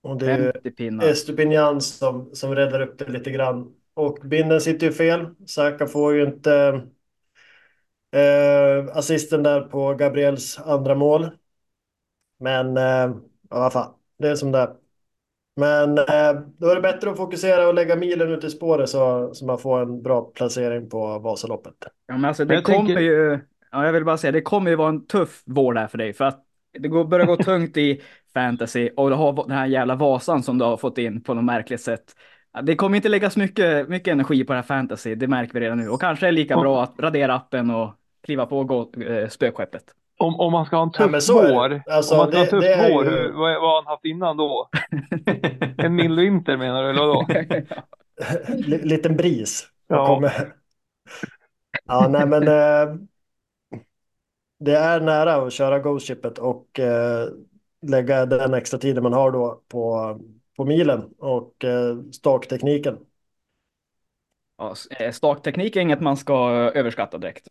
Och 0.02 0.18
det 0.18 0.32
är 0.32 0.38
ju 0.38 0.52
50 0.52 0.70
pinnar. 0.70 1.06
Estupinian 1.06 1.80
som, 1.80 2.35
som 2.35 2.54
räddar 2.54 2.80
upp 2.80 2.99
det 2.99 3.08
lite 3.08 3.30
grann. 3.30 3.75
Och 3.94 4.18
binden 4.25 4.61
sitter 4.61 4.87
ju 4.87 4.92
fel. 4.92 5.26
Saka 5.47 5.87
får 5.87 6.14
ju 6.14 6.25
inte 6.25 6.82
eh, 8.12 8.97
assisten 8.97 9.42
där 9.42 9.61
på 9.61 9.94
Gabriels 9.94 10.58
andra 10.58 10.94
mål. 10.94 11.30
Men 12.40 12.76
eh, 12.76 12.82
ja, 12.82 13.61
vad 13.61 13.73
fan, 13.73 13.94
det 14.18 14.28
är 14.28 14.37
som 14.37 14.52
det 14.52 14.58
är. 14.58 14.88
Men 15.59 15.99
eh, 15.99 16.41
då 16.59 16.71
är 16.71 16.75
det 16.75 16.81
bättre 16.81 17.11
att 17.11 17.17
fokusera 17.17 17.69
och 17.69 17.75
lägga 17.75 17.97
milen 17.97 18.33
ut 18.33 18.45
i 18.45 18.50
spåret 18.50 18.88
så, 18.88 19.31
så 19.35 19.47
man 19.47 19.59
får 19.59 19.83
en 19.83 20.03
bra 20.03 20.21
placering 20.23 20.88
på 20.88 21.19
Vasaloppet. 21.19 21.75
Ja, 22.07 22.15
men 22.15 22.25
alltså, 22.25 22.45
det 22.45 22.55
jag 22.55 22.65
kommer 22.65 22.79
tänker- 22.79 23.00
ju... 23.00 23.41
Ja, 23.71 23.85
jag 23.87 23.93
vill 23.93 24.05
bara 24.05 24.17
säga, 24.17 24.33
det 24.33 24.41
kommer 24.41 24.71
ju 24.71 24.77
vara 24.77 24.88
en 24.88 25.07
tuff 25.07 25.43
vår 25.47 25.75
där 25.75 25.87
för 25.87 25.99
dig. 25.99 26.12
För 26.12 26.25
att 26.25 26.45
det 26.79 26.88
går, 26.88 27.05
börjar 27.05 27.27
gå 27.27 27.37
tungt 27.37 27.77
i 27.77 28.03
fantasy 28.35 28.91
och 28.97 29.09
du 29.11 29.17
har 29.17 29.33
den 29.33 29.57
här 29.57 29.67
jävla 29.67 29.95
Vasan 29.95 30.43
som 30.43 30.59
du 30.59 30.65
har 30.65 30.77
fått 30.77 30.99
in 30.99 31.23
på 31.23 31.35
något 31.35 31.45
märkligt 31.45 31.81
sätt. 31.81 32.05
Det 32.62 32.77
kommer 32.77 32.97
inte 32.97 33.09
läggas 33.09 33.37
mycket, 33.37 33.88
mycket 33.88 34.12
energi 34.12 34.45
på 34.45 34.53
det 34.53 34.59
här 34.59 34.67
fantasy, 34.67 35.15
det 35.15 35.27
märker 35.27 35.55
vi 35.55 35.61
redan 35.61 35.79
nu. 35.79 35.88
Och 35.88 36.00
kanske 36.00 36.27
är 36.27 36.33
det 36.33 36.37
lika 36.37 36.57
bra 36.57 36.83
att 36.83 36.95
radera 36.99 37.35
appen 37.35 37.71
och 37.71 37.95
kliva 38.25 38.47
på 38.47 38.65
gå, 38.65 38.93
eh, 39.07 39.29
spökskeppet. 39.29 39.85
Om, 40.20 40.40
om 40.40 40.52
man 40.52 40.66
ska 40.66 40.76
ha 40.76 40.82
en 40.82 40.90
Ja, 40.98 41.08
tuff 41.08 41.26
det. 41.26 41.32
vår, 41.32 41.82
Alltså, 41.87 42.14
om 42.14 42.18
man 42.18 42.28
ska 42.28 42.37
ha 42.38 42.44
det- 42.44 42.56
en 42.56 42.60
tuff 42.62 42.64
det 42.64 42.90
vår, 42.94 43.04
ju- 43.04 43.10
hur, 43.10 43.32
vad, 43.32 43.60
vad 43.60 43.70
har 43.70 43.76
han 43.82 43.87
haft 43.87 44.04
innan 44.04 44.37
då? 44.37 44.68
En 45.78 45.94
mild 45.94 46.18
vinter 46.20 46.56
menar 46.56 46.82
du, 46.82 46.90
eller 46.90 47.00
vadå? 47.06 47.26
Liten 48.87 49.16
bris. 49.16 49.66
Ja. 49.87 50.06
Kommer... 50.06 50.52
ja, 51.87 52.08
nej 52.08 52.26
men 52.26 52.48
eh, 52.48 52.94
det 54.60 54.76
är 54.76 55.00
nära 55.00 55.34
att 55.34 55.52
köra 55.52 55.78
Ghost-chippet 55.78 56.38
och 56.38 56.80
eh, 56.80 57.28
lägga 57.87 58.26
den 58.26 58.54
extra 58.54 58.78
tiden 58.78 59.02
man 59.02 59.12
har 59.12 59.30
då 59.32 59.62
på, 59.68 60.18
på 60.56 60.64
milen 60.64 61.10
och 61.18 61.64
eh, 61.64 61.96
staktekniken. 62.12 62.98
Ja, 64.58 64.75
eh, 65.00 65.12
stakteknik 65.12 65.76
är 65.76 65.80
inget 65.80 66.00
man 66.00 66.16
ska 66.16 66.32
eh, 66.34 66.80
överskatta 66.80 67.18
direkt. 67.18 67.48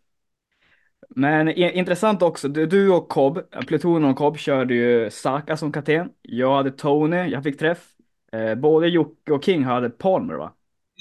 Men 1.18 1.48
intressant 1.48 2.22
också, 2.22 2.48
du, 2.48 2.90
och 2.90 3.08
Cobb, 3.08 3.50
Pluton 3.66 4.04
och 4.04 4.16
Cobb 4.16 4.38
körde 4.38 4.74
ju 4.74 5.10
Saka 5.10 5.56
som 5.56 5.72
kapten. 5.72 6.10
Jag 6.22 6.56
hade 6.56 6.70
Tony, 6.70 7.16
jag 7.16 7.42
fick 7.42 7.58
träff. 7.58 7.88
Eh, 8.32 8.54
både 8.54 8.88
Jocke 8.88 9.32
och 9.32 9.44
King 9.44 9.64
hade 9.64 9.90
Palmer 9.90 10.34
va? 10.34 10.52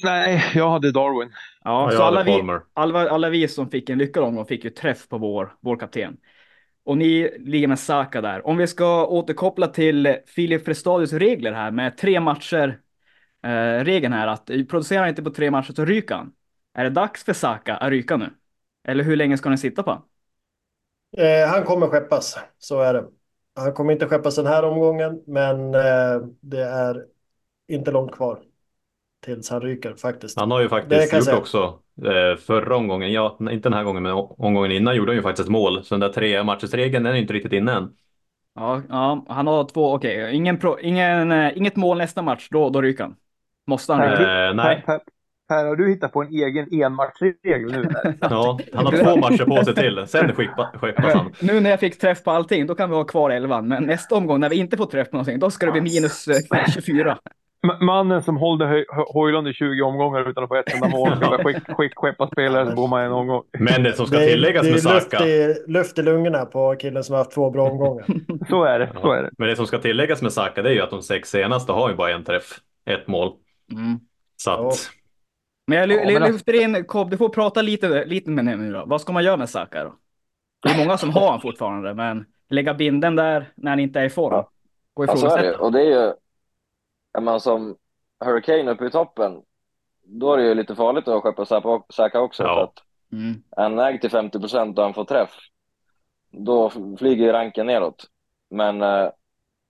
Nej, 0.04 0.44
jag 0.56 0.70
hade 0.70 0.92
Darwin. 0.92 1.32
Ja, 1.64 1.92
Ja, 1.92 1.98
så 1.98 2.04
alla 2.04 2.24
vi, 2.24 2.44
alla, 2.74 3.10
alla 3.10 3.30
vi 3.30 3.48
som 3.48 3.70
fick 3.70 3.90
en 3.90 3.98
lyckad 3.98 4.24
omgång 4.24 4.46
fick 4.46 4.64
ju 4.64 4.70
träff 4.70 5.08
på 5.08 5.18
vår, 5.18 5.56
vår 5.60 5.78
kapten. 5.78 6.18
Och 6.84 6.98
ni 6.98 7.38
ligger 7.40 7.68
med 7.68 7.80
Saka 7.80 8.22
där. 8.22 8.48
Om 8.48 8.58
vi 8.58 8.68
ska 8.68 9.06
återkoppla 9.06 9.68
till 9.68 10.16
Filip 10.28 10.66
Frestadius 10.66 11.14
regler 11.14 11.52
här 11.54 11.72
med 11.72 11.98
tre 11.98 12.20
matcher. 12.20 12.80
Eh, 13.44 13.84
regeln 13.84 14.14
här 14.14 14.28
att 14.28 14.46
producerar 14.46 15.00
han 15.00 15.10
inte 15.10 15.24
på 15.24 15.30
tre 15.30 15.52
matcher 15.52 15.74
så 15.74 15.86
ryker 15.86 16.16
han. 16.16 16.34
Är 16.74 16.84
det 16.84 16.90
dags 16.90 17.24
för 17.24 17.34
Saka 17.34 17.76
att 17.76 17.90
ryka 17.90 18.18
nu? 18.18 18.30
Eller 18.88 19.04
hur 19.04 19.16
länge 19.16 19.38
ska 19.38 19.50
ni 19.50 19.58
sitta 19.58 19.84
på? 19.84 20.02
Eh, 21.18 21.48
han 21.50 21.64
kommer 21.64 21.88
skeppas, 21.88 22.38
så 22.60 22.82
är 22.82 22.94
det. 22.94 23.06
Han 23.56 23.74
kommer 23.74 23.94
inte 23.94 24.08
skeppas 24.08 24.36
den 24.36 24.46
här 24.46 24.64
omgången, 24.64 25.24
men 25.28 25.76
eh, 25.76 26.22
det 26.42 26.64
är 26.64 27.06
inte 27.68 27.92
långt 27.92 28.12
kvar 28.12 28.40
tills 29.26 29.50
han 29.50 29.62
ryker 29.62 29.96
faktiskt. 29.96 30.40
Han 30.40 30.52
har 30.52 30.62
ju 30.62 30.70
faktiskt 30.70 31.14
gjort 31.14 31.24
säga. 31.24 31.38
också 31.38 31.80
eh, 32.06 32.38
förra 32.38 32.76
omgången, 32.76 33.12
ja, 33.12 33.38
inte 33.40 33.70
den 33.70 33.74
här 33.74 33.84
gången 33.84 34.04
men 34.04 34.12
omgången 34.14 34.72
innan 34.72 34.96
gjorde 34.96 35.12
han 35.12 35.16
ju 35.16 35.22
faktiskt 35.22 35.48
ett 35.48 35.52
mål. 35.52 35.84
Så 35.84 35.96
den 35.96 36.00
där 36.00 36.10
tre 36.10 36.44
matchers-regeln 36.44 37.04
den 37.04 37.14
är 37.14 37.20
inte 37.20 37.34
riktigt 37.34 37.54
inne 37.54 37.74
än. 37.74 37.94
Ja, 38.56 38.82
ja 38.90 39.26
han 39.30 39.48
har 39.48 39.64
två, 39.64 39.94
okej, 39.94 40.36
ingen 40.36 40.58
pro, 40.58 40.80
ingen, 40.80 41.32
eh, 41.32 41.58
inget 41.58 41.76
mål 41.76 41.98
nästa 41.98 42.22
match, 42.22 42.48
då, 42.52 42.70
då 42.70 42.82
ryker 42.82 43.04
han. 43.04 43.16
Måste 43.68 43.94
han 43.94 44.02
ryka? 44.02 44.48
Eh, 44.48 44.54
nej, 44.54 44.84
Per, 45.48 45.66
har 45.66 45.76
du 45.76 45.90
hittat 45.90 46.14
på 46.14 46.22
en 46.22 46.28
egen 46.34 46.84
enmatchregel 46.84 47.72
nu? 47.72 47.90
Ja, 48.22 48.60
han 48.74 48.86
har 48.86 48.92
två 48.92 49.16
matcher 49.16 49.46
på 49.46 49.64
sig 49.66 49.76
till. 49.76 50.04
Sen 50.08 50.32
skeppa- 50.32 50.78
skeppas 50.78 51.14
han. 51.14 51.32
Nu 51.40 51.60
när 51.60 51.70
jag 51.70 51.80
fick 51.80 52.00
träff 52.00 52.24
på 52.24 52.32
allting, 52.32 52.68
då 52.68 52.76
kan 52.76 52.90
vi 52.90 52.96
ha 52.96 53.04
kvar 53.04 53.30
elvan. 53.30 53.68
Men 53.68 53.84
nästa 53.84 54.16
omgång 54.16 54.40
när 54.40 54.50
vi 54.50 54.56
inte 54.56 54.78
får 54.78 54.86
träff 54.86 55.10
på 55.10 55.16
någonting, 55.16 55.40
då 55.40 55.50
ska 55.52 55.66
det 55.66 55.72
bli 55.72 55.82
minus 55.82 56.28
eh, 56.28 56.66
24. 56.74 57.18
M- 57.64 57.86
Mannen 57.86 58.24
som 58.24 58.38
hållde 58.38 58.86
Hojlund 59.14 59.48
i 59.48 59.54
20 59.54 59.82
omgångar 59.82 60.30
utan 60.30 60.44
att 60.44 60.48
få 60.50 60.56
ett 60.56 60.74
enda 60.74 60.90
mål 60.90 61.10
skick, 61.44 61.58
skick, 61.78 61.92
skeppa 61.96 62.28
spelare 62.28 62.70
så 62.70 62.76
bommar 62.76 63.04
en 63.04 63.12
omgång. 63.12 63.44
Men 63.60 63.84
det 63.84 63.94
som 63.94 64.06
ska 64.06 64.18
Det 64.18 64.24
är, 64.26 64.30
tilläggas 64.30 64.64
det 64.66 64.72
med 64.72 64.80
är 64.86 64.94
luft, 64.94 65.12
Saka. 65.12 65.26
i, 65.28 65.56
luft 65.68 66.00
i 66.00 66.04
lungorna 66.04 66.46
på 66.46 66.76
killen 66.80 67.04
som 67.04 67.14
har 67.14 67.18
haft 67.18 67.32
två 67.32 67.50
bra 67.52 67.70
omgångar. 67.70 68.06
Så 68.50 68.64
är 68.64 68.80
det. 68.80 68.90
Så 69.02 69.12
är 69.12 69.24
det. 69.24 69.30
Men 69.38 69.48
det 69.48 69.56
som 69.56 69.68
ska 69.68 69.78
tilläggas 69.78 70.22
med 70.22 70.34
Saka 70.34 70.62
det 70.62 70.70
är 70.70 70.74
ju 70.74 70.82
att 70.82 70.90
de 70.90 71.02
sex 71.02 71.30
senaste 71.30 71.72
har 71.72 71.90
ju 71.90 71.96
bara 71.96 72.12
en 72.12 72.24
träff. 72.24 72.60
Ett 72.90 73.08
mål. 73.08 73.32
Mm. 73.72 74.00
Så 74.38 74.50
Ja. 74.50 74.72
Men 75.68 75.78
jag 75.78 75.92
Ja, 75.92 76.20
men 76.20 76.32
lyfter 76.32 76.62
in 76.62 76.86
Cobb, 76.86 77.10
du 77.10 77.18
får 77.18 77.30
prata 77.30 77.62
lite, 77.62 78.06
lite 78.06 78.30
med 78.30 78.46
nu 78.46 78.72
då. 78.74 78.84
Vad 78.86 79.02
ska 79.02 79.14
man 79.14 79.24
göra 79.24 79.38
med 79.38 79.50
Saka 79.50 79.84
då? 79.84 79.96
Det 80.64 80.70
är 80.70 80.78
många 80.78 80.98
som 80.98 81.10
har 81.10 81.32
han 81.32 81.42
fortfarande, 81.42 81.94
men 81.94 82.26
lägga 82.50 82.74
binden 82.74 83.16
där 83.16 83.52
när 83.56 83.72
han 83.72 83.80
inte 83.80 84.00
är 84.00 84.06
i 84.06 84.10
form. 84.10 84.34
Ja. 84.34 84.52
Går 84.94 85.08
Ja, 85.08 85.16
så 85.18 85.36
är 85.36 85.44
det. 85.44 85.56
Och 85.58 85.72
det 85.72 85.82
är 85.82 85.86
ju, 85.86 86.14
är 87.18 87.22
man 87.22 87.40
som 87.40 87.76
Hurricane 88.26 88.72
uppe 88.72 88.86
i 88.86 88.90
toppen, 88.90 89.42
då 90.04 90.34
är 90.34 90.38
det 90.38 90.44
ju 90.44 90.54
lite 90.56 90.76
farligt 90.76 91.08
att 91.08 91.24
skeppa 91.24 91.46
Saka- 91.90 92.20
också. 92.20 92.44
Ja. 92.44 92.56
För 92.56 92.64
att 92.64 92.84
Mm. 93.12 93.44
han 93.58 93.80
ägd 93.80 94.02
till 94.02 94.10
50 94.12 94.40
procent 94.40 94.78
och 94.78 94.84
han 94.84 94.94
får 94.94 95.06
träff, 95.06 95.30
då 96.32 96.70
flyger 97.00 97.26
ju 97.26 97.32
ranken 97.32 97.66
neråt. 97.68 98.06
Men 98.50 98.82
eh, 98.82 99.10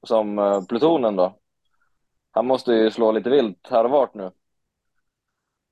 som 0.07 0.39
eh, 0.39 0.61
plutonen 0.65 1.15
då, 1.15 1.37
han 2.31 2.47
måste 2.47 2.73
ju 2.73 2.91
slå 2.91 3.11
lite 3.11 3.29
vilt 3.29 3.67
här 3.71 3.83
och 3.83 3.91
vart 3.91 4.13
nu. 4.13 4.31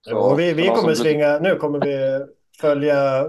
Så- 0.10 0.18
och 0.18 0.40
vi, 0.40 0.54
vi 0.54 0.68
kommer 0.68 0.94
svinga, 0.94 1.40
nu 1.40 1.56
kommer 1.56 1.80
vi 1.80 2.26
följa, 2.62 3.26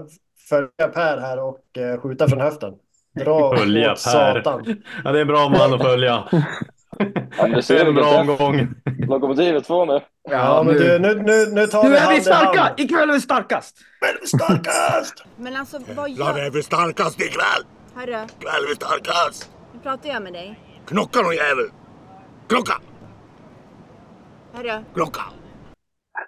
följa 0.49 0.87
Per 0.93 1.17
här 1.17 1.39
och 1.43 1.77
eh, 1.77 2.01
skjuta 2.01 2.27
från 2.27 2.41
höften. 2.41 2.73
Dra 3.19 3.55
Följa 3.57 3.91
åt 3.91 4.03
Per. 4.03 4.11
satan. 4.11 4.63
ja, 5.03 5.11
det 5.11 5.17
är 5.17 5.21
en 5.21 5.27
bra 5.27 5.49
man 5.49 5.73
att 5.73 5.81
följa. 5.81 6.23
Ja, 7.37 7.47
det 7.47 7.69
är 7.69 7.85
en 7.85 7.95
bra 7.95 8.19
omgång. 8.19 8.67
Lokomotivet 9.07 9.67
får 9.67 9.85
nu. 9.85 9.99
Ja, 10.29 10.63
men 10.65 10.73
du, 10.75 10.99
nu, 10.99 11.15
nu, 11.15 11.45
nu 11.51 11.67
tar 11.67 11.83
Nu 11.83 11.89
vi 11.89 11.95
är 11.95 11.99
vi 11.99 12.05
hand 12.05 12.17
i 12.17 12.21
starka! 12.21 12.61
hand. 12.61 12.79
Ikväll 12.79 13.09
är 13.09 13.13
vi 13.13 13.21
starkast! 13.21 13.77
Men 14.01 14.27
starkast! 14.27 15.23
Men 15.37 15.55
alltså 15.55 15.79
vad 15.95 16.09
gör... 16.09 16.39
är 16.45 16.51
vi 16.51 16.63
starkast 16.63 17.21
ikväll! 17.21 17.63
Hörru, 17.95 18.11
Ikväll 18.11 18.63
är 18.63 18.67
vi 18.69 18.75
starkast! 18.75 19.51
nu 19.73 19.79
pratar 19.79 20.09
jag 20.09 20.23
med 20.23 20.33
dig. 20.33 20.59
Knocka 20.87 21.21
någon 21.21 21.35
jävel! 21.35 21.65
Klocka! 22.49 22.73
Hörru, 24.53 24.83
Klocka! 24.93 25.21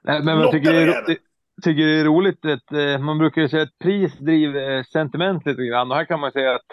Nej, 0.03 0.23
men 0.23 0.39
jag 0.39 0.51
tycker 0.51 0.73
det, 0.73 0.81
är, 0.81 1.05
det, 1.07 1.17
tycker 1.63 1.85
det 1.85 1.99
är 1.99 2.03
roligt 2.03 2.45
att 2.45 2.71
eh, 2.71 2.99
man 2.99 3.17
brukar 3.17 3.41
ju 3.41 3.49
säga 3.49 3.63
att 3.63 3.79
pris 3.79 4.17
driver 4.17 4.77
eh, 4.77 4.83
sentiment 4.83 5.45
lite 5.45 5.65
grann. 5.65 5.91
Och 5.91 5.97
här 5.97 6.05
kan 6.05 6.19
man 6.19 6.31
säga 6.31 6.55
att 6.55 6.65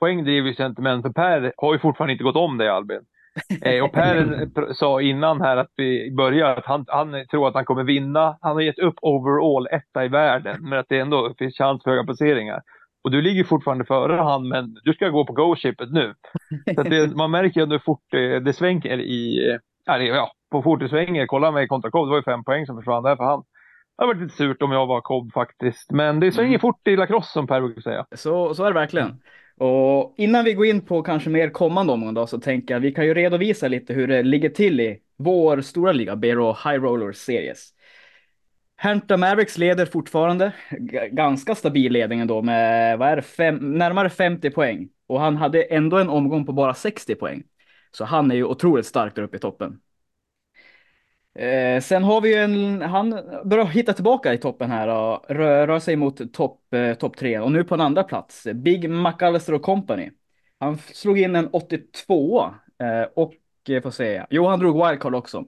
poäng 0.00 0.24
driver 0.24 0.52
sentiment. 0.52 1.02
För 1.02 1.10
Per 1.10 1.52
har 1.56 1.72
ju 1.72 1.78
fortfarande 1.78 2.12
inte 2.12 2.24
gått 2.24 2.36
om 2.36 2.58
dig 2.58 2.68
Albin. 2.68 3.00
Eh, 3.62 3.84
och 3.84 3.92
Per 3.92 4.72
sa 4.72 5.00
innan 5.00 5.40
här 5.40 5.56
att 5.56 5.70
vi 5.76 6.14
börjar 6.16 6.56
att 6.56 6.66
han, 6.66 6.84
han 6.88 7.26
tror 7.30 7.48
att 7.48 7.54
han 7.54 7.64
kommer 7.64 7.84
vinna. 7.84 8.38
Han 8.40 8.54
har 8.56 8.60
gett 8.60 8.78
upp 8.78 8.94
overall 9.02 9.68
etta 9.70 10.04
i 10.04 10.08
världen. 10.08 10.56
Men 10.60 10.78
att 10.78 10.86
det 10.88 10.98
ändå 10.98 11.34
finns 11.38 11.58
chans 11.58 11.82
för 11.82 11.90
höga 11.90 12.04
placeringar. 12.04 12.62
Och 13.04 13.10
du 13.10 13.22
ligger 13.22 13.44
fortfarande 13.44 13.84
före 13.84 14.12
han 14.12 14.48
men 14.48 14.76
du 14.84 14.92
ska 14.92 15.08
gå 15.08 15.26
på 15.26 15.32
go-chippet 15.32 15.92
nu. 15.92 16.14
Så 16.74 16.80
att 16.80 16.90
det, 16.90 17.16
man 17.16 17.30
märker 17.30 17.60
ju 17.60 17.66
hur 17.66 17.78
fort 17.78 18.04
det, 18.10 18.40
det 18.40 18.52
svänger 18.52 19.00
i, 19.00 19.36
det, 19.86 20.04
ja 20.04 20.32
på 20.50 20.62
fort 20.62 20.80
det 20.80 20.88
svänger. 20.88 21.26
Kolla 21.26 21.50
mig 21.50 21.68
kontra 21.68 21.90
Cobb, 21.90 22.06
det 22.06 22.10
var 22.10 22.16
ju 22.16 22.22
fem 22.22 22.44
poäng 22.44 22.66
som 22.66 22.76
försvann 22.76 23.02
där 23.02 23.16
för 23.16 23.24
han. 23.24 23.40
Det 23.40 24.02
hade 24.04 24.14
varit 24.14 24.22
lite 24.22 24.36
surt 24.36 24.62
om 24.62 24.72
jag 24.72 24.86
var 24.86 25.00
Cobb 25.00 25.32
faktiskt. 25.32 25.90
Men 25.90 26.20
det 26.20 26.32
svänger 26.32 26.58
fort 26.58 26.88
i 26.88 26.96
lacrosse 26.96 27.32
som 27.32 27.46
Per 27.46 27.60
brukar 27.60 27.80
säga. 27.80 28.06
Så, 28.14 28.54
så 28.54 28.64
är 28.64 28.68
det 28.68 28.74
verkligen. 28.80 29.22
Och 29.58 30.14
innan 30.16 30.44
vi 30.44 30.54
går 30.54 30.66
in 30.66 30.80
på 30.80 31.02
kanske 31.02 31.30
mer 31.30 31.50
kommande 31.50 31.92
omgång 31.92 32.14
då, 32.14 32.26
så 32.26 32.40
tänker 32.40 32.74
jag 32.74 32.80
vi 32.80 32.92
kan 32.92 33.06
ju 33.06 33.14
redovisa 33.14 33.68
lite 33.68 33.94
hur 33.94 34.08
det 34.08 34.22
ligger 34.22 34.48
till 34.50 34.80
i 34.80 34.98
vår 35.16 35.60
stora 35.60 35.92
liga, 35.92 36.16
Bero 36.16 36.46
High 36.52 36.82
Roller 36.82 37.12
Series. 37.12 37.72
Hampton 38.76 39.20
Mavericks 39.20 39.58
leder 39.58 39.86
fortfarande, 39.86 40.52
G- 40.78 41.08
ganska 41.12 41.54
stabil 41.54 41.92
ledning 41.92 42.20
ändå 42.20 42.42
med, 42.42 42.98
vad 42.98 43.08
är 43.08 43.16
det, 43.16 43.22
fem, 43.22 43.78
närmare 43.78 44.10
50 44.10 44.50
poäng. 44.50 44.88
Och 45.06 45.20
han 45.20 45.36
hade 45.36 45.62
ändå 45.62 45.98
en 45.98 46.08
omgång 46.08 46.46
på 46.46 46.52
bara 46.52 46.74
60 46.74 47.14
poäng. 47.14 47.42
Så 47.90 48.04
han 48.04 48.30
är 48.30 48.34
ju 48.34 48.44
otroligt 48.44 48.86
stark 48.86 49.14
där 49.14 49.22
uppe 49.22 49.36
i 49.36 49.40
toppen. 49.40 49.80
Eh, 51.38 51.80
sen 51.80 52.04
har 52.04 52.20
vi 52.20 52.28
ju 52.28 52.34
en, 52.34 52.82
han 52.82 53.10
börjar 53.44 53.64
hitta 53.66 53.92
tillbaka 53.92 54.34
i 54.34 54.38
toppen 54.38 54.70
här 54.70 54.88
och 54.88 55.24
rör, 55.28 55.66
rör 55.66 55.78
sig 55.78 55.96
mot 55.96 56.32
topp 56.32 56.74
eh, 56.74 56.94
top 56.94 57.16
tre 57.16 57.38
och 57.38 57.52
nu 57.52 57.64
på 57.64 57.74
en 57.74 57.80
andra 57.80 58.02
plats. 58.04 58.46
Big 58.54 58.90
McAllister 58.90 59.52
och 59.54 59.62
Company. 59.62 60.10
Han 60.60 60.78
slog 60.78 61.18
in 61.18 61.36
en 61.36 61.48
82 61.52 62.44
eh, 62.80 63.02
och 63.16 63.34
eh, 63.68 63.82
får 63.82 63.90
se. 63.90 64.24
Jo, 64.30 64.46
han 64.46 64.58
drog 64.58 64.86
wildcard 64.86 65.14
också. 65.14 65.44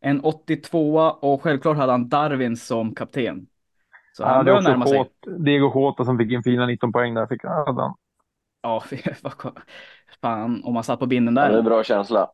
En 0.00 0.20
82 0.20 0.96
och 0.98 1.42
självklart 1.42 1.76
hade 1.76 1.92
han 1.92 2.08
Darwin 2.08 2.56
som 2.56 2.94
kapten. 2.94 3.46
Så 4.12 4.22
Ja, 4.22 4.28
han 4.28 4.44
det 4.44 4.50
är 4.50 4.54
börjar 4.54 4.58
också 4.58 4.70
närma 4.70 4.86
sig. 4.86 4.98
Håt, 4.98 5.12
Diego 5.44 5.72
Jota 5.74 6.04
som 6.04 6.18
fick 6.18 6.32
in 6.32 6.42
fina 6.42 6.66
19 6.66 6.92
poäng 6.92 7.14
där. 7.14 7.26
Fick, 7.26 7.44
han. 7.44 7.94
Ja, 8.62 8.82
fan 10.20 10.64
om 10.64 10.74
man 10.74 10.84
satt 10.84 10.98
på 10.98 11.06
binden 11.06 11.36
Ja, 11.36 11.42
det 11.48 11.48
är 11.48 11.52
där. 11.52 11.62
bra 11.62 11.84
känsla. 11.84 12.30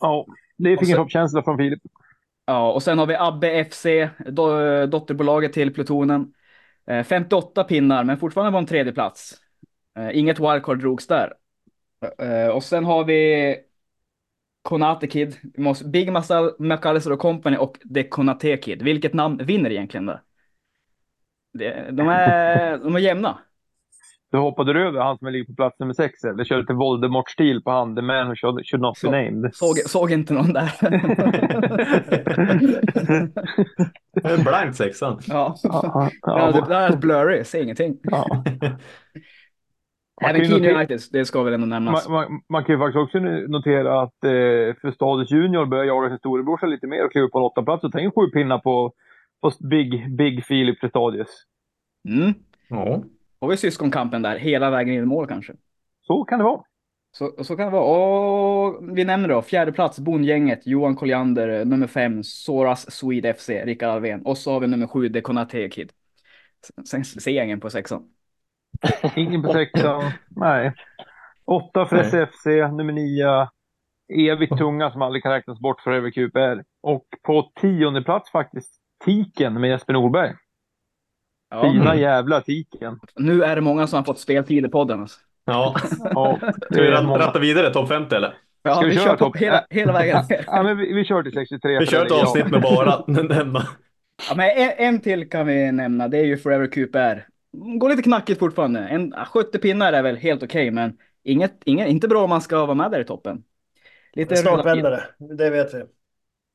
Ja, 0.00 0.26
det 0.58 0.76
fick 0.78 0.88
så- 0.88 0.92
en 0.92 0.96
toppkänsla 0.96 1.42
från 1.42 1.56
Filip. 1.58 1.82
Ja, 2.48 2.72
och 2.72 2.82
sen 2.82 2.98
har 2.98 3.06
vi 3.06 3.14
Abbe 3.16 3.64
FC, 3.64 3.86
do, 4.26 4.86
dotterbolaget 4.86 5.52
till 5.52 5.74
Plutonen. 5.74 6.32
Eh, 6.86 7.04
58 7.04 7.64
pinnar, 7.64 8.04
men 8.04 8.18
fortfarande 8.18 8.52
på 8.52 8.58
en 8.58 8.66
tredje 8.66 8.92
plats. 8.92 9.34
Eh, 9.98 10.18
inget 10.18 10.40
wildcard 10.40 10.78
drogs 10.80 11.06
där. 11.06 11.34
Eh, 12.18 12.48
och 12.48 12.64
sen 12.64 12.84
har 12.84 13.04
vi 13.04 13.56
Konate 14.62 15.06
Kid, 15.06 15.36
Big 15.84 16.12
Masal, 16.12 16.54
McAllister 16.58 17.12
och 17.12 17.18
Company 17.18 17.56
och 17.56 17.78
The 17.94 18.02
Konate 18.08 18.56
Kid. 18.56 18.82
Vilket 18.82 19.14
namn 19.14 19.36
vinner 19.44 19.70
egentligen 19.70 20.06
där? 20.06 20.22
De, 21.92 22.08
är, 22.08 22.78
de 22.78 22.94
är 22.96 22.98
jämna. 23.00 23.38
Du 24.30 24.38
hoppade 24.38 24.72
du 24.72 24.86
över 24.88 25.00
han 25.00 25.18
som 25.18 25.28
ligger 25.28 25.44
på 25.44 25.54
plats 25.54 25.78
nummer 25.78 25.94
sex 25.94 26.24
eller 26.24 26.44
körde 26.44 26.66
till 26.66 26.74
Voldemort-stil 26.74 27.62
på 27.62 27.70
han, 27.70 27.96
the 27.96 28.02
man 28.02 28.26
who 28.28 28.34
should, 28.34 28.66
should 28.66 28.82
not 28.82 29.00
be 29.02 29.10
named. 29.10 29.54
Såg, 29.54 29.76
såg 29.86 30.10
inte 30.12 30.34
någon 30.34 30.52
där. 30.52 30.72
En 34.24 34.44
blank 34.44 34.74
sexan. 34.76 35.18
ja. 35.28 35.56
Ja, 35.62 36.10
Ja, 36.22 36.52
det 36.52 36.64
där 36.68 36.92
är 36.92 36.96
blurry, 36.96 37.44
ser 37.44 37.62
ingenting. 37.62 37.98
ja. 38.02 38.44
Man 40.22 40.30
Även 40.30 40.50
notera- 40.50 40.74
United, 40.76 41.00
det 41.12 41.24
ska 41.24 41.42
väl 41.42 41.54
ändå 41.54 41.66
nämnas. 41.66 42.08
Man, 42.08 42.14
man, 42.30 42.40
man 42.48 42.64
kan 42.64 42.74
ju 42.74 42.78
faktiskt 42.78 42.96
också 43.02 43.18
notera 43.48 44.00
att 44.02 44.24
eh, 44.24 44.30
för 44.80 44.90
Stadus 44.94 45.30
Junior 45.30 45.66
börjar 45.66 45.84
jaga 45.84 46.08
sin 46.08 46.18
storebrorsa 46.18 46.66
lite 46.66 46.86
mer 46.86 47.04
och 47.04 47.12
kliva 47.12 47.26
upp 47.26 47.32
på 47.32 47.38
en 47.38 47.44
åttaplats 47.44 47.84
och 47.84 48.00
in 48.00 48.10
sju 48.10 48.26
pinnar 48.26 48.58
på, 48.58 48.92
på 49.42 49.50
Big, 49.70 50.16
Big 50.16 50.44
Filip 50.44 50.80
Prestadius. 50.80 51.28
Mm. 52.08 52.34
Ja. 52.68 53.02
Har 53.40 53.48
vi 53.48 53.56
syskonkampen 53.56 54.22
där, 54.22 54.36
hela 54.36 54.70
vägen 54.70 54.94
in 54.94 55.02
i 55.02 55.06
mål 55.06 55.26
kanske. 55.26 55.52
Så 56.06 56.24
kan 56.24 56.38
det 56.38 56.44
vara. 56.44 56.62
Så, 57.12 57.44
så 57.44 57.56
kan 57.56 57.66
det 57.66 57.72
vara. 57.72 57.84
Och 57.84 58.98
vi 58.98 59.04
nämner 59.04 59.28
då 59.28 59.42
fjärde 59.42 59.72
plats 59.72 59.98
Bondgänget, 59.98 60.66
Johan 60.66 60.96
Colliander, 60.96 61.64
nummer 61.64 61.86
fem, 61.86 62.24
Soras 62.24 62.90
Swede 62.90 63.34
FC, 63.34 63.48
Rickard 63.48 63.90
Alvén. 63.90 64.22
Och 64.22 64.38
så 64.38 64.52
har 64.52 64.60
vi 64.60 64.66
nummer 64.66 64.86
sju, 64.86 65.08
Dekonate 65.08 65.68
Kid. 65.68 65.92
Sen 66.90 67.04
ser 67.04 67.30
jag 67.30 67.44
ingen 67.44 67.60
på 67.60 67.70
sexan. 67.70 68.02
Ingen 69.16 69.42
på 69.42 69.52
sexan. 69.52 70.10
Nej. 70.28 70.72
Åtta 71.44 71.86
för. 71.86 71.96
SFC, 71.96 72.46
nummer 72.46 72.92
nio. 72.92 73.48
Evigt 74.12 74.58
tunga 74.58 74.90
som 74.90 75.02
aldrig 75.02 75.22
kan 75.22 75.32
räknas 75.32 75.60
bort 75.60 75.80
för 75.80 75.90
över 75.90 76.10
QPR. 76.10 76.64
Och 76.82 77.06
på 77.22 77.52
tionde 77.60 78.02
plats 78.02 78.30
faktiskt 78.30 78.80
Tiken 79.04 79.60
med 79.60 79.70
Jesper 79.70 79.92
Norberg. 79.92 80.34
Ja. 81.50 81.62
Fina 81.62 81.96
jävla 81.96 82.40
Tiken. 82.40 83.00
Nu 83.16 83.42
är 83.42 83.54
det 83.56 83.60
många 83.62 83.86
som 83.86 83.96
har 83.96 84.04
fått 84.04 84.18
speltid 84.18 84.66
i 84.66 84.68
podden. 84.68 85.00
Alltså. 85.00 85.20
Ja. 85.44 85.74
Ja, 86.14 86.38
Ska 86.70 86.82
vi 86.82 86.90
ratta 86.90 87.38
vidare 87.38 87.72
topp 87.72 87.88
50 87.88 88.14
eller? 88.14 88.34
Ja, 88.62 88.74
Ska 88.74 88.86
vi 88.86 88.90
vi, 88.90 88.96
kör 88.98 89.16
topp- 89.16 89.36
hela, 89.36 89.64
hela 89.70 89.92
vägen 89.92 90.24
ner. 90.30 90.44
Ja, 90.46 90.62
men 90.62 90.76
vi, 90.76 90.92
vi 90.92 91.04
kör 91.04 91.22
till 91.22 91.32
63. 91.32 91.78
Vi 91.78 91.86
kör 91.86 91.98
den 91.98 92.06
ett 92.06 92.12
avsnitt 92.22 92.50
med 92.50 92.62
bara 92.62 93.04
nämna. 93.06 93.62
Ja, 94.28 94.34
men 94.36 94.50
en, 94.56 94.70
en 94.76 95.00
till 95.00 95.30
kan 95.30 95.46
vi 95.46 95.72
nämna, 95.72 96.08
det 96.08 96.18
är 96.18 96.24
ju 96.24 96.38
Forever 96.38 96.66
QPR. 96.66 97.26
Går 97.78 97.88
lite 97.88 98.02
knackigt 98.02 98.38
fortfarande. 98.38 98.80
En, 98.80 99.14
70 99.32 99.58
pinnar 99.58 99.92
är 99.92 100.02
väl 100.02 100.16
helt 100.16 100.42
okej, 100.42 100.70
men 100.70 100.96
inget, 101.24 101.52
inget, 101.64 101.88
inte 101.88 102.08
bra 102.08 102.24
om 102.24 102.30
man 102.30 102.40
ska 102.40 102.66
vara 102.66 102.74
med 102.74 102.90
där 102.90 103.00
i 103.00 103.04
toppen. 103.04 103.42
Lite 104.12 104.36
Snart 104.36 104.66
vänder 104.66 104.90
det, 104.90 105.34
det 105.36 105.50
vet 105.50 105.74
vi. 105.74 105.82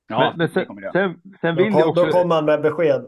Ja, 0.08 0.20
men, 0.20 0.38
men 0.38 0.48
sen, 0.50 0.66
sen, 0.94 1.16
sen 1.42 1.56
Då, 1.56 1.64
vill 1.64 1.74
jag 1.74 1.82
kom, 1.82 1.90
också... 1.90 2.06
då 2.06 2.12
kommer 2.12 2.36
han 2.36 2.46
med 2.46 2.62
besked. 2.62 3.06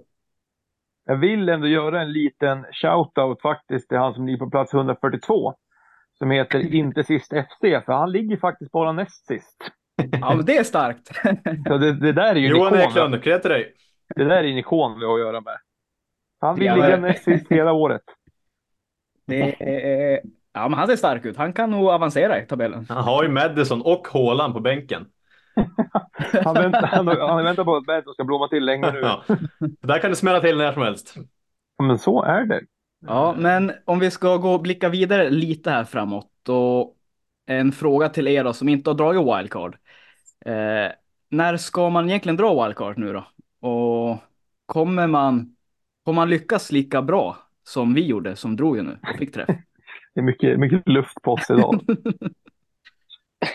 Jag 1.05 1.15
vill 1.15 1.49
ändå 1.49 1.67
göra 1.67 2.01
en 2.01 2.11
liten 2.11 2.65
shout-out 2.65 3.41
faktiskt 3.41 3.89
till 3.89 3.97
han 3.97 4.13
som 4.13 4.25
ligger 4.25 4.39
på 4.39 4.49
plats 4.49 4.73
142. 4.73 5.53
Som 6.17 6.31
heter 6.31 6.59
Inte 6.75 7.03
sist 7.03 7.27
FC, 7.27 7.59
för 7.61 7.93
han 7.93 8.11
ligger 8.11 8.37
faktiskt 8.37 8.71
bara 8.71 8.91
näst 8.91 9.25
sist. 9.27 9.71
Ja, 10.21 10.35
men 10.35 10.45
det 10.45 10.57
är 10.57 10.63
starkt. 10.63 11.07
Så 11.67 11.77
det, 11.77 11.93
det 11.93 12.11
där 12.11 12.35
är 12.35 12.35
ju 12.35 12.45
en 12.45 12.51
Johan. 12.51 12.73
Eklund, 12.75 13.23
kredd 13.23 13.41
till 13.41 13.51
dig. 13.51 13.73
Det 14.15 14.23
där 14.23 14.43
är 14.43 14.43
en 14.43 14.57
ikon 14.57 14.99
vi 14.99 15.05
har 15.05 15.13
att 15.13 15.19
göra 15.19 15.41
med. 15.41 15.57
Han 16.41 16.55
vill 16.55 16.65
Ja, 16.65 16.75
ligga 16.75 16.97
näst 16.97 17.23
sist 17.23 17.51
hela 17.51 17.73
året. 17.73 18.01
Det 19.27 19.55
är, 19.59 20.21
ja, 20.53 20.69
men 20.69 20.73
han 20.79 20.87
ser 20.87 20.95
stark 20.95 21.25
ut. 21.25 21.37
Han 21.37 21.53
kan 21.53 21.71
nog 21.71 21.89
avancera 21.89 22.41
i 22.41 22.45
tabellen. 22.45 22.85
Han 22.89 23.03
har 23.03 23.23
ju 23.23 23.29
Madison 23.29 23.81
och 23.81 24.07
Haaland 24.13 24.53
på 24.53 24.59
bänken. 24.59 25.05
Han 26.43 26.53
väntar, 26.53 26.87
han, 26.87 27.07
han 27.07 27.43
väntar 27.43 27.63
på 27.63 27.75
att 27.75 27.85
Bernt 27.85 28.13
ska 28.13 28.23
blomma 28.23 28.47
till 28.47 28.65
länge 28.65 28.91
nu. 28.91 28.99
Ja. 29.01 29.23
Där 29.81 29.99
kan 29.99 30.09
det 30.09 30.15
smälla 30.15 30.41
till 30.41 30.57
när 30.57 30.73
som 30.73 30.81
helst. 30.81 31.15
Men 31.83 31.99
så 31.99 32.23
är 32.23 32.45
det. 32.45 32.61
Ja, 33.07 33.35
men 33.37 33.71
om 33.85 33.99
vi 33.99 34.11
ska 34.11 34.37
gå 34.37 34.53
och 34.53 34.61
blicka 34.61 34.89
vidare 34.89 35.29
lite 35.29 35.71
här 35.71 35.83
framåt 35.83 36.49
och 36.49 36.95
en 37.45 37.71
fråga 37.71 38.09
till 38.09 38.27
er 38.27 38.43
då 38.43 38.53
som 38.53 38.69
inte 38.69 38.89
har 38.89 38.95
dragit 38.95 39.21
wildcard. 39.21 39.77
Eh, 40.45 40.91
när 41.29 41.57
ska 41.57 41.89
man 41.89 42.09
egentligen 42.09 42.37
dra 42.37 42.63
wildcard 42.63 42.97
nu 42.97 43.13
då? 43.13 43.27
Och 43.69 44.17
kommer 44.65 45.07
man, 45.07 45.55
kommer 46.03 46.21
man 46.21 46.29
lyckas 46.29 46.71
lika 46.71 47.01
bra 47.01 47.37
som 47.63 47.93
vi 47.93 48.05
gjorde 48.05 48.35
som 48.35 48.55
drog 48.55 48.77
ju 48.77 48.83
nu 48.83 48.97
och 49.01 49.17
fick 49.17 49.33
träff? 49.33 49.47
Det 50.13 50.21
är 50.21 50.23
mycket, 50.23 50.59
mycket 50.59 50.87
luft 50.87 51.21
på 51.21 51.33
oss 51.33 51.49
idag. 51.49 51.81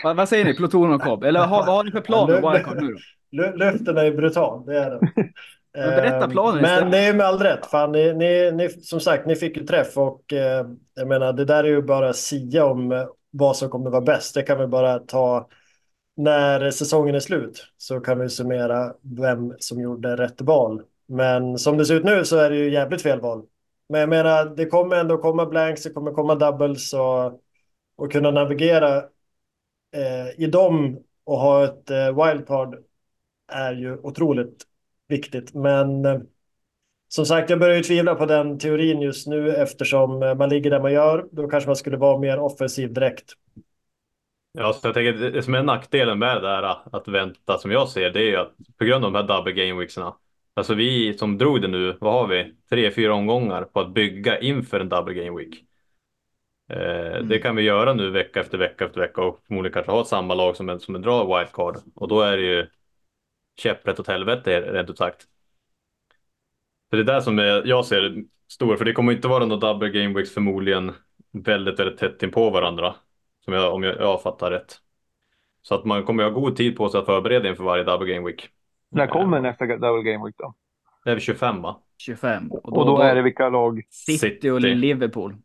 Vad, 0.03 0.17
vad 0.17 0.29
säger 0.29 0.45
ni, 0.45 0.55
Pluton 0.55 0.93
och 0.93 1.03
Cobb? 1.03 1.25
Eller 1.25 1.41
vad 1.41 1.65
har 1.65 1.85
ni 1.85 1.91
för 1.91 2.01
plan 2.01 2.33
med 2.33 2.43
wildcard 2.43 2.81
nu 2.81 2.93
då? 2.93 2.99
Lu- 3.33 3.57
Luften 3.57 3.97
är 3.99 4.11
brutal, 4.13 4.67
det 4.67 4.79
är 4.79 4.91
den. 4.91 5.01
Men 5.83 5.95
berätta 5.95 6.25
Ehm, 6.25 6.31
planen 6.31 6.63
Men 6.63 6.91
det 6.91 6.99
är 6.99 7.15
med 7.15 7.27
all 7.27 7.39
rätt. 7.39 7.67
Fan, 7.67 7.93
ni, 7.93 8.15
ni, 8.15 8.53
ni, 8.53 8.69
som 8.71 9.01
sagt, 9.01 9.27
ni 9.27 9.37
fick 9.37 9.57
ju 9.57 9.67
träff 9.67 9.97
och 9.99 10.33
eh, 10.33 10.67
jag 10.95 11.09
menar, 11.09 11.33
det 11.33 11.45
där 11.45 11.65
är 11.65 11.69
ju 11.69 11.83
bara 11.83 12.13
sia 12.13 12.65
om 12.65 12.93
eh, 12.93 13.07
vad 13.31 13.57
som 13.57 13.69
kommer 13.71 13.91
vara 13.91 14.01
bäst. 14.01 14.35
Det 14.35 14.43
kan 14.43 14.59
vi 14.61 14.67
bara 14.67 14.99
ta 14.99 15.49
när 16.17 16.71
säsongen 16.71 17.15
är 17.15 17.21
slut 17.21 17.67
så 17.77 18.01
kan 18.01 18.19
vi 18.21 18.29
summera 18.29 18.95
vem 19.03 19.55
som 19.59 19.81
gjorde 19.81 20.17
rätt 20.17 20.41
val. 20.41 20.83
Men 21.09 21.59
som 21.59 21.77
det 21.77 21.87
ser 21.87 21.95
ut 21.95 22.05
nu 22.05 22.25
så 22.25 22.37
är 22.37 22.51
det 22.51 22.57
ju 22.57 22.71
jävligt 22.73 23.03
fel 23.03 23.21
val. 23.21 23.43
Men 23.89 24.01
jag 24.01 24.09
menar, 24.11 24.45
det 24.57 24.67
kommer 24.67 24.97
ändå 24.97 25.19
komma 25.19 25.47
blanks, 25.47 25.83
det 25.83 25.91
kommer 25.91 26.13
komma 26.13 26.35
doubles 26.35 26.93
och, 26.93 27.41
och 27.97 28.13
kunna 28.13 28.31
navigera 28.31 29.05
eh, 29.93 30.45
i 30.45 30.47
dem 30.47 30.99
och 31.25 31.39
ha 31.39 31.65
ett 31.65 31.91
eh, 31.91 32.25
wildcard 32.27 32.77
är 33.53 33.73
ju 33.73 33.99
otroligt 33.99 34.65
viktigt. 35.09 35.55
Men 35.55 36.05
eh, 36.05 36.21
som 37.09 37.27
sagt, 37.27 37.51
jag 37.51 37.59
börjar 37.61 37.77
ju 37.77 37.83
tvivla 37.83 38.15
på 38.15 38.27
den 38.27 38.59
teorin 38.59 39.01
just 39.01 39.27
nu 39.27 39.55
eftersom 39.57 40.23
eh, 40.23 40.35
man 40.35 40.49
ligger 40.49 40.71
där 40.71 40.81
man 40.81 40.93
gör. 40.93 41.29
Då 41.33 41.49
kanske 41.49 41.69
man 41.69 41.77
skulle 41.77 41.97
vara 41.97 42.19
mer 42.19 42.39
offensiv 42.39 42.93
direkt. 42.93 43.33
Ja, 44.53 44.73
så 44.73 44.87
jag 44.89 44.95
tänker 44.95 45.13
det- 45.13 45.31
det 45.31 45.43
som 45.43 45.55
är 45.55 45.63
nackdelen 45.63 46.19
med 46.19 46.37
det 46.37 46.41
där 46.41 46.63
eh, 46.63 46.77
att 46.93 47.09
vänta 47.09 47.59
som 47.59 47.71
jag 47.71 47.89
ser 47.89 48.11
det 48.11 48.21
är 48.21 48.25
ju 48.25 48.37
att 48.37 48.53
på 48.79 48.85
grund 48.85 49.05
av 49.05 49.13
de 49.13 49.19
här 49.19 49.27
double 49.37 49.53
game 49.53 49.81
weeksarna. 49.81 50.15
Alltså 50.55 50.75
vi 50.75 51.15
som 51.19 51.39
drog 51.39 51.63
det 51.63 51.69
nu, 51.69 51.97
vad 52.01 52.13
har 52.13 52.27
vi? 52.27 52.55
Tre, 52.71 52.91
fyra 52.91 53.15
omgångar 53.15 53.63
på 53.65 53.81
att 53.81 53.95
bygga 53.95 54.41
inför 54.41 54.81
en 54.81 54.89
double 54.89 55.15
game 55.15 55.39
week. 55.39 55.65
Eh, 56.71 57.23
Det 57.25 57.39
kan 57.39 57.57
vi 57.57 57.63
göra 57.63 57.95
nu 57.95 58.11
vecka 58.11 58.41
efter 58.41 58.59
vecka 58.59 58.85
efter 58.85 59.01
vecka 59.01 59.23
och 59.23 59.41
förmodligen 59.47 59.73
kanske 59.75 59.93
ha 59.93 60.05
samma 60.05 60.35
lag 60.35 60.57
som 60.57 60.69
en, 60.69 60.81
som 60.81 60.95
en 60.95 61.03
drar 61.03 61.39
wildcard. 61.39 61.77
Och 61.95 62.09
då 62.09 62.21
är 62.21 62.37
det 62.37 62.43
ju 62.43 62.67
käpprätt 63.57 64.01
åt 64.01 64.07
helvete 64.09 64.61
rent 64.61 64.91
ut 64.91 64.99
sagt. 64.99 65.23
Så 66.91 66.97
det 66.97 67.03
är 67.03 67.05
där 67.05 67.21
som 67.21 67.39
är, 67.39 67.67
jag 67.67 67.85
ser 67.87 68.01
det 68.03 68.25
stora, 68.53 68.77
för 68.77 68.85
det 68.85 68.93
kommer 68.93 69.13
inte 69.13 69.29
vara 69.29 69.47
några 69.47 69.73
double 69.73 69.91
game 69.91 70.15
weeks 70.15 70.35
förmodligen 70.35 70.93
väldigt, 71.33 71.79
väldigt 71.81 71.99
tätt 71.99 72.23
in 72.23 72.31
på 72.31 72.51
varandra. 72.51 72.95
Som 73.45 73.55
jag, 73.55 73.75
om 73.75 73.83
jag, 73.83 73.97
jag 73.97 74.23
fattar 74.23 74.51
rätt. 74.51 74.77
Så 75.63 75.75
att 75.75 75.85
man 75.85 76.05
kommer 76.05 76.23
ha 76.23 76.31
god 76.31 76.57
tid 76.57 76.77
på 76.77 76.89
sig 76.89 77.01
att 77.01 77.07
förbereda 77.07 77.49
inför 77.49 77.65
varje 77.65 77.85
double 77.85 78.15
game 78.15 78.27
week. 78.27 78.49
När 78.91 79.07
kommer 79.07 79.41
nästa 79.41 79.67
double 79.67 80.13
game 80.13 80.25
week 80.25 80.35
då? 80.39 80.55
Det 81.05 81.11
är 81.11 81.15
vi 81.15 81.21
25 81.21 81.63
va? 81.63 81.81
25. 81.99 82.51
Och 82.53 82.87
då 82.87 82.99
är 82.99 83.15
det 83.15 83.23
vilka 83.23 83.49
lag? 83.49 83.83
City 83.91 84.51
och. 84.51 84.61
Liverpool. 84.61 85.37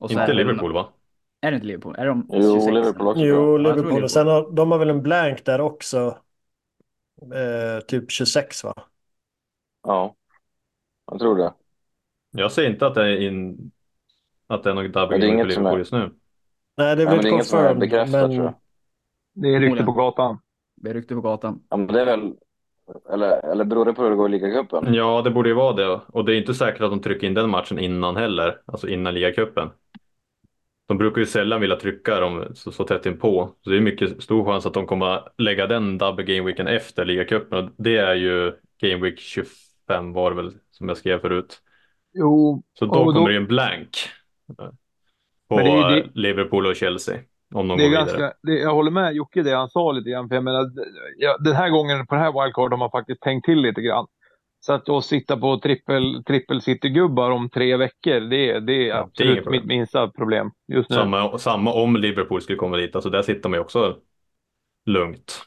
Och 0.00 0.10
så 0.10 0.18
är 0.18 0.22
Inte 0.22 0.34
Liverpool 0.34 0.72
va? 0.72 0.88
Är 1.40 1.50
det 1.50 1.54
inte 1.54 1.66
Liverpool? 1.66 1.94
Är 1.98 2.06
de 2.06 2.26
Jo, 2.32 2.40
26? 2.42 2.74
Liverpool 2.74 3.06
också. 3.08 3.20
Jo, 3.22 3.56
Liverpool. 3.56 3.76
Liverpool. 3.76 4.04
Och 4.04 4.10
sen 4.10 4.26
har 4.26 4.50
de 4.50 4.70
har 4.72 4.78
väl 4.78 4.90
en 4.90 5.02
blank 5.02 5.44
där 5.44 5.60
också. 5.60 6.18
Eh, 7.22 7.80
typ 7.86 8.10
26 8.10 8.64
va? 8.64 8.74
Ja, 9.82 10.14
jag 11.10 11.18
tror 11.18 11.36
det. 11.36 11.52
Jag 12.30 12.52
ser 12.52 12.66
inte 12.70 12.86
att 12.86 12.94
det 12.94 13.02
är, 13.02 13.20
in, 13.20 13.70
att 14.46 14.62
det 14.62 14.70
är 14.70 14.74
något 14.74 14.84
inget 14.84 15.52
som 15.52 15.62
Liverpool 15.62 15.66
är- 15.74 15.78
just 15.78 15.92
nu. 15.92 16.10
Nej, 16.76 16.96
det 16.96 17.02
är 17.02 17.06
väl 17.06 17.30
confirmed. 17.30 17.78
bekräftat 17.78 18.12
Men 18.12 18.30
tror 18.30 18.44
jag. 18.44 18.54
Det 19.34 19.48
är 19.54 19.60
rykte 19.60 19.84
på 19.84 19.92
gatan. 19.92 20.38
Det 20.76 20.90
är 20.90 20.94
rykte 20.94 21.14
på 21.14 21.20
gatan. 21.20 21.62
Ja, 21.68 21.76
men 21.76 21.86
det 21.86 22.00
är 22.00 22.06
väl... 22.06 22.34
Eller, 23.12 23.50
eller 23.52 23.64
beror 23.64 23.84
det 23.84 23.92
på 23.92 24.02
hur 24.02 24.10
det 24.10 24.16
går 24.16 24.28
i 24.28 24.32
ligacupen? 24.32 24.94
Ja, 24.94 25.22
det 25.22 25.30
borde 25.30 25.48
ju 25.48 25.54
vara 25.54 25.72
det. 25.72 26.00
Och 26.08 26.24
det 26.24 26.34
är 26.34 26.38
inte 26.38 26.54
säkert 26.54 26.82
att 26.82 26.90
de 26.90 27.00
trycker 27.00 27.26
in 27.26 27.34
den 27.34 27.50
matchen 27.50 27.78
innan 27.78 28.16
heller. 28.16 28.60
Alltså 28.66 28.88
innan 28.88 29.14
ligacupen. 29.14 29.70
De 30.90 30.98
brukar 30.98 31.20
ju 31.20 31.26
sällan 31.26 31.60
vilja 31.60 31.76
trycka 31.76 32.20
dem 32.20 32.44
så, 32.54 32.72
så 32.72 32.84
tätt 32.84 33.06
inpå. 33.06 33.50
Så 33.64 33.70
det 33.70 33.76
är 33.76 33.80
mycket 33.80 34.22
stor 34.22 34.44
chans 34.44 34.66
att 34.66 34.74
de 34.74 34.86
kommer 34.86 35.22
lägga 35.38 35.66
den 35.66 35.98
double 35.98 36.24
game 36.24 36.46
weeken 36.46 36.66
efter 36.66 37.04
ligacupen. 37.04 37.70
Det 37.76 37.96
är 37.96 38.14
ju 38.14 38.52
game 38.82 38.96
week 39.04 39.18
25 39.18 40.12
var 40.12 40.30
det 40.30 40.36
väl 40.36 40.52
som 40.70 40.88
jag 40.88 40.96
skrev 40.96 41.18
förut. 41.18 41.58
Jo, 42.14 42.62
Så 42.78 42.86
då 42.86 42.92
och 42.92 43.06
då- 43.06 43.12
kommer 43.12 43.30
det 43.30 43.36
en 43.36 43.46
blank. 43.46 43.88
eh, 44.60 44.68
På 45.48 45.58
det 45.58 46.06
Liverpool 46.14 46.66
och 46.66 46.76
Chelsea. 46.76 47.18
Om 47.54 47.68
de 47.68 47.78
Det 47.78 47.84
går 47.84 47.92
ganska, 47.92 48.16
vidare. 48.16 48.32
det, 48.42 48.58
jag 48.58 48.74
håller 48.74 48.90
med 48.90 49.14
Jocke 49.14 49.42
det 49.42 49.50
han 49.56 49.68
sa 49.68 49.92
lite 49.92 50.10
grann. 50.10 50.28
För 50.28 50.34
jag 50.34 50.44
menar, 50.44 50.70
ja, 51.18 51.36
den 51.40 51.54
här 51.54 51.70
gången 51.70 52.06
på 52.06 52.14
det 52.14 52.20
här 52.20 52.42
wildcard 52.44 52.70
har 52.70 52.78
man 52.78 52.90
faktiskt 52.90 53.20
tänkt 53.22 53.44
till 53.44 53.58
lite 53.58 53.80
grann. 53.82 54.06
Så 54.60 54.72
att 54.72 54.86
då 54.86 55.00
sitta 55.00 55.36
på 55.36 55.58
trippel, 55.58 56.24
trippel 56.24 56.62
city-gubbar 56.62 57.30
om 57.30 57.50
tre 57.50 57.76
veckor, 57.76 58.20
det, 58.20 58.60
det 58.60 58.72
är 58.72 58.82
inget 58.82 58.94
absolut 58.94 59.42
problem. 59.42 59.60
mitt 59.60 59.68
minsta 59.68 60.08
problem 60.08 60.50
just 60.68 60.90
nu. 60.90 60.96
Samma, 60.96 61.38
samma 61.38 61.72
om 61.72 61.96
Liverpool 61.96 62.42
skulle 62.42 62.58
komma 62.58 62.76
dit. 62.76 62.94
Alltså 62.94 63.10
där 63.10 63.22
sitter 63.22 63.48
man 63.48 63.56
ju 63.56 63.60
också 63.60 63.96
lugnt. 64.86 65.42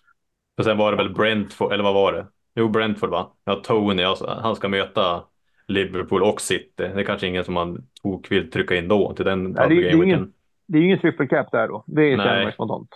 För 0.55 0.63
sen 0.63 0.77
var 0.77 0.91
det 0.91 0.97
väl 0.97 1.13
Brentford, 1.13 1.73
eller 1.73 1.83
vad 1.83 1.93
var 1.93 2.13
det? 2.13 2.27
Jo, 2.55 2.67
Brentford 2.67 3.09
va? 3.09 3.31
Ja, 3.45 3.55
Tony, 3.55 4.03
alltså, 4.03 4.39
han 4.43 4.55
ska 4.55 4.67
möta 4.67 5.23
Liverpool 5.67 6.23
och 6.23 6.41
City. 6.41 6.69
Det 6.75 6.85
är 6.85 7.03
kanske 7.03 7.27
ingen 7.27 7.43
som 7.43 7.53
man 7.53 7.87
tok 8.03 8.31
vill 8.31 8.51
trycka 8.51 8.75
in 8.75 8.87
då 8.87 9.13
till 9.13 9.25
den 9.25 9.43
Nej, 9.43 9.69
det, 9.69 9.75
det, 9.75 9.89
är 9.89 10.03
ingen, 10.03 10.33
det 10.67 10.77
är 10.77 10.81
ingen 10.81 10.99
triple 10.99 11.27
cap 11.27 11.51
där 11.51 11.67
då. 11.67 11.83
Det 11.87 12.09
känner 12.09 12.43
Nej. 12.43 12.53
spontant. 12.53 12.89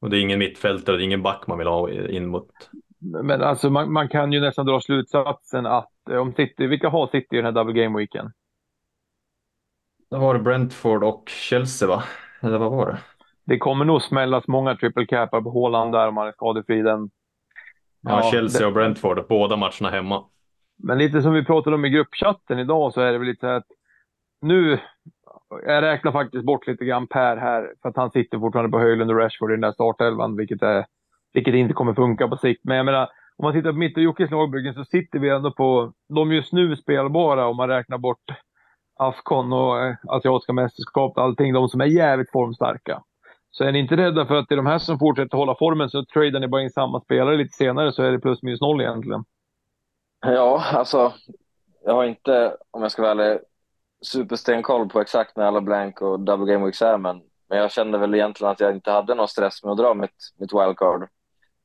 Och 0.00 0.10
det 0.10 0.18
är 0.18 0.20
ingen 0.20 0.38
mittfältare, 0.38 0.96
det 0.96 1.02
är 1.02 1.04
ingen 1.04 1.22
back 1.22 1.46
man 1.46 1.58
vill 1.58 1.66
ha 1.66 1.90
in 1.90 2.26
mot. 2.26 2.50
Men 3.22 3.42
alltså 3.42 3.70
man, 3.70 3.92
man 3.92 4.08
kan 4.08 4.32
ju 4.32 4.40
nästan 4.40 4.66
dra 4.66 4.80
slutsatsen 4.80 5.66
att 5.66 6.08
eh, 6.10 6.16
om 6.16 6.32
City, 6.34 6.66
vilka 6.66 6.88
har 6.88 7.06
City 7.06 7.28
i 7.30 7.36
den 7.36 7.44
här 7.44 7.52
double 7.52 7.82
game 7.82 7.98
weekend? 7.98 8.30
Då 10.10 10.18
var 10.18 10.34
det 10.34 10.40
Brentford 10.40 11.04
och 11.04 11.28
Chelsea 11.28 11.88
va? 11.88 12.02
Eller 12.40 12.58
vad 12.58 12.70
var 12.72 12.86
det? 12.86 12.98
Det 13.44 13.58
kommer 13.58 13.84
nog 13.84 14.02
smällas 14.02 14.46
många 14.48 14.76
triple 14.76 15.06
capar 15.06 15.40
på 15.40 15.50
Haaland 15.62 15.92
där 15.92 16.08
om 16.08 16.16
han 16.16 16.28
är 16.28 16.32
skadefri 16.32 16.82
den. 16.82 17.10
Ja, 18.00 18.20
Ja, 18.24 18.30
Chelsea 18.30 18.60
det- 18.60 18.66
och 18.66 18.72
Brentford, 18.72 19.26
båda 19.28 19.56
matcherna 19.56 19.90
hemma. 19.90 20.24
Men 20.78 20.98
lite 20.98 21.22
som 21.22 21.32
vi 21.32 21.44
pratade 21.44 21.76
om 21.76 21.84
i 21.84 21.90
gruppchatten 21.90 22.58
idag 22.58 22.92
så 22.92 23.00
är 23.00 23.12
det 23.12 23.18
väl 23.18 23.26
lite 23.28 23.40
så 23.40 23.46
att 23.46 23.66
nu, 24.40 24.78
jag 25.66 25.82
räknar 25.82 26.12
faktiskt 26.12 26.44
bort 26.44 26.66
lite 26.66 26.84
grann 26.84 27.06
Per 27.06 27.36
här 27.36 27.72
för 27.82 27.88
att 27.88 27.96
han 27.96 28.10
sitter 28.10 28.38
fortfarande 28.38 28.70
på 28.70 28.78
Höjlund 28.78 29.10
och 29.10 29.16
Rashford 29.18 29.50
i 29.50 29.54
den 29.54 29.60
där 29.60 29.72
startelvan, 29.72 30.36
vilket, 30.36 30.62
är, 30.62 30.86
vilket 31.36 31.54
inte 31.54 31.74
kommer 31.74 31.94
funka 31.94 32.28
på 32.28 32.36
sikt. 32.36 32.60
Men 32.64 32.76
jag 32.76 32.86
menar, 32.86 33.02
om 33.36 33.42
man 33.44 33.52
tittar 33.52 33.72
på 33.72 33.78
mitt 33.78 33.96
och 33.96 34.02
Jockes 34.02 34.30
lagbyggen 34.30 34.74
så 34.74 34.84
sitter 34.84 35.18
vi 35.18 35.28
ändå 35.28 35.50
på 35.50 35.92
de 36.08 36.32
just 36.32 36.52
nu 36.52 36.76
spelbara 36.76 37.46
om 37.46 37.56
man 37.56 37.68
räknar 37.68 37.98
bort 37.98 38.30
Afcon 38.98 39.52
och 39.52 39.80
eh, 39.80 39.94
asiatiska 40.08 40.52
mästerskap 40.52 41.16
och 41.16 41.22
allting, 41.22 41.52
de 41.52 41.68
som 41.68 41.80
är 41.80 41.86
jävligt 41.86 42.30
formstarka. 42.30 43.02
Så 43.50 43.64
är 43.64 43.72
ni 43.72 43.78
inte 43.78 43.96
rädda 43.96 44.26
för 44.26 44.34
att 44.34 44.48
det 44.48 44.54
är 44.54 44.56
de 44.56 44.66
här 44.66 44.78
som 44.78 44.98
fortsätter 44.98 45.36
hålla 45.36 45.54
formen 45.58 45.90
så 45.90 46.04
tradar 46.04 46.40
ni 46.40 46.48
bara 46.48 46.62
in 46.62 46.70
samma 46.70 47.00
spelare 47.00 47.36
lite 47.36 47.56
senare 47.56 47.92
så 47.92 48.02
är 48.02 48.12
det 48.12 48.18
plus 48.18 48.42
minus 48.42 48.60
noll 48.60 48.80
egentligen. 48.80 49.24
Ja, 50.20 50.64
alltså. 50.72 51.12
Jag 51.84 51.94
har 51.94 52.04
inte, 52.04 52.56
om 52.70 52.82
jag 52.82 52.92
ska 52.92 53.02
vara 53.02 53.10
ärlig, 53.10 53.40
superstenkoll 54.02 54.88
på 54.88 55.00
exakt 55.00 55.36
när 55.36 55.44
alla 55.44 55.60
blank 55.60 56.02
och 56.02 56.20
double 56.20 56.52
game 56.52 56.64
weeks 56.64 56.82
är, 56.82 56.98
men, 56.98 57.20
men 57.48 57.58
jag 57.58 57.72
kände 57.72 57.98
väl 57.98 58.14
egentligen 58.14 58.50
att 58.50 58.60
jag 58.60 58.74
inte 58.74 58.90
hade 58.90 59.14
någon 59.14 59.28
stress 59.28 59.64
med 59.64 59.72
att 59.72 59.78
dra 59.78 59.94
mitt, 59.94 60.32
mitt 60.38 60.52
wildcard. 60.52 61.08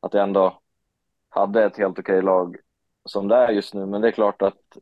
Att 0.02 0.14
jag 0.14 0.24
ändå 0.24 0.60
hade 1.30 1.66
ett 1.66 1.78
helt 1.78 2.00
okej 2.00 2.22
lag 2.22 2.58
som 3.06 3.28
det 3.28 3.36
är 3.36 3.52
just 3.52 3.74
nu, 3.74 3.86
men 3.86 4.02
det 4.02 4.08
är 4.08 4.12
klart 4.12 4.42
att 4.42 4.78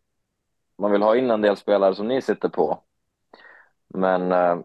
man 0.78 0.92
vill 0.92 1.02
ha 1.02 1.16
in 1.16 1.32
en 1.32 1.42
del 1.42 1.58
spelare 1.58 1.96
som 1.96 2.08
ni 2.08 2.22
sitter 2.22 2.50
på. 2.50 2.84
Men 3.88 4.32
eh, 4.32 4.60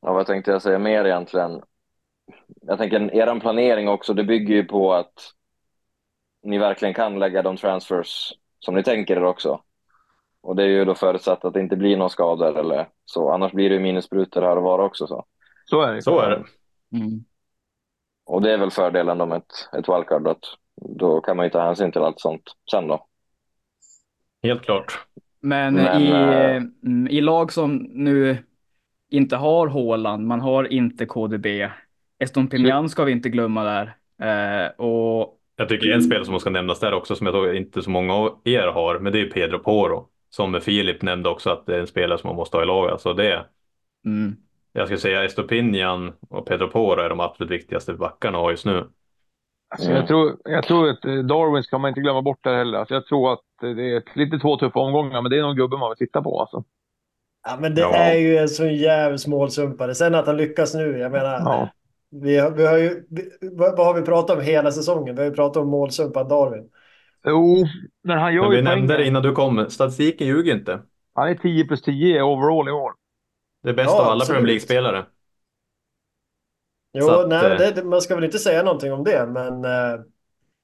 ja, 0.00 0.12
vad 0.12 0.26
tänkte 0.26 0.50
jag 0.50 0.62
säga 0.62 0.78
mer 0.78 1.04
egentligen? 1.04 1.62
Jag 2.46 2.78
tänker 2.78 3.14
er 3.14 3.40
planering 3.40 3.88
också, 3.88 4.14
det 4.14 4.24
bygger 4.24 4.54
ju 4.54 4.64
på 4.64 4.94
att 4.94 5.34
ni 6.42 6.58
verkligen 6.58 6.94
kan 6.94 7.18
lägga 7.18 7.42
de 7.42 7.56
transfers 7.56 8.32
som 8.58 8.74
ni 8.74 8.82
tänker 8.82 9.16
er 9.16 9.24
också. 9.24 9.60
Och 10.40 10.56
det 10.56 10.62
är 10.62 10.68
ju 10.68 10.84
då 10.84 10.94
förutsatt 10.94 11.44
att 11.44 11.54
det 11.54 11.60
inte 11.60 11.76
blir 11.76 11.96
någon 11.96 12.10
skador 12.10 12.58
eller 12.58 12.88
så. 13.04 13.30
Annars 13.30 13.52
blir 13.52 13.68
det 13.68 13.74
ju 13.74 13.80
minussprutor 13.80 14.42
här 14.42 14.56
och 14.56 14.62
var 14.62 14.78
också. 14.78 15.06
Så. 15.06 15.24
Så 15.64 15.82
är 15.82 15.94
det. 15.94 16.02
Så 16.02 16.20
är 16.20 16.30
det. 16.30 16.44
Och 18.26 18.42
det 18.42 18.52
är 18.52 18.58
väl 18.58 18.70
fördelen 18.70 19.28
med 19.28 19.38
ett, 19.38 19.68
ett 19.78 19.88
wildcard. 19.88 20.28
Att 20.28 20.44
då 20.98 21.20
kan 21.20 21.36
man 21.36 21.46
ju 21.46 21.50
ta 21.50 21.64
hänsyn 21.64 21.92
till 21.92 22.02
allt 22.02 22.20
sånt 22.20 22.42
sen 22.70 22.88
då. 22.88 23.06
Helt 24.42 24.62
klart. 24.62 25.06
Men, 25.40 25.74
Men, 25.74 26.02
i, 26.02 26.10
eh, 26.10 26.56
mm, 26.56 27.08
i 27.10 27.20
lag 27.20 27.52
som 27.52 27.76
nu 27.76 28.36
inte 29.10 29.36
har 29.36 29.66
Haaland, 29.68 30.26
man 30.26 30.40
har 30.40 30.72
inte 30.72 31.06
KDB. 31.06 31.46
Eston 32.18 32.48
Pimian 32.48 32.88
ska 32.88 33.04
vi 33.04 33.12
inte 33.12 33.28
glömma 33.28 33.64
där. 33.64 33.96
Eh, 34.22 34.70
och 34.70 35.38
Jag 35.56 35.68
tycker 35.68 35.90
en 35.90 36.02
spelare 36.02 36.24
som 36.24 36.40
ska 36.40 36.50
nämnas 36.50 36.80
där 36.80 36.92
också 36.92 37.16
som 37.16 37.26
jag 37.26 37.34
tror 37.34 37.54
inte 37.54 37.82
så 37.82 37.90
många 37.90 38.14
av 38.14 38.40
er 38.44 38.66
har, 38.66 38.98
men 38.98 39.12
det 39.12 39.20
är 39.20 39.30
Pedro 39.30 39.58
Poro. 39.58 40.08
Som 40.30 40.60
Filip 40.60 41.02
nämnde 41.02 41.28
också 41.28 41.50
att 41.50 41.66
det 41.66 41.76
är 41.76 41.80
en 41.80 41.86
spelare 41.86 42.18
som 42.18 42.28
man 42.28 42.36
måste 42.36 42.56
ha 42.56 42.62
i 42.62 42.66
laget. 42.66 42.92
Alltså 42.92 43.14
det, 43.14 43.46
mm, 44.04 44.36
jag 44.76 44.86
skulle 44.86 45.00
säga 45.00 45.24
Estopinian 45.24 46.12
och 46.30 46.46
Pedro 46.46 46.68
Poro 46.68 47.00
är 47.00 47.08
de 47.08 47.20
absolut 47.20 47.50
viktigaste 47.50 47.94
backarna 47.94 48.38
att 48.38 48.44
ha 48.44 48.50
just 48.50 48.66
nu. 48.66 48.88
Alltså, 49.68 49.90
jag, 49.90 50.06
tror, 50.06 50.36
jag 50.44 50.64
tror 50.64 50.88
att 50.90 51.04
eh, 51.04 51.14
Darwin 51.14 51.62
ska 51.62 51.78
man 51.78 51.88
inte 51.88 52.00
glömma 52.00 52.22
bort 52.22 52.44
där 52.44 52.56
heller. 52.56 52.78
Alltså, 52.78 52.94
jag 52.94 53.06
tror 53.06 53.32
att 53.32 53.40
eh, 53.62 53.70
det 53.70 53.82
är 53.96 54.02
lite 54.14 54.38
två 54.38 54.56
tuffa 54.56 54.80
omgångar, 54.80 55.22
men 55.22 55.30
det 55.30 55.38
är 55.38 55.42
någon 55.42 55.56
gubbe 55.56 55.76
man 55.76 55.90
vill 55.90 56.06
titta 56.08 56.22
på. 56.22 56.40
Alltså. 56.40 56.64
Ja, 57.46 57.56
men 57.60 57.74
det 57.74 57.80
Ja. 57.80 57.94
är 57.94 58.14
ju 58.18 58.36
en 58.38 58.48
sån 58.48 58.74
jävla 58.74 59.18
målsumpare. 59.26 59.94
Sen 59.94 60.14
att 60.14 60.26
han 60.26 60.36
lyckas 60.36 60.74
nu, 60.74 60.98
jag 60.98 61.12
menar. 61.12 61.32
Ja. 61.32 61.68
Vi 62.10 62.38
har, 62.38 62.50
vi 62.50 62.66
har 62.66 62.78
ju, 62.78 63.04
vi, 63.10 63.22
vad 63.52 63.86
har 63.86 63.94
vi 63.94 64.02
pratat 64.02 64.36
om 64.38 64.42
hela 64.44 64.72
säsongen? 64.72 65.14
Vi 65.14 65.20
har 65.22 65.28
ju 65.28 65.34
pratat 65.34 65.62
om 65.62 65.68
målsumpan 65.68 66.28
Darwin. 66.28 66.70
Jo, 67.26 67.64
men 68.02 68.18
han 68.18 68.34
gör 68.34 68.42
Men 68.42 68.50
ju 68.50 68.56
vi 68.56 68.62
nämnde 68.62 68.96
det 68.96 69.06
innan 69.06 69.22
du 69.22 69.32
kom, 69.32 69.66
statistiken 69.70 70.26
ljuger 70.26 70.54
inte. 70.54 70.80
Han 71.14 71.28
är 71.28 71.34
10 71.34 71.64
plus 71.64 71.82
10 71.82 72.22
overall 72.22 72.68
i 72.68 72.72
år. 72.72 72.92
Det 73.64 73.70
är 73.70 73.74
bäst 73.74 73.90
Ja, 73.90 74.02
av 74.02 74.08
alla. 74.08 74.24
Premier 74.24 74.46
League-spelare. 74.46 75.04
Jo, 76.98 77.10
att, 77.10 77.28
nej, 77.28 77.52
eh, 77.52 77.58
det, 77.58 77.70
det- 77.70 77.84
man 77.84 78.00
ska 78.00 78.14
väl 78.14 78.24
inte 78.24 78.38
säga 78.38 78.62
någonting 78.62 78.92
om 78.92 79.04
det, 79.04 79.26
men 79.26 79.64
eh, 79.64 80.00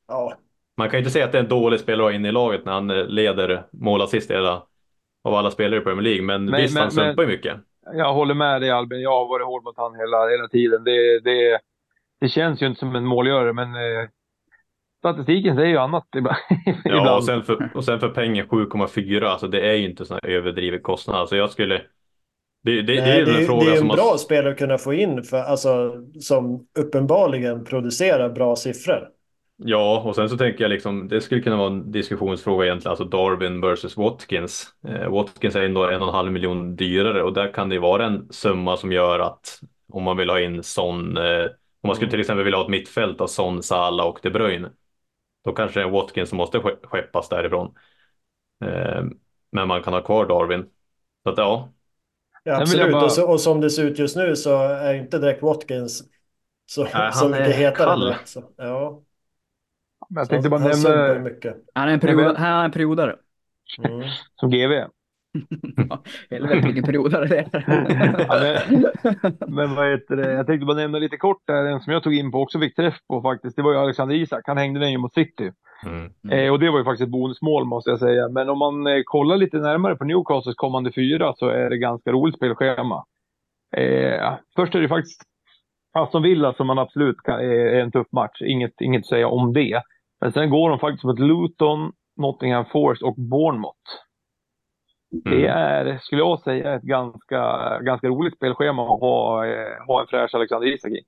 ja. 0.08 0.34
Man 0.76 0.88
kan 0.90 0.98
ju 0.98 1.00
inte 1.00 1.10
säga 1.10 1.24
att 1.24 1.32
det 1.32 1.38
är 1.38 1.42
en 1.42 1.48
dålig 1.48 1.80
spelare 1.80 2.06
att 2.06 2.12
ha 2.12 2.16
inne 2.16 2.28
i 2.28 2.32
laget 2.32 2.64
när 2.64 2.72
han 2.72 2.90
eh, 2.90 3.04
leder 3.06 3.64
målassist 3.72 4.30
hela, 4.30 4.62
av 5.24 5.34
alla 5.34 5.50
spelare 5.50 5.80
i 5.80 5.84
Premier 5.84 6.02
League. 6.02 6.22
Men, 6.22 6.44
Men- 6.44 6.60
visst, 6.62 6.74
men- 6.74 6.82
han 6.82 6.90
sumpar 6.90 7.22
ju 7.22 7.28
mycket. 7.28 7.56
Jag 7.92 8.12
håller 8.14 8.34
med 8.34 8.60
dig 8.60 8.70
Albin. 8.70 9.00
Jag 9.00 9.10
har 9.10 9.28
varit 9.28 9.46
hård 9.46 9.64
mot 9.64 9.76
han 9.76 9.94
hela, 9.94 10.28
hela 10.28 10.48
tiden. 10.48 10.84
Det, 10.84 11.20
det, 11.20 11.60
det 12.20 12.28
känns 12.28 12.62
ju 12.62 12.66
inte 12.66 12.78
som 12.78 12.96
en 12.96 13.04
målgörare, 13.04 13.52
men 13.52 13.74
eh, 13.74 14.08
statistiken 14.98 15.56
säger 15.56 15.68
ju 15.68 15.76
annat 15.76 16.06
ibland. 16.16 16.36
Ja, 16.84 17.16
och 17.16 17.24
sen 17.24 17.42
för, 17.42 17.70
och 17.74 17.84
sen 17.84 18.00
för 18.00 18.08
pengen 18.08 18.46
7,4, 18.46 19.24
alltså 19.24 19.46
det 19.48 19.60
är 19.70 19.74
ju 19.74 19.90
inte 19.90 20.04
sån 20.04 20.18
här 20.22 20.30
överdriven 20.30 20.82
kostnad. 20.82 21.16
Alltså 21.16 21.36
jag 21.36 21.50
skulle... 21.50 21.82
Det, 22.62 22.82
det, 22.82 23.00
det 23.00 23.00
Nej, 23.00 23.12
är 23.12 23.18
ju 23.18 23.24
det, 23.24 23.30
en 23.32 23.42
är, 23.42 23.46
fråga 23.46 23.70
det 23.70 23.76
är 23.76 23.78
en 23.78 23.88
bra 23.88 24.18
spelare 24.18 24.52
att 24.52 24.58
kunna 24.58 24.78
få 24.78 24.94
in 24.94 25.22
för, 25.22 25.36
alltså, 25.42 25.92
som 26.20 26.66
uppenbarligen 26.78 27.64
producerar 27.64 28.28
bra 28.30 28.56
siffror. 28.56 29.08
Ja, 29.62 30.00
och 30.06 30.14
sen 30.14 30.28
så 30.28 30.36
tänker 30.36 30.64
jag 30.64 30.68
liksom, 30.70 31.08
det 31.08 31.20
skulle 31.20 31.40
kunna 31.40 31.56
vara 31.56 31.66
en 31.68 31.92
diskussionsfråga 31.92 32.66
egentligen, 32.66 32.90
alltså 32.90 33.04
Darwin 33.04 33.60
versus 33.60 33.96
Watkins. 33.96 34.66
Eh, 34.88 35.08
Watkins 35.10 35.56
är 35.56 35.62
ändå 35.62 35.84
en 35.90 36.02
och 36.02 36.08
en 36.08 36.14
halv 36.14 36.32
miljon 36.32 36.76
dyrare 36.76 37.22
och 37.22 37.32
där 37.32 37.52
kan 37.52 37.68
det 37.68 37.74
ju 37.74 37.80
vara 37.80 38.06
en 38.06 38.32
summa 38.32 38.76
som 38.76 38.92
gör 38.92 39.18
att 39.20 39.60
om 39.92 40.02
man 40.02 40.16
vill 40.16 40.30
ha 40.30 40.40
in 40.40 40.62
sån, 40.62 41.16
eh, 41.16 41.44
om 41.80 41.86
man 41.86 41.96
skulle 41.96 42.10
till 42.10 42.20
exempel 42.20 42.44
vilja 42.44 42.58
ha 42.58 42.64
ett 42.64 42.70
mittfält 42.70 43.20
av 43.20 43.26
Son, 43.26 43.62
Salah 43.62 44.06
och 44.06 44.18
De 44.22 44.30
Bruyne, 44.30 44.70
då 45.44 45.52
kanske 45.52 45.80
det 45.80 45.86
är 45.86 45.90
Watkins 45.90 46.28
som 46.28 46.38
måste 46.38 46.60
ske- 46.60 46.76
skeppas 46.84 47.28
därifrån. 47.28 47.74
Eh, 48.64 49.04
men 49.52 49.68
man 49.68 49.82
kan 49.82 49.92
ha 49.92 50.02
kvar 50.02 50.26
Darwin. 50.26 50.66
Så 51.24 51.30
att 51.30 51.38
ja, 51.38 51.68
Ja, 52.44 52.60
absolut. 52.60 52.92
bara- 52.92 53.04
Och, 53.04 53.12
så, 53.12 53.28
och 53.30 53.40
som 53.40 53.60
det 53.60 53.70
ser 53.70 53.84
ut 53.84 53.98
just 53.98 54.16
nu 54.16 54.36
så 54.36 54.62
är 54.62 54.94
inte 54.94 55.18
direkt 55.18 55.42
Watkins 55.42 56.02
så, 56.66 56.86
han 56.92 57.12
så 57.12 57.28
mycket 57.28 57.46
är 57.48 57.52
hetare. 57.52 57.86
kall. 57.86 58.14
Så, 58.24 58.42
ja, 58.56 59.02
Men 60.10 60.16
jag 60.20 60.26
så 60.26 60.30
tänkte 60.30 60.50
bara 60.50 60.60
han 60.60 60.70
nämna 60.70 60.88
han 61.74 61.88
är 61.88 61.92
en, 61.92 61.98
Nej, 61.98 62.00
period, 62.00 62.22
men- 62.24 62.36
han 62.36 62.60
är 62.60 62.64
en 62.64 62.70
periodare. 62.70 63.16
Mm. 63.84 64.08
som 64.40 64.50
GV. 64.50 64.84
Helvete 66.30 66.66
vilken 66.66 66.84
periodare 66.84 67.26
det 67.26 67.38
är. 67.38 67.64
Ja, 68.28 69.46
Men 69.48 69.74
vad 69.74 69.90
heter 69.90 70.16
det? 70.16 70.32
Jag 70.32 70.46
tänkte 70.46 70.66
bara 70.66 70.76
nämna 70.76 70.98
lite 70.98 71.16
kort 71.16 71.42
där, 71.46 71.64
en 71.64 71.80
som 71.80 71.92
jag 71.92 72.02
tog 72.02 72.14
in 72.14 72.30
på 72.32 72.40
också 72.42 72.58
fick 72.60 72.76
träff 72.76 72.94
på 73.08 73.22
faktiskt. 73.22 73.56
Det 73.56 73.62
var 73.62 73.72
ju 73.72 73.78
Alexander 73.78 74.14
Isak. 74.14 74.42
Han 74.46 74.56
hängde 74.58 74.80
den 74.80 74.92
ju 74.92 74.98
mot 74.98 75.14
City. 75.14 75.52
Mm. 75.86 76.12
Eh, 76.30 76.52
och 76.52 76.58
det 76.58 76.70
var 76.70 76.78
ju 76.78 76.84
faktiskt 76.84 77.02
ett 77.06 77.12
bonusmål 77.12 77.64
måste 77.64 77.90
jag 77.90 77.98
säga. 77.98 78.28
Men 78.28 78.48
om 78.48 78.58
man 78.58 78.86
eh, 78.86 79.02
kollar 79.04 79.36
lite 79.36 79.58
närmare 79.58 79.96
på 79.96 80.04
Newcastles 80.04 80.56
kommande 80.56 80.92
fyra 80.92 81.34
så 81.36 81.48
är 81.48 81.70
det 81.70 81.78
ganska 81.78 82.12
roligt 82.12 82.36
spelschema. 82.36 83.04
Eh, 83.76 84.34
först 84.56 84.74
är 84.74 84.80
det 84.80 84.88
faktiskt 84.88 85.22
Aston 85.92 86.22
Villa 86.22 86.54
som 86.54 86.66
man 86.66 86.78
absolut 86.78 87.16
kan, 87.22 87.40
är 87.40 87.44
är 87.44 87.80
en 87.80 87.92
tuff 87.92 88.06
match. 88.12 88.42
Inget, 88.42 88.80
inget 88.80 89.00
att 89.00 89.06
säga 89.06 89.28
om 89.28 89.52
det. 89.52 89.82
Men 90.20 90.32
sen 90.32 90.50
går 90.50 90.70
de 90.70 90.78
faktiskt 90.78 91.04
mot 91.04 91.18
Luton, 91.18 91.92
Nottingham 92.16 92.64
Forest 92.64 93.02
och 93.02 93.14
Bournemouth. 93.14 93.90
Det 95.24 95.30
Mm. 95.30 95.50
är, 95.50 95.98
skulle 95.98 96.22
jag 96.22 96.40
säga, 96.40 96.74
ett 96.74 96.82
ganska, 96.82 97.78
ganska 97.80 98.08
roligt 98.08 98.36
spelschema 98.36 98.82
att 98.82 99.00
ha, 99.00 99.46
eh, 99.46 99.86
ha 99.86 100.00
en 100.00 100.06
fräsch 100.06 100.34
Alexander 100.34 100.68
Isak 100.68 100.92
i. 100.92 101.00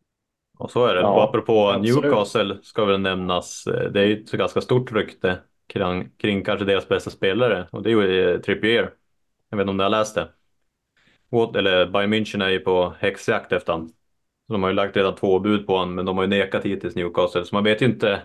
Och 0.62 0.70
så 0.70 0.86
är 0.86 0.94
det. 0.94 1.00
Ja, 1.00 1.08
och 1.08 1.22
apropå 1.24 1.68
absolut. 1.68 2.02
Newcastle 2.04 2.56
ska 2.62 2.84
väl 2.84 3.00
nämnas, 3.00 3.66
eh, 3.66 3.90
det 3.90 4.00
är 4.00 4.04
ju 4.04 4.20
ett 4.22 4.30
ganska 4.32 4.60
stort 4.60 4.92
rykte 4.92 5.38
kring, 5.66 6.08
kring 6.18 6.44
kanske 6.44 6.64
deras 6.64 6.88
bästa 6.88 7.10
spelare 7.10 7.66
och 7.70 7.82
det 7.82 7.90
är 7.90 8.02
ju 8.02 8.30
eh, 8.34 8.40
Trippier. 8.40 8.90
Jag 9.50 9.56
vet 9.56 9.62
inte 9.64 9.70
om 9.70 9.76
ni 9.76 9.82
har 9.82 9.90
läst 9.90 10.14
det. 10.14 10.28
Eller 11.58 11.86
Bayern 11.86 12.14
München 12.14 12.44
är 12.44 12.48
ju 12.48 12.58
på 12.58 12.94
häxjakt 12.98 13.52
efter. 13.52 13.72
Så 14.46 14.52
de 14.52 14.62
har 14.62 14.70
ju 14.70 14.74
lagt 14.76 14.96
redan 14.96 15.14
två 15.14 15.38
bud 15.38 15.66
på 15.66 15.76
honom 15.76 15.94
men 15.94 16.04
de 16.06 16.16
har 16.16 16.24
ju 16.24 16.30
nekat 16.30 16.64
hittills 16.64 16.96
Newcastle 16.96 17.44
så 17.44 17.54
man 17.56 17.64
vet 17.64 17.82
ju 17.82 17.86
inte 17.86 18.20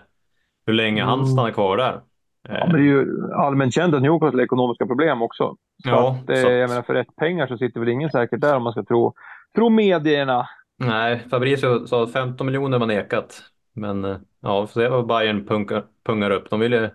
hur 0.66 0.72
länge 0.74 1.04
han 1.04 1.18
Mm. 1.18 1.26
stannar 1.26 1.50
kvar 1.50 1.76
där. 1.76 2.00
Ja, 2.48 2.66
men 2.66 2.72
det 2.72 2.78
är 2.78 2.82
ju 2.82 3.06
allmänt 3.34 3.74
känt 3.74 3.94
att 3.94 4.02
Newcastle 4.02 4.38
har 4.38 4.44
ekonomiska 4.44 4.86
problem 4.86 5.22
också. 5.22 5.56
Så 5.82 5.88
Ja, 5.88 6.18
att, 6.22 6.30
eh, 6.30 6.40
jag 6.40 6.68
menar, 6.70 6.82
för 6.82 6.94
rätt 6.94 7.16
pengar 7.16 7.46
så 7.46 7.58
sitter 7.58 7.80
väl 7.80 7.88
ingen 7.88 8.10
säkert 8.10 8.40
där 8.40 8.56
om 8.56 8.62
man 8.62 8.72
ska 8.72 8.84
tro, 8.84 9.14
tro 9.54 9.68
medierna. 9.68 10.48
Nej, 10.78 11.20
Fabrizio 11.30 11.86
sa 11.86 12.02
att 12.04 12.12
15 12.12 12.46
miljoner 12.46 12.78
var 12.78 12.86
nekat. 12.86 13.42
Men 13.72 14.04
eh, 14.04 14.16
ja, 14.40 14.60
vi 14.60 14.66
får 14.66 14.80
se 14.80 14.88
vad 14.88 15.06
Bayern 15.06 15.46
punkar, 15.46 15.84
pungar 16.04 16.30
upp. 16.30 16.50
De 16.50 16.60
vill 16.60 16.72
ju 16.72 16.90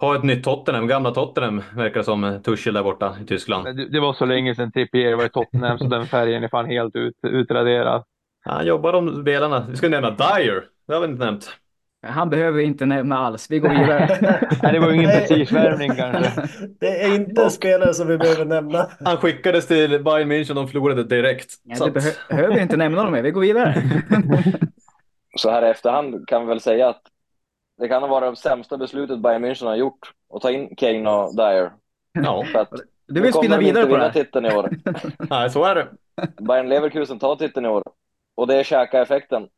ha 0.00 0.16
ett 0.16 0.22
nytt 0.22 0.44
Tottenham, 0.44 0.86
gamla 0.86 1.10
Tottenham 1.10 1.62
verkar 1.76 2.02
som, 2.02 2.40
Tuchel 2.44 2.74
där 2.74 2.82
borta 2.82 3.16
i 3.22 3.26
Tyskland. 3.26 3.76
Det, 3.76 3.88
det 3.88 4.00
var 4.00 4.12
så 4.12 4.24
länge 4.24 4.54
sedan 4.54 4.72
Trippier 4.72 5.14
var 5.14 5.24
i 5.24 5.28
Tottenham 5.28 5.78
så 5.78 5.84
den 5.84 6.06
färgen 6.06 6.44
är 6.44 6.48
fan 6.48 6.66
helt 6.66 6.96
ut, 6.96 7.14
utraderad. 7.22 8.04
Han 8.44 8.66
jobbar 8.66 8.92
de 8.92 9.22
spelarna. 9.22 9.66
Vi 9.70 9.76
ska 9.76 9.88
nämna 9.88 10.10
Dyer, 10.10 10.64
det 10.86 10.94
har 10.94 11.00
vi 11.00 11.06
inte 11.06 11.24
nämnt. 11.24 11.56
Han 12.06 12.30
behöver 12.30 12.60
inte 12.60 12.86
nämna 12.86 13.18
alls. 13.18 13.50
Vi 13.50 13.58
går 13.58 13.68
vidare. 13.68 14.18
Nej, 14.62 14.72
det 14.72 14.78
var 14.80 14.88
ju 14.90 14.94
ingen 14.94 15.10
prestigevärvning 15.10 15.90
kanske. 15.96 16.48
Det 16.80 17.02
är 17.04 17.14
inte 17.14 17.42
en 17.42 17.50
spelare 17.50 17.94
som 17.94 18.06
vi 18.08 18.18
behöver 18.18 18.44
nämna. 18.44 18.86
Han 19.04 19.16
skickades 19.16 19.66
till 19.66 20.04
Bayern 20.04 20.32
München 20.32 20.50
och 20.50 20.54
de 20.56 20.68
förlorade 20.68 21.04
direkt. 21.04 21.54
Ja, 21.62 21.76
Så 21.76 21.84
att- 21.84 21.92
behö- 21.94 22.28
behöver 22.28 22.58
inte 22.60 22.76
nämna 22.76 23.02
dem 23.02 23.12
mer. 23.12 23.22
Vi 23.22 23.30
går 23.30 23.40
vidare. 23.40 23.74
Så 25.36 25.50
här 25.50 25.66
i 25.66 25.70
efterhand 25.70 26.28
kan 26.28 26.42
vi 26.42 26.48
väl 26.48 26.60
säga 26.60 26.88
att 26.88 27.02
det 27.80 27.88
kan 27.88 28.02
ha 28.02 28.08
varit 28.08 28.32
det 28.34 28.40
sämsta 28.40 28.76
beslutet 28.78 29.18
Bayern 29.22 29.44
München 29.44 29.64
har 29.66 29.76
gjort 29.76 30.12
att 30.34 30.42
ta 30.42 30.50
in 30.50 30.76
Kane 30.76 31.10
och 31.10 31.36
Dyer. 31.36 31.70
Ja, 32.12 32.44
För 32.52 32.58
att 32.58 32.72
Du 33.08 33.20
vill 33.20 33.32
spinna 33.32 33.58
vidare 33.58 33.86
på 33.86 33.96
det 33.96 34.02
här. 34.02 34.10
titeln 34.10 34.46
i 34.46 34.54
år. 34.54 34.70
nej, 35.30 35.50
så 35.50 35.64
är 35.64 35.74
det. 35.74 35.86
Bayern 36.42 36.68
Leverkusen 36.68 37.18
tar 37.18 37.36
titeln 37.36 37.66
i 37.66 37.68
år. 37.68 37.82
Och 38.36 38.46
det 38.46 38.54
är 38.56 38.62
käka-effekten. 38.62 39.42
Det, 39.42 39.48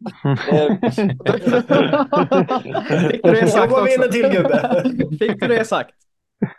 Fick 3.10 3.22
du 3.24 3.30
det 3.32 3.46
Så 3.46 3.56
sagt 3.56 3.70
går 3.72 3.84
vi 3.84 3.94
in 3.94 4.00
en 4.02 4.08
också? 4.08 4.12
till 4.12 4.30
gubbe. 4.30 4.82
Fick 5.18 5.40
du 5.40 5.46
det 5.48 5.64
sagt? 5.64 5.90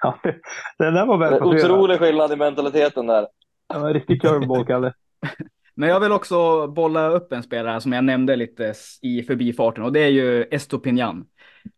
Ja, 0.01 0.19
det- 0.23 0.35
den 0.79 0.93
där 0.93 1.05
var 1.05 1.17
det 1.17 1.29
välplacerad. 1.29 1.71
otrolig 1.71 1.99
skillnad 1.99 2.31
i 2.31 2.35
mentaliteten 2.35 3.07
där. 3.07 3.27
Det 3.73 3.79
var 3.79 3.87
en 3.87 3.93
riktig 3.93 4.21
curveball, 4.21 4.65
Kalle. 4.65 4.93
Men 5.75 5.89
jag 5.89 5.99
vill 5.99 6.11
också 6.11 6.67
bolla 6.67 7.09
upp 7.09 7.33
en 7.33 7.43
spelare 7.43 7.81
som 7.81 7.93
jag 7.93 8.03
nämnde 8.03 8.35
lite 8.35 8.73
i 9.01 9.23
förbifarten 9.23 9.83
och 9.83 9.93
det 9.93 9.99
är 9.99 10.07
ju 10.09 10.43
Estopinian. 10.51 11.25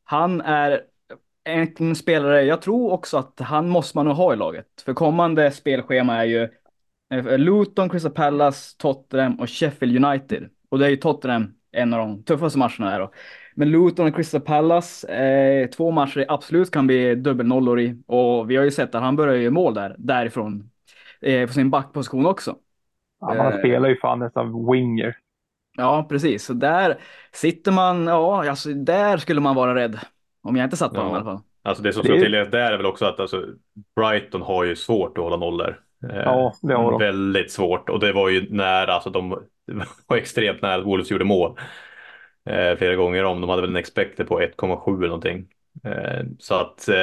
Han 0.04 0.41
är 0.41 0.82
en 1.43 1.95
spelare, 1.95 2.43
jag 2.43 2.62
tror 2.62 2.91
också 2.91 3.17
att 3.17 3.39
han 3.39 3.69
måste 3.69 3.98
man 3.98 4.06
nog 4.06 4.15
ha 4.15 4.34
i 4.34 4.36
laget. 4.36 4.65
För 4.86 4.93
kommande 4.93 5.52
spelschema 5.52 6.17
är 6.17 6.24
ju 6.26 6.50
eh, 7.13 7.38
Luton, 7.38 7.89
Crystal 7.89 8.12
Palace, 8.12 8.76
Tottenham 8.78 9.39
och 9.39 9.50
Sheffield 9.50 10.06
United. 10.06 10.50
Och 10.69 10.79
det 10.79 10.86
är 10.86 10.89
ju 10.89 10.95
Tottenham 10.97 11.53
en 11.71 11.93
av 11.93 11.99
de 11.99 12.23
tuffaste 12.23 12.60
matcherna 12.60 12.89
här 12.89 12.99
då. 12.99 13.12
Men 13.55 13.71
Luton 13.71 14.08
och 14.08 14.15
Crystal 14.15 14.41
Palace, 14.41 15.08
eh, 15.08 15.69
två 15.69 15.91
matcher 15.91 16.19
det 16.19 16.25
absolut 16.29 16.71
kan 16.71 16.88
bli 16.88 17.15
dubbelnollor 17.15 17.79
i. 17.79 18.01
Och 18.08 18.51
vi 18.51 18.55
har 18.55 18.63
ju 18.63 18.71
sett 18.71 18.95
att 18.95 19.01
han 19.01 19.15
börjar 19.15 19.36
ju 19.36 19.49
mål 19.49 19.73
där, 19.73 19.95
därifrån. 19.97 20.69
Eh, 21.21 21.47
på 21.47 21.53
sin 21.53 21.69
backposition 21.69 22.25
också. 22.25 22.55
Ja, 23.21 23.27
man 23.34 23.53
Eh. 23.53 23.60
spelar 23.60 23.89
ju 23.89 23.95
fan 23.95 24.19
nästan 24.19 24.71
winger. 24.71 25.15
Ja, 25.77 26.05
precis. 26.10 26.45
Så 26.45 26.53
där 26.53 26.97
sitter 27.32 27.71
man, 27.71 28.08
ja, 28.08 28.49
alltså 28.49 28.69
där 28.73 29.17
skulle 29.17 29.41
man 29.41 29.55
vara 29.55 29.75
rädd. 29.75 29.99
Om 30.43 30.55
jag 30.55 30.63
inte 30.63 30.77
satt 30.77 30.91
på 30.91 30.97
Ja. 30.97 31.01
honom 31.01 31.15
i 31.15 31.17
alla 31.17 31.25
fall. 31.25 31.43
Alltså 31.63 31.84
det 31.84 31.93
som 31.93 32.01
Det 32.03 32.08
ska 32.08 32.17
är- 32.17 32.21
tilläggas 32.21 32.51
där 32.51 32.71
är 32.71 32.77
väl 32.77 32.86
också 32.86 33.05
att 33.05 33.19
alltså, 33.19 33.45
Brighton 33.95 34.41
har 34.41 34.63
ju 34.63 34.75
svårt 34.75 35.17
att 35.17 35.23
hålla 35.23 35.38
nollor. 35.38 35.79
Eh, 36.03 36.15
Ja, 36.15 36.53
det 36.62 36.73
har 36.73 36.91
de. 36.91 36.99
Väldigt 36.99 37.51
svårt 37.51 37.89
och 37.89 37.99
det 37.99 38.13
var 38.13 38.29
ju 38.29 38.47
nära, 38.49 38.93
alltså 38.93 39.09
de 39.09 39.29
var 40.07 40.17
extremt 40.17 40.62
nära 40.62 40.75
att 40.75 40.85
Wolves 40.85 41.12
gjorde 41.12 41.25
mål. 41.25 41.57
Eh, 42.49 42.77
flera 42.77 42.95
gånger 42.95 43.23
om. 43.23 43.41
De 43.41 43.49
hade 43.49 43.62
väl 43.62 43.69
en 43.71 43.75
expected 43.75 44.27
på 44.27 44.41
1,7 44.41 44.97
eller 44.97 45.07
någonting. 45.07 45.47
Eh, 45.83 46.25
så 46.39 46.55
att 46.55 46.89
eh, 46.89 46.95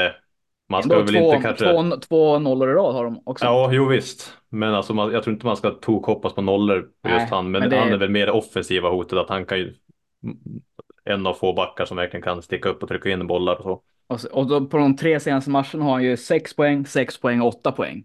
man 0.69 0.83
ska 0.83 0.99
väl 0.99 1.15
två, 1.15 1.35
inte 1.35 1.47
kanske... 1.49 1.65
två, 1.65 1.97
två 1.97 2.39
nollor 2.39 2.71
i 2.71 2.75
rad 2.75 2.95
har 2.95 3.05
de 3.05 3.23
också. 3.25 3.45
Ja, 3.45 3.69
jo 3.73 3.89
visst. 3.89 4.33
Men 4.49 4.75
alltså, 4.75 4.95
man, 4.95 5.13
jag 5.13 5.23
tror 5.23 5.35
inte 5.35 5.47
man 5.47 5.57
ska 5.57 5.71
tokhoppas 5.71 6.35
på 6.35 6.43
nollor 6.43 6.81
på 7.03 7.09
just 7.09 7.21
Nej, 7.21 7.29
han. 7.31 7.51
Men, 7.51 7.61
men 7.61 7.71
det- 7.71 7.79
han 7.79 7.93
är 7.93 7.97
väl 7.97 8.11
mer 8.11 8.27
det 8.27 8.33
offensiva 8.33 8.89
hotet 8.89 9.19
att 9.19 9.29
han 9.29 9.45
kan 9.47 9.59
ju 9.59 9.75
en 11.05 11.27
av 11.27 11.35
få 11.35 11.53
backar 11.53 11.85
som 11.85 11.97
verkligen 11.97 12.23
kan 12.23 12.43
sticka 12.43 12.69
upp 12.69 12.83
och 12.83 12.89
trycka 12.89 13.11
in 13.11 13.27
bollar 13.27 13.55
och 13.55 13.63
så. 13.63 13.83
Och, 14.07 14.21
så, 14.21 14.29
och 14.29 14.47
då 14.47 14.67
på 14.67 14.77
de 14.77 14.97
tre 14.97 15.21
senaste 15.21 15.51
matcherna 15.51 15.85
har 15.85 15.93
han 15.93 16.03
ju 16.03 16.17
sex 16.17 16.57
poäng, 16.57 16.87
sex 16.87 17.21
poäng 17.21 17.41
och 17.41 17.49
åtta 17.49 17.73
poäng. 17.73 18.05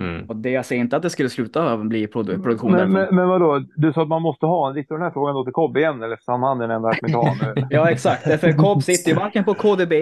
Mm. 0.00 0.26
Och 0.28 0.36
det 0.36 0.50
jag 0.50 0.66
säger 0.66 0.80
inte 0.80 0.96
att 0.96 1.02
det 1.02 1.10
skulle 1.10 1.28
sluta 1.28 1.76
bli 1.76 2.06
produ- 2.06 2.42
produktion 2.42 2.70
Men, 2.72 2.78
därifrån. 2.80 3.16
men, 3.16 3.16
men 3.16 3.28
vadå, 3.28 3.64
du 3.76 3.92
sa 3.92 4.02
att 4.02 4.08
man 4.08 4.22
måste 4.22 4.46
ha 4.46 4.68
en. 4.68 4.74
Riktar 4.74 4.94
den 4.94 5.04
här 5.04 5.10
frågan 5.10 5.34
då 5.34 5.44
till 5.44 5.52
Kobbe 5.52 5.80
igen 5.80 6.02
eller? 6.02 6.14
Eftersom 6.14 6.42
han 6.42 6.60
är 6.60 6.68
den 6.68 6.76
enda 6.76 6.92
nu. 7.56 7.66
Ja, 7.70 7.90
exakt. 7.90 8.24
Därför 8.24 8.52
Cobb 8.52 8.82
sitter 8.82 9.10
ju 9.10 9.16
varken 9.16 9.44
på 9.44 9.54
KDB, 9.54 9.92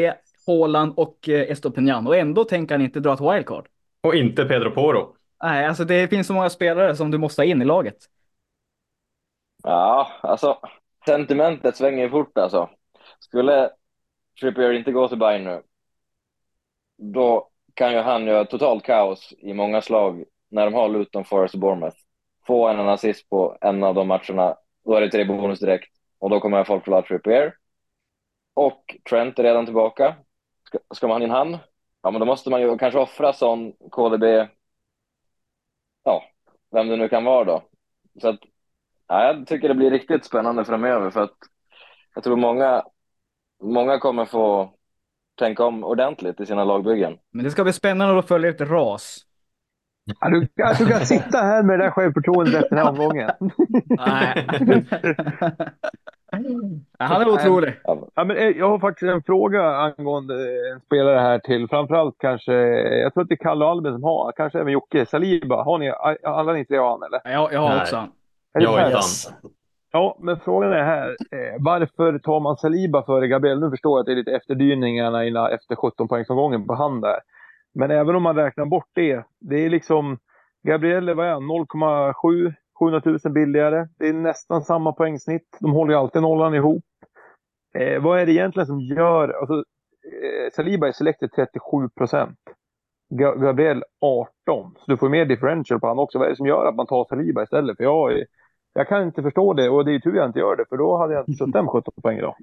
Haaland 0.46 0.92
och 0.96 1.28
eh, 1.28 1.50
Estopinian. 1.50 2.06
Och 2.06 2.16
ändå 2.16 2.44
tänker 2.44 2.74
han 2.74 2.82
inte 2.82 3.00
dra 3.00 3.14
ett 3.14 3.20
wildcard. 3.20 3.66
Och 4.02 4.14
inte 4.14 4.44
Pedro 4.44 4.70
Poro. 4.70 5.14
Nej, 5.42 5.66
alltså 5.66 5.84
det 5.84 6.08
finns 6.08 6.26
så 6.26 6.32
många 6.32 6.50
spelare 6.50 6.96
som 6.96 7.10
du 7.10 7.18
måste 7.18 7.42
ha 7.42 7.46
in 7.46 7.62
i 7.62 7.64
laget. 7.64 7.96
Ja, 9.62 10.08
alltså 10.22 10.58
sentimentet 11.06 11.76
svänger 11.76 12.02
ju 12.04 12.10
fort 12.10 12.38
alltså. 12.38 12.70
Skulle 13.20 13.70
Trippier 14.40 14.72
inte 14.72 14.92
gå 14.92 15.08
till 15.08 15.18
Bayern 15.18 15.44
nu, 15.44 15.62
då 16.98 17.48
kan 17.78 17.92
ju 17.92 17.98
han 17.98 18.26
göra 18.26 18.44
totalt 18.44 18.84
kaos 18.84 19.32
i 19.38 19.54
många 19.54 19.82
slag 19.82 20.24
när 20.50 20.64
de 20.64 20.74
har 20.74 20.88
Luton, 20.88 21.24
Forest 21.24 21.54
och 21.54 21.60
Bournemouth. 21.60 21.96
Få 22.46 22.68
en 22.68 22.88
assist 22.88 23.30
på 23.30 23.58
en 23.60 23.84
av 23.84 23.94
de 23.94 24.08
matcherna, 24.08 24.56
då 24.84 24.94
är 24.94 25.00
det 25.00 25.10
tre 25.10 25.24
bonus 25.24 25.60
direkt 25.60 25.92
och 26.18 26.30
då 26.30 26.40
kommer 26.40 26.64
folk 26.64 26.86
vilja 26.86 26.96
ha 26.96 27.06
Trippier. 27.06 27.54
Och 28.54 28.96
Trent 29.10 29.38
är 29.38 29.42
redan 29.42 29.64
tillbaka. 29.64 30.16
Ska, 30.66 30.78
ska 30.94 31.08
man 31.08 31.20
ha 31.20 31.24
in 31.24 31.30
han? 31.30 31.58
Ja, 32.02 32.10
men 32.10 32.20
då 32.20 32.26
måste 32.26 32.50
man 32.50 32.60
ju 32.60 32.78
kanske 32.78 33.00
offra 33.00 33.32
sån 33.32 33.72
KDB. 33.90 34.24
Ja, 36.04 36.24
vem 36.70 36.88
det 36.88 36.96
nu 36.96 37.08
kan 37.08 37.24
vara 37.24 37.44
då. 37.44 37.62
Så 38.20 38.28
att 38.28 38.40
Ja, 39.06 39.24
jag 39.24 39.46
tycker 39.46 39.68
det 39.68 39.74
blir 39.74 39.90
riktigt 39.90 40.24
spännande 40.24 40.64
framöver 40.64 41.10
för 41.10 41.22
att 41.22 41.36
jag 42.14 42.24
tror 42.24 42.36
många, 42.36 42.84
många 43.62 43.98
kommer 43.98 44.24
få 44.24 44.77
tänka 45.38 45.64
om 45.64 45.84
ordentligt 45.84 46.40
i 46.40 46.46
sina 46.46 46.64
lagbyggen. 46.64 47.18
Men 47.32 47.44
det 47.44 47.50
ska 47.50 47.64
bli 47.64 47.72
spännande 47.72 48.18
att 48.18 48.28
följa 48.28 48.50
ett 48.50 48.60
ras. 48.60 49.24
Ja, 50.20 50.28
du, 50.28 50.40
du 50.78 50.86
kan 50.86 51.00
sitta 51.00 51.38
här 51.38 51.62
med 51.62 51.78
det 51.78 51.84
där 51.84 51.90
självförtroendet 51.90 52.54
efter 52.54 52.76
den 52.76 52.78
här 52.78 52.90
omgången. 52.90 53.30
Nej. 53.88 54.46
Ja, 56.98 57.04
Han 57.04 57.22
är 57.22 57.28
otrolig. 57.28 57.74
Ja, 58.14 58.24
men 58.24 58.30
eh, 58.36 58.48
jag 58.48 58.68
har 58.68 58.78
faktiskt 58.78 59.10
en 59.10 59.22
fråga 59.22 59.76
angående 59.76 60.34
en 60.72 60.80
spelare 60.80 61.18
här 61.18 61.38
till 61.38 61.68
framförallt 61.68 62.14
kanske, 62.18 62.52
jag 62.52 63.14
tror 63.14 63.22
att 63.22 63.28
det 63.28 63.34
är 63.34 63.36
Kalle 63.36 63.64
och 63.64 63.70
Albin 63.70 63.92
som 63.92 64.02
har, 64.02 64.32
kanske 64.36 64.60
även 64.60 64.72
Jocke, 64.72 65.06
Saliba. 65.06 65.62
Har 65.64 65.78
ni, 65.78 65.92
alla 66.22 66.52
ni 66.52 66.64
tre 66.64 66.76
har 66.78 66.90
han 66.90 67.02
eller? 67.02 67.32
Jag, 67.32 67.52
jag 67.52 67.60
har 67.60 67.68
Nej. 67.68 67.80
också 67.80 67.96
han. 67.96 68.10
Jag 68.52 68.80
är 68.80 68.90
sant? 68.90 69.40
fan. 69.42 69.50
Ja, 69.92 70.16
men 70.20 70.40
frågan 70.40 70.72
är 70.72 70.82
här. 70.84 71.08
Eh, 71.10 71.56
varför 71.58 72.18
tar 72.18 72.40
man 72.40 72.56
Saliba 72.56 73.02
före 73.04 73.28
Gabriel? 73.28 73.60
Nu 73.60 73.70
förstår 73.70 73.92
jag 73.92 74.00
att 74.00 74.06
det 74.06 74.12
är 74.12 74.16
lite 74.16 74.32
efterdyningarna 74.36 75.24
innan, 75.24 75.52
efter 75.52 75.76
17 75.76 76.08
poängsomgången 76.08 76.66
på 76.66 76.74
hand 76.74 77.02
där. 77.02 77.20
Men 77.74 77.90
även 77.90 78.16
om 78.16 78.22
man 78.22 78.36
räknar 78.36 78.66
bort 78.66 78.88
det. 78.94 79.24
Det 79.40 79.56
är 79.56 79.70
liksom, 79.70 80.18
Gabriel 80.62 81.08
är 81.08 81.14
vad 81.14 81.26
är 81.26 81.34
0,7 81.34 82.54
700 82.78 83.02
000 83.04 83.32
billigare. 83.32 83.86
Det 83.98 84.08
är 84.08 84.12
nästan 84.12 84.62
samma 84.62 84.92
poängsnitt. 84.92 85.56
De 85.60 85.72
håller 85.72 85.92
ju 85.92 85.98
alltid 85.98 86.22
nollan 86.22 86.54
ihop. 86.54 86.84
Eh, 87.74 88.02
vad 88.02 88.20
är 88.20 88.26
det 88.26 88.32
egentligen 88.32 88.66
som 88.66 88.80
gör, 88.80 89.28
alltså 89.28 89.54
eh, 89.54 90.50
Saliba 90.52 90.88
är 90.88 90.92
selected 90.92 91.30
37 91.32 91.88
procent. 91.96 92.38
Gabriel 93.14 93.84
18. 94.00 94.28
Så 94.78 94.90
du 94.90 94.96
får 94.96 95.08
mer 95.08 95.24
differential 95.24 95.80
på 95.80 95.86
honom 95.86 96.04
också. 96.04 96.18
Vad 96.18 96.26
är 96.26 96.30
det 96.30 96.36
som 96.36 96.46
gör 96.46 96.66
att 96.66 96.74
man 96.74 96.86
tar 96.86 97.04
Saliba 97.04 97.42
istället? 97.42 97.76
För 97.76 97.84
jag, 97.84 98.12
är- 98.12 98.26
jag 98.78 98.88
kan 98.88 99.02
inte 99.02 99.22
förstå 99.22 99.52
det 99.52 99.68
och 99.68 99.84
det 99.84 99.94
är 99.94 99.98
tur 99.98 100.16
jag 100.16 100.26
inte 100.26 100.38
gör 100.38 100.56
det 100.56 100.64
för 100.68 100.76
då 100.76 100.96
hade 100.96 101.14
jag 101.14 101.22
inte 101.22 101.32
suttit 101.32 101.54
med 101.54 101.68
17 101.68 101.94
poäng 102.02 102.18
idag. 102.18 102.36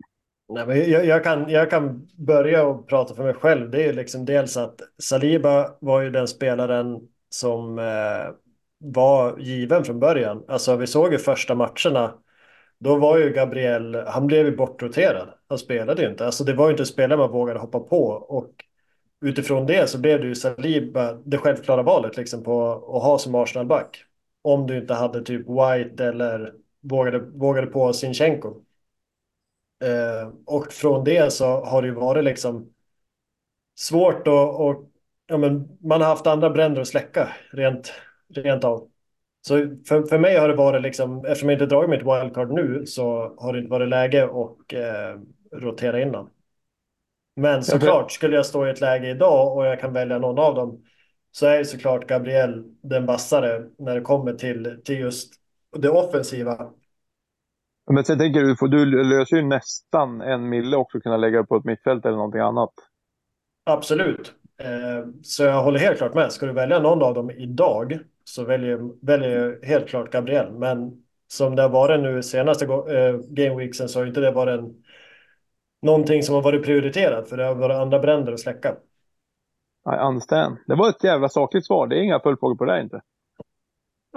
Nej, 0.49 0.67
men 0.67 0.91
jag, 0.91 1.05
jag, 1.05 1.23
kan, 1.23 1.49
jag 1.49 1.69
kan 1.69 2.07
börja 2.17 2.65
och 2.65 2.87
prata 2.87 3.15
för 3.15 3.23
mig 3.23 3.33
själv. 3.33 3.69
Det 3.69 3.83
är 3.83 3.87
ju 3.87 3.93
liksom 3.93 4.25
dels 4.25 4.57
att 4.57 4.81
Saliba 4.97 5.71
var 5.79 6.01
ju 6.01 6.09
den 6.09 6.27
spelaren 6.27 6.99
som 7.29 7.79
eh, 7.79 8.33
var 8.77 9.37
given 9.37 9.83
från 9.83 9.99
början. 9.99 10.43
Alltså 10.47 10.75
vi 10.75 10.87
såg 10.87 11.11
ju 11.11 11.17
första 11.17 11.55
matcherna. 11.55 12.13
Då 12.79 12.97
var 12.97 13.17
ju 13.17 13.29
Gabriel, 13.29 13.95
han 14.07 14.27
blev 14.27 14.45
ju 14.45 14.55
bortroterad. 14.55 15.27
Han 15.49 15.57
spelade 15.57 16.01
ju 16.01 16.09
inte. 16.09 16.25
Alltså 16.25 16.43
det 16.43 16.53
var 16.53 16.65
ju 16.65 16.71
inte 16.71 16.83
en 16.83 16.87
spelare 16.87 17.17
man 17.17 17.31
vågade 17.31 17.59
hoppa 17.59 17.79
på. 17.79 18.07
Och 18.09 18.51
utifrån 19.25 19.65
det 19.65 19.89
så 19.89 19.99
blev 19.99 20.21
det 20.21 20.27
ju 20.27 20.35
Saliba 20.35 21.13
det 21.13 21.37
självklara 21.37 21.83
valet 21.83 22.17
liksom 22.17 22.43
på 22.43 22.71
att 22.71 23.03
ha 23.03 23.17
som 23.17 23.35
Arsenal-back. 23.35 24.04
Om 24.45 24.67
du 24.67 24.77
inte 24.77 24.93
hade 24.93 25.21
typ 25.21 25.41
White 25.41 26.05
eller 26.05 26.53
vågade, 26.81 27.19
vågade 27.19 27.67
på 27.67 27.93
Sinchenko. 27.93 28.61
Eh, 29.83 30.29
och 30.45 30.73
från 30.73 31.03
det 31.03 31.33
så 31.33 31.65
har 31.65 31.81
det 31.81 31.87
ju 31.87 31.93
varit 31.93 32.23
liksom 32.23 32.73
svårt 33.75 34.27
att, 34.27 34.59
och, 34.59 34.91
ja, 35.27 35.37
men 35.37 35.77
man 35.81 36.01
har 36.01 36.07
haft 36.07 36.27
andra 36.27 36.49
bränder 36.49 36.81
att 36.81 36.87
släcka 36.87 37.29
rent, 37.51 37.93
rent 38.29 38.63
av. 38.63 38.89
Så 39.47 39.55
för, 39.87 40.03
för 40.03 40.19
mig 40.19 40.37
har 40.37 40.47
det 40.47 40.55
varit 40.55 40.81
liksom, 40.81 41.25
eftersom 41.25 41.49
jag 41.49 41.55
inte 41.55 41.65
dragit 41.65 41.89
mitt 41.89 41.99
wildcard 41.99 42.51
nu 42.51 42.85
så 42.85 43.35
har 43.37 43.53
det 43.53 43.59
inte 43.59 43.71
varit 43.71 43.89
läge 43.89 44.23
att 44.23 44.73
eh, 44.73 45.19
rotera 45.51 46.01
innan. 46.01 46.29
Men 47.35 47.63
såklart, 47.63 48.11
skulle 48.11 48.35
jag 48.35 48.45
stå 48.45 48.67
i 48.67 48.69
ett 48.69 48.81
läge 48.81 49.09
idag 49.09 49.57
och 49.57 49.65
jag 49.65 49.79
kan 49.79 49.93
välja 49.93 50.17
någon 50.17 50.39
av 50.39 50.55
dem 50.55 50.83
så 51.35 51.45
är 51.47 51.63
såklart 51.63 52.07
Gabriel 52.07 52.63
den 52.81 53.05
vassare 53.05 53.65
när 53.77 53.95
det 53.95 54.01
kommer 54.01 54.33
till, 54.33 54.81
till 54.85 54.99
just 54.99 55.33
det 55.77 55.89
offensiva. 55.89 56.71
Men 57.91 58.05
sen 58.05 58.17
tänker 58.17 58.41
du, 58.41 58.55
får 58.57 58.67
du 58.67 59.03
löser 59.03 59.37
ju 59.37 59.43
nästan 59.43 60.21
en 60.21 60.49
mille 60.49 60.77
också 60.77 60.99
kunna 60.99 61.17
lägga 61.17 61.43
på 61.43 61.55
ett 61.55 61.65
mittfält 61.65 62.05
eller 62.05 62.17
någonting 62.17 62.41
annat. 62.41 62.73
Absolut. 63.63 64.33
Eh, 64.57 65.07
Så 65.23 65.43
jag 65.43 65.63
håller 65.63 65.79
helt 65.79 65.97
klart 65.97 66.13
med. 66.13 66.31
Ska 66.31 66.45
du 66.45 66.53
välja 66.53 66.79
någon 66.79 67.03
av 67.03 67.13
dem 67.13 67.31
idag 67.31 67.99
så 68.23 68.43
väljer, 68.43 69.05
väljer 69.05 69.29
jag 69.39 69.67
helt 69.67 69.87
klart 69.87 70.11
Gabriel. 70.11 70.51
Men 70.53 71.03
som 71.27 71.55
det 71.55 71.61
har 71.61 71.69
varit 71.69 71.99
nu 72.01 72.23
senaste 72.23 72.65
eh, 72.65 73.17
gameweeksen 73.29 73.89
så 73.89 73.99
har 73.99 74.05
inte 74.05 74.19
det 74.21 74.31
varit 74.31 74.59
en, 74.59 74.83
någonting 75.81 76.23
som 76.23 76.35
har 76.35 76.41
varit 76.41 76.65
prioriterat 76.65 77.29
för 77.29 77.37
det 77.37 77.43
har 77.43 77.55
varit 77.55 77.75
andra 77.77 77.99
bränder 77.99 78.33
att 78.33 78.39
släcka. 78.39 78.75
I 79.93 79.95
understand. 80.07 80.57
Det 80.67 80.75
var 80.75 80.89
ett 80.89 81.03
jävla 81.03 81.29
sakligt 81.29 81.65
svar. 81.65 81.87
Det 81.87 81.95
är 81.95 82.01
inga 82.01 82.19
följdfrågor 82.19 82.55
på 82.55 82.65
det 82.65 82.81
inte. 82.81 83.01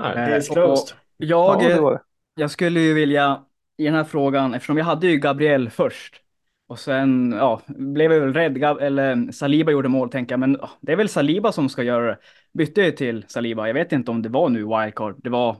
Eh, 0.01 0.15
Case 0.15 0.53
closed. 0.53 0.97
och 0.97 1.01
Jag, 1.17 1.63
Ja, 1.63 1.69
det 1.69 1.91
det. 1.91 2.01
jag 2.35 2.51
skulle 2.51 2.81
ju 2.81 2.95
vilja 2.95 3.45
i 3.77 3.85
den 3.85 3.95
här 3.95 4.05
frågan, 4.05 4.55
eftersom 4.55 4.77
jag 4.77 4.85
hade 4.85 5.07
ju 5.07 5.17
Gabriel 5.19 5.71
först 5.71 6.21
och 6.69 6.79
sen 6.79 7.33
ja, 7.39 7.61
blev 7.67 8.13
jag 8.13 8.21
väl 8.21 8.35
rädd, 8.35 8.57
Gab- 8.59 8.81
eller 8.81 9.33
Saliba 9.33 9.73
gjorde 9.73 9.89
mål, 9.89 10.11
tänker 10.11 10.33
jag, 10.33 10.41
men 10.41 10.59
det 10.81 10.93
är 10.93 10.97
väl 10.97 11.09
Saliba 11.09 11.53
som 11.53 11.69
ska 11.69 11.83
göra 11.83 12.07
det. 12.07 12.19
Bytte 12.53 12.83
ju 12.83 12.91
till 12.93 13.25
Saliba, 13.29 13.67
jag 13.67 13.75
vet 13.75 13.93
inte 13.93 14.11
om 14.11 14.23
det 14.23 14.29
var 14.29 14.49
nu 14.49 14.59
wildcard, 14.59 15.17
det 15.23 15.31
var 15.31 15.57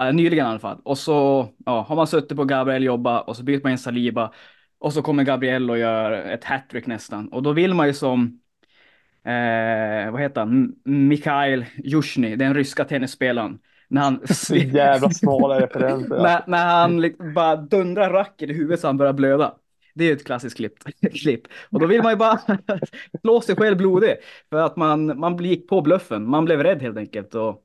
eh, 0.00 0.12
nyligen 0.12 0.46
i 0.46 0.48
alla 0.48 0.58
fall. 0.58 0.80
Och 0.84 0.98
så 0.98 1.48
ja, 1.66 1.80
har 1.88 1.96
man 1.96 2.06
suttit 2.06 2.36
på 2.36 2.44
Gabriel 2.44 2.84
jobba 2.84 3.20
och 3.20 3.36
så 3.36 3.42
byter 3.42 3.60
man 3.62 3.72
in 3.72 3.78
Saliba 3.78 4.32
och 4.78 4.92
så 4.92 5.02
kommer 5.02 5.24
Gabriel 5.24 5.70
och 5.70 5.78
gör 5.78 6.12
ett 6.12 6.44
hattrick 6.44 6.86
nästan. 6.86 7.28
Och 7.32 7.42
då 7.42 7.52
vill 7.52 7.74
man 7.74 7.86
ju 7.86 7.92
som 7.94 8.40
eh, 9.24 10.10
vad 10.12 10.20
heter 10.20 10.40
han, 10.40 10.74
Mikhail 10.84 11.66
Jushny, 11.84 12.36
den 12.36 12.54
ryska 12.54 12.84
tennisspelaren. 12.84 13.58
När 13.88 14.00
han, 14.00 14.20
Så 14.26 14.56
jävla 14.56 15.10
smala 15.10 15.60
referenser. 15.60 16.16
ja. 16.16 16.22
när, 16.22 16.42
när 16.46 16.66
han 16.66 17.00
liksom 17.00 17.34
bara 17.34 17.56
dundrar 17.56 18.10
racket 18.10 18.50
i 18.50 18.52
huvudet 18.52 18.80
så 18.80 18.86
han 18.86 18.96
börjar 18.96 19.12
blöda. 19.12 19.54
Det 19.94 20.04
är 20.04 20.08
ju 20.08 20.14
ett 20.14 20.26
klassiskt 20.26 20.56
klipp. 20.56 20.74
klipp. 21.22 21.42
Och 21.70 21.80
då 21.80 21.86
vill 21.86 22.02
man 22.02 22.12
ju 22.12 22.16
bara 22.16 22.38
slå 23.20 23.40
sig 23.40 23.56
själv 23.56 23.76
blodig. 23.76 24.16
För 24.50 24.56
att 24.58 24.76
man, 24.76 25.18
man 25.18 25.44
gick 25.44 25.68
på 25.68 25.80
bluffen. 25.80 26.28
Man 26.28 26.44
blev 26.44 26.62
rädd 26.62 26.82
helt 26.82 26.96
enkelt. 26.96 27.34
Och 27.34 27.64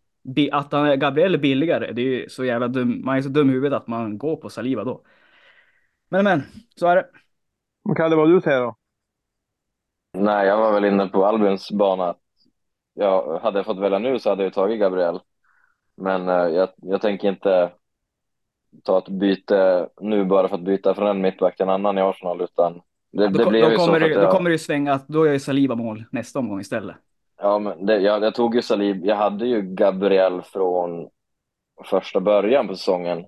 att 0.51 0.71
han, 0.71 0.85
är- 0.87 0.95
Gabriel 0.95 1.33
är 1.33 1.37
billigare, 1.39 1.91
det 1.91 2.01
är 2.01 2.05
ju 2.05 2.29
så 2.29 2.45
jävla 2.45 2.67
dum. 2.67 3.01
Man 3.05 3.17
är 3.17 3.21
så 3.21 3.29
dum 3.29 3.49
i 3.49 3.53
huvudet 3.53 3.77
att 3.77 3.87
man 3.87 4.17
går 4.17 4.35
på 4.35 4.49
Saliva 4.49 4.83
då. 4.83 5.01
Men 6.09 6.23
men, 6.23 6.43
så 6.75 6.87
är 6.87 6.95
det. 6.95 7.05
Kalle, 7.97 8.15
vad 8.15 8.29
du 8.29 8.41
säger 8.41 8.61
då? 8.61 8.75
Nej, 10.15 10.47
jag 10.47 10.57
var 10.57 10.73
väl 10.73 10.85
inne 10.85 11.07
på 11.07 11.25
Albins 11.25 11.71
bana. 11.71 12.15
Jag 12.93 13.39
hade 13.39 13.59
jag 13.59 13.65
fått 13.65 13.79
välja 13.79 13.99
nu 13.99 14.19
så 14.19 14.29
hade 14.29 14.43
jag 14.43 14.53
tagit 14.53 14.79
Gabriel. 14.79 15.19
Men 15.97 16.29
eh, 16.29 16.35
jag, 16.35 16.69
jag 16.75 17.01
tänker 17.01 17.29
inte 17.29 17.71
ta 18.83 18.97
ett 18.97 19.09
byte 19.09 19.89
nu 20.01 20.25
bara 20.25 20.47
för 20.47 20.55
att 20.55 20.61
byta 20.63 20.95
från 20.95 21.07
en 21.07 21.21
mittback 21.21 21.55
till 21.55 21.63
en 21.63 21.69
annan 21.69 21.97
i 21.97 22.01
Arsenal, 22.01 22.41
utan 22.41 22.81
det, 23.11 23.29
Då, 23.29 23.37
det 23.37 23.45
blev 23.45 23.61
då, 23.61 23.71
ju 23.71 23.77
så 23.79 23.85
kommer 23.85 23.99
det, 23.99 24.05
att 24.05 24.13
då 24.13 24.19
jag, 24.19 24.31
kommer 24.31 24.49
det 24.49 24.59
svänga 24.59 24.93
att 24.93 25.07
då 25.07 25.27
ju 25.27 25.39
Saliba 25.39 25.75
mål 25.75 26.03
nästa 26.11 26.39
omgång 26.39 26.59
istället. 26.59 26.95
ja, 27.37 27.59
men 27.59 27.85
det, 27.85 27.99
jag, 27.99 28.23
jag 28.23 28.35
tog 28.35 28.55
ju 28.55 28.61
Salib, 28.61 29.05
jag 29.05 29.15
hade 29.15 29.47
ju 29.47 29.61
Gabriel 29.61 30.41
från 30.41 31.09
första 31.85 32.19
början 32.19 32.67
på 32.67 32.75
säsongen. 32.75 33.25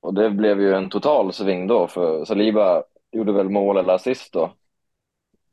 Och 0.00 0.14
det 0.14 0.30
blev 0.30 0.60
ju 0.60 0.74
en 0.74 0.90
total 0.90 1.32
sving 1.32 1.66
då, 1.66 1.86
för 1.88 2.24
Saliba 2.24 2.82
gjorde 3.12 3.32
väl 3.32 3.48
mål 3.50 3.76
eller 3.76 3.92
assist 3.94 4.32
då 4.32 4.52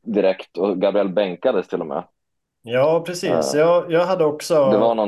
direkt 0.02 0.58
och 0.58 0.80
Gabriel 0.80 1.08
bänkades 1.08 1.68
till 1.68 1.80
och 1.80 1.86
med. 1.86 2.04
Ja, 2.62 3.02
precis. 3.06 3.54
Ja. 3.54 3.58
Jag, 3.60 3.92
jag 3.92 4.06
hade 4.06 4.24
också 4.24 4.54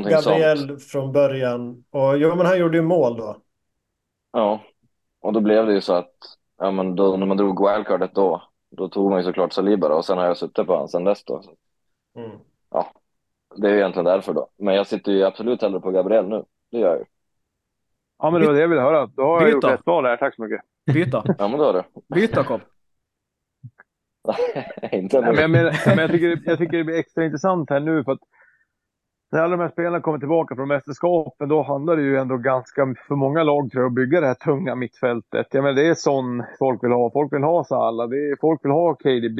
Gabriel 0.09 0.77
från 0.77 1.11
början. 1.11 1.83
Och 1.91 2.17
jo, 2.17 2.35
men 2.35 2.45
han 2.45 2.59
gjorde 2.59 2.77
ju 2.77 2.83
mål 2.83 3.17
då. 3.17 3.37
Ja, 4.31 4.59
och 5.21 5.33
då 5.33 5.39
blev 5.39 5.65
det 5.65 5.73
ju 5.73 5.81
så 5.81 5.93
att 5.93 6.13
ja, 6.57 6.71
men 6.71 6.95
då, 6.95 7.17
när 7.17 7.25
man 7.25 7.37
drog 7.37 7.67
wildcardet 7.69 8.15
då, 8.15 8.41
då 8.69 8.87
tog 8.89 9.09
man 9.09 9.19
ju 9.19 9.25
såklart 9.25 9.53
Saliba 9.53 9.89
då, 9.89 9.95
och 9.95 10.05
sen 10.05 10.17
har 10.17 10.25
jag 10.25 10.37
suttit 10.37 10.67
på 10.67 10.73
honom 10.73 10.87
sen 10.87 11.03
dess 11.03 11.23
då. 11.23 11.43
Mm. 12.17 12.31
ja, 12.71 12.91
det 13.55 13.67
är 13.67 13.71
ju 13.71 13.77
egentligen 13.77 14.05
därför 14.05 14.33
då. 14.33 14.47
Men 14.57 14.75
jag 14.75 14.87
sitter 14.87 15.11
ju 15.11 15.23
absolut 15.23 15.61
hellre 15.61 15.79
på 15.79 15.91
Gabriel 15.91 16.27
nu. 16.27 16.43
Det 16.71 16.77
gör 16.79 16.89
jag 16.89 16.97
ju. 16.97 17.05
Ja, 18.19 18.31
men 18.31 18.41
det 18.41 18.47
var 18.47 18.53
det 18.53 18.61
jag 18.61 18.67
ville 18.67 18.81
höra. 18.81 19.05
Då 19.05 19.23
har 19.23 19.33
jag 19.33 19.43
Byt 19.43 19.53
gjort 19.53 19.63
rätt 19.63 19.85
val 19.85 20.05
här. 20.05 20.17
Tack 20.17 20.35
så 20.35 20.41
mycket. 20.41 20.61
Byt 20.93 21.11
då. 21.11 21.23
Ja, 21.37 21.47
men 21.47 21.57
då 21.59 21.63
är 21.69 21.73
det. 21.73 21.83
Byt 22.15 22.33
då 22.33 22.43
Kopp. 22.43 22.61
Inte 24.91 25.21
Nej, 25.21 25.31
men 25.31 25.41
jag, 25.41 25.51
menar, 25.51 25.73
men 25.85 25.97
jag, 25.97 26.11
tycker, 26.11 26.41
jag 26.45 26.57
tycker 26.57 26.77
det 26.77 26.83
blir 26.83 26.99
extra 26.99 27.25
intressant 27.25 27.69
här 27.69 27.79
nu 27.79 28.03
för 28.03 28.11
att 28.11 28.19
när 29.31 29.39
alla 29.39 29.57
de 29.57 29.63
här 29.63 29.69
spelarna 29.69 30.01
kommer 30.01 30.19
tillbaka 30.19 30.55
från 30.55 30.67
mästerskapen 30.67 31.49
då 31.49 31.61
handlar 31.61 31.95
det 31.97 32.03
ju 32.03 32.17
ändå 32.17 32.37
ganska, 32.37 32.95
för 33.07 33.15
många 33.15 33.43
lag 33.43 33.71
tror 33.71 33.83
jag, 33.83 33.89
att 33.89 33.95
bygga 33.95 34.21
det 34.21 34.27
här 34.27 34.33
tunga 34.33 34.75
mittfältet. 34.75 35.47
Jag 35.51 35.63
menar, 35.63 35.75
det 35.75 35.87
är 35.87 35.93
sån 35.93 36.43
folk 36.59 36.83
vill 36.83 36.91
ha. 36.91 37.11
Folk 37.11 37.33
vill 37.33 37.43
ha 37.43 37.63
Salah, 37.63 38.09
det 38.09 38.15
är, 38.15 38.37
folk 38.41 38.65
vill 38.65 38.71
ha 38.71 38.95
KDB. 38.95 39.39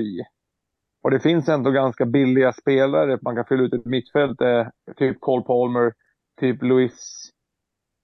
Och 1.03 1.11
det 1.11 1.19
finns 1.19 1.49
ändå 1.49 1.71
ganska 1.71 2.05
billiga 2.05 2.53
spelare. 2.53 3.19
Man 3.21 3.35
kan 3.35 3.45
fylla 3.45 3.63
ut 3.63 3.73
ett 3.73 3.85
mittfält, 3.85 4.41
eh, 4.41 4.67
typ 4.97 5.19
Cole 5.19 5.43
Palmer, 5.43 5.93
typ 6.39 6.63
Luis, 6.63 7.29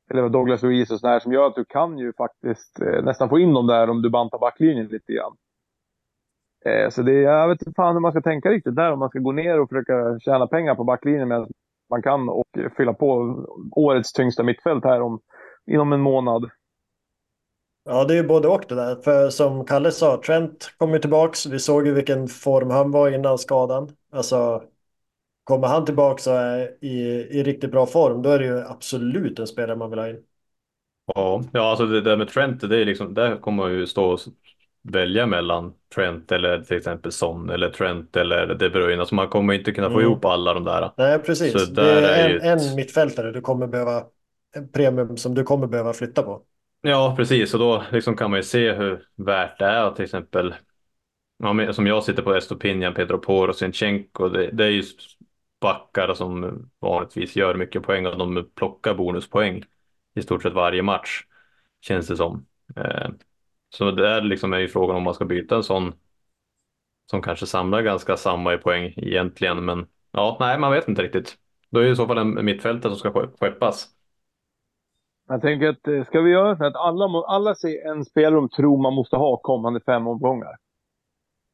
eller 0.09 0.29
Douglas 0.29 0.63
Luiz 0.63 0.91
och 0.91 0.99
sådär 0.99 1.19
som 1.19 1.33
gör 1.33 1.47
att 1.47 1.55
du 1.55 1.65
kan 1.65 1.97
ju 1.97 2.13
faktiskt 2.13 2.81
eh, 2.81 3.03
nästan 3.03 3.29
få 3.29 3.39
in 3.39 3.53
dem 3.53 3.67
där 3.67 3.89
om 3.89 4.01
du 4.01 4.09
bantar 4.09 4.39
backlinjen 4.39 4.87
lite 4.87 5.13
grann. 5.13 5.35
Eh, 6.65 6.89
så 6.89 7.01
det, 7.01 7.13
jag 7.13 7.47
vet 7.47 7.61
inte 7.61 7.75
fan 7.75 7.93
hur 7.95 8.01
man 8.01 8.11
ska 8.11 8.21
tänka 8.21 8.49
riktigt 8.49 8.75
där. 8.75 8.91
Om 8.91 8.99
man 8.99 9.09
ska 9.09 9.19
gå 9.19 9.31
ner 9.31 9.59
och 9.59 9.69
försöka 9.69 10.19
tjäna 10.19 10.47
pengar 10.47 10.75
på 10.75 10.83
backlinjen 10.83 11.27
medan 11.27 11.47
man 11.89 12.01
kan 12.01 12.29
och 12.29 12.47
fylla 12.77 12.93
på 12.93 13.35
årets 13.71 14.13
tyngsta 14.13 14.43
mittfält 14.43 14.83
här 14.83 15.01
om, 15.01 15.19
inom 15.71 15.93
en 15.93 16.01
månad. 16.01 16.49
Ja, 17.83 18.05
det 18.05 18.13
är 18.13 18.17
ju 18.21 18.27
både 18.27 18.47
och 18.47 18.65
det 18.69 18.75
där. 18.75 18.95
För 18.95 19.29
som 19.29 19.65
Kalle 19.65 19.91
sa, 19.91 20.21
Trent 20.25 20.73
kommer 20.77 20.99
tillbaks. 20.99 21.45
Vi 21.45 21.59
såg 21.59 21.87
ju 21.87 21.93
vilken 21.93 22.27
form 22.27 22.69
han 22.69 22.91
var 22.91 23.09
innan 23.11 23.37
skadan. 23.37 23.89
Alltså, 24.11 24.63
kommer 25.43 25.67
han 25.67 25.85
tillbaks 25.85 26.27
och 26.27 26.33
är 26.33 26.85
i, 26.85 26.99
i 27.39 27.43
riktigt 27.43 27.71
bra 27.71 27.85
form, 27.85 28.21
då 28.21 28.29
är 28.29 28.39
det 28.39 28.45
ju 28.45 28.59
absolut 28.59 29.39
en 29.39 29.47
spelare 29.47 29.77
man 29.77 29.89
vill 29.89 29.99
ha 29.99 30.09
in. 30.09 30.23
Ja, 31.05 31.43
ja 31.53 31.69
alltså 31.69 31.85
det 31.85 32.01
där 32.01 32.17
med 32.17 32.27
Trent, 32.27 32.61
det 32.69 32.81
är 32.81 32.85
liksom, 32.85 33.13
där 33.13 33.37
kommer 33.37 33.63
man 33.63 33.73
ju 33.73 33.87
stå 33.87 34.05
och 34.05 34.19
välja 34.91 35.25
mellan 35.27 35.73
Trent 35.95 36.31
eller 36.31 36.61
till 36.61 36.77
exempel 36.77 37.11
Son 37.11 37.49
eller 37.49 37.69
Trent 37.69 38.15
eller 38.15 38.47
De 38.55 38.69
Bruyne. 38.69 38.99
Alltså 38.99 39.15
man 39.15 39.27
kommer 39.29 39.53
inte 39.53 39.71
kunna 39.71 39.87
få 39.87 39.99
Mm. 39.99 40.11
ihop 40.11 40.25
alla 40.25 40.53
de 40.53 40.63
där. 40.63 40.91
Nej, 40.97 41.19
precis. 41.19 41.53
Så 41.53 41.65
det 41.65 41.81
är 41.81 42.01
är 42.03 42.29
en, 42.29 42.37
ett- 42.37 42.43
en 42.69 42.75
mittfältare 42.75 43.31
du 43.31 43.41
kommer 43.41 43.67
behöva, 43.67 44.05
en 44.55 44.71
premium 44.71 45.17
som 45.17 45.33
du 45.33 45.43
kommer 45.43 45.67
behöva 45.67 45.93
flytta 45.93 46.23
på. 46.23 46.43
Ja, 46.81 47.13
precis. 47.17 47.53
Och 47.53 47.59
då 47.59 47.83
liksom 47.91 48.15
kan 48.17 48.29
man 48.31 48.39
ju 48.39 48.43
se 48.43 48.73
hur 48.73 49.07
värt 49.15 49.59
det 49.59 49.65
är 49.65 49.83
att 49.83 49.95
till 49.95 50.05
exempel, 50.05 50.55
ja, 51.37 51.73
som 51.73 51.87
jag 51.87 52.03
sitter 52.03 52.23
på 52.23 52.35
Estopinian, 52.35 52.93
Pedro 52.93 53.17
Porro 53.17 53.49
och 53.49 53.55
Sinchenko, 53.55 54.29
det, 54.29 54.51
det 54.51 54.65
är 54.65 54.69
ju 54.69 54.83
backar 55.61 56.13
som 56.13 56.63
vanligtvis 56.79 57.35
gör 57.35 57.55
mycket 57.55 57.83
poäng 57.83 58.05
och 58.05 58.17
de 58.17 58.49
plockar 58.55 58.93
bonuspoäng 58.93 59.63
i 60.15 60.21
stort 60.21 60.43
sett 60.43 60.53
varje 60.53 60.81
match, 60.83 61.23
känns 61.81 62.07
det 62.07 62.17
som. 62.17 62.45
Så 63.69 63.91
det 63.91 64.09
är 64.09 64.21
liksom 64.21 64.53
är 64.53 64.59
ju 64.59 64.67
frågan 64.67 64.95
om 64.95 65.03
man 65.03 65.13
ska 65.13 65.25
byta 65.25 65.55
en 65.55 65.63
sån 65.63 65.93
som 67.05 67.21
kanske 67.21 67.45
samlar 67.45 67.81
ganska 67.81 68.17
samma 68.17 68.53
i 68.53 68.57
poäng 68.57 68.93
egentligen, 68.97 69.65
men 69.65 69.87
ja, 70.11 70.37
nej, 70.39 70.59
man 70.59 70.71
vet 70.71 70.87
inte 70.87 71.03
riktigt. 71.03 71.37
Då 71.69 71.79
är 71.79 71.83
det 71.83 71.89
i 71.91 71.95
så 71.95 72.07
fall 72.07 72.17
en 72.17 72.45
mittfältare 72.45 72.91
som 72.91 72.99
ska 72.99 73.11
ske- 73.13 73.37
skeppas. 73.39 73.89
Jag 75.27 75.41
tänker 75.41 75.67
att 75.67 75.87
eh, 75.87 76.05
ska 76.05 76.21
vi 76.21 76.31
göra 76.31 76.57
så 76.57 76.65
att 76.65 76.75
alla, 76.75 77.05
alla 77.27 77.55
ser 77.55 77.91
en 77.91 78.05
spelare 78.05 78.35
de 78.35 78.49
tror 78.49 78.81
man 78.81 78.93
måste 78.93 79.15
ha 79.15 79.37
kommande 79.37 79.79
fem 79.85 80.07
omgångar. 80.07 80.55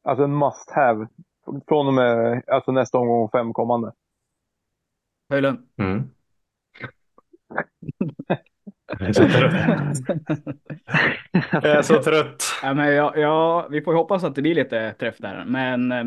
Alltså 0.04 0.24
en 0.24 0.38
must 0.38 0.70
have. 0.70 1.08
Från 1.68 1.86
och 1.86 1.94
med 1.94 2.42
alltså 2.46 2.72
nästa 2.72 2.98
omgång 2.98 3.24
och 3.24 3.30
fem 3.30 3.52
kommande. 3.52 3.92
Höjlund. 5.30 5.68
Mm. 5.76 6.10
Jag 8.88 9.08
är 9.08 9.12
så 9.12 9.28
trött. 9.28 9.98
Jag 11.52 11.64
är 11.64 11.82
så 11.82 12.02
trött. 12.02 12.42
Ja, 12.62 12.74
men 12.74 12.94
ja, 12.94 13.16
ja, 13.16 13.68
vi 13.70 13.82
får 13.82 13.94
hoppas 13.94 14.24
att 14.24 14.34
det 14.34 14.42
blir 14.42 14.54
lite 14.54 14.92
träff 14.98 15.16
där. 15.18 15.44
Men, 15.46 15.92
eh, 15.92 16.04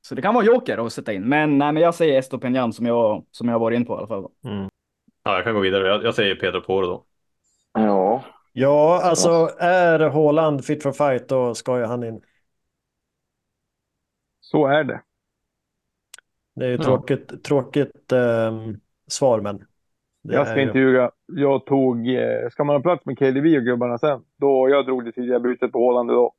så 0.00 0.14
det 0.14 0.22
kan 0.22 0.34
vara 0.34 0.44
joker 0.44 0.86
att 0.86 0.92
sätta 0.92 1.12
in. 1.12 1.28
Men, 1.28 1.58
nej, 1.58 1.72
men 1.72 1.82
jag 1.82 1.94
säger 1.94 2.18
Estopinian 2.18 2.72
som 2.72 2.86
jag, 2.86 3.24
som 3.30 3.48
jag 3.48 3.58
varit 3.58 3.76
in 3.76 3.84
på 3.86 3.92
i 3.94 3.96
alla 3.96 4.06
fall. 4.06 4.28
Ja, 5.22 5.34
jag 5.34 5.44
kan 5.44 5.54
gå 5.54 5.60
vidare. 5.60 5.88
Jag, 5.88 6.04
jag 6.04 6.14
säger 6.14 6.34
Pedro 6.34 6.60
Porro 6.60 6.86
då. 6.86 7.04
Ja, 7.72 8.24
Ja, 8.52 9.00
alltså 9.04 9.50
är 9.58 9.98
Haaland 10.00 10.64
fit 10.64 10.82
for 10.82 10.92
fight 10.92 11.28
då 11.28 11.54
ska 11.54 11.78
ju 11.78 11.84
han 11.84 12.04
in. 12.04 12.20
Så 14.40 14.66
är 14.66 14.84
det. 14.84 15.02
Det 16.54 16.64
är 16.64 16.68
ju 16.70 16.76
Ja. 16.76 16.82
tråkigt, 16.82 17.44
tråkigt 17.44 18.12
ehm, 18.12 18.80
svar, 19.06 19.40
men 19.40 19.66
det 20.22 20.34
Jag 20.34 20.46
ska 20.46 20.54
är 20.56 20.60
ju- 20.60 20.66
inte 20.66 20.78
ljuga. 20.78 21.10
Jag 21.26 21.66
tog, 21.66 22.08
eh, 22.14 22.48
ska 22.50 22.64
man 22.64 22.76
ha 22.76 22.82
plats 22.82 23.06
med 23.06 23.18
KDB 23.18 23.56
och 23.58 23.64
gubbarna 23.64 23.98
sen, 23.98 24.20
då 24.36 24.68
jag 24.68 24.86
drog 24.86 25.04
det 25.04 25.12
tidigare 25.12 25.40
bytet 25.40 25.72
på 25.72 25.78
Håland 25.78 26.10
idag. 26.10 26.32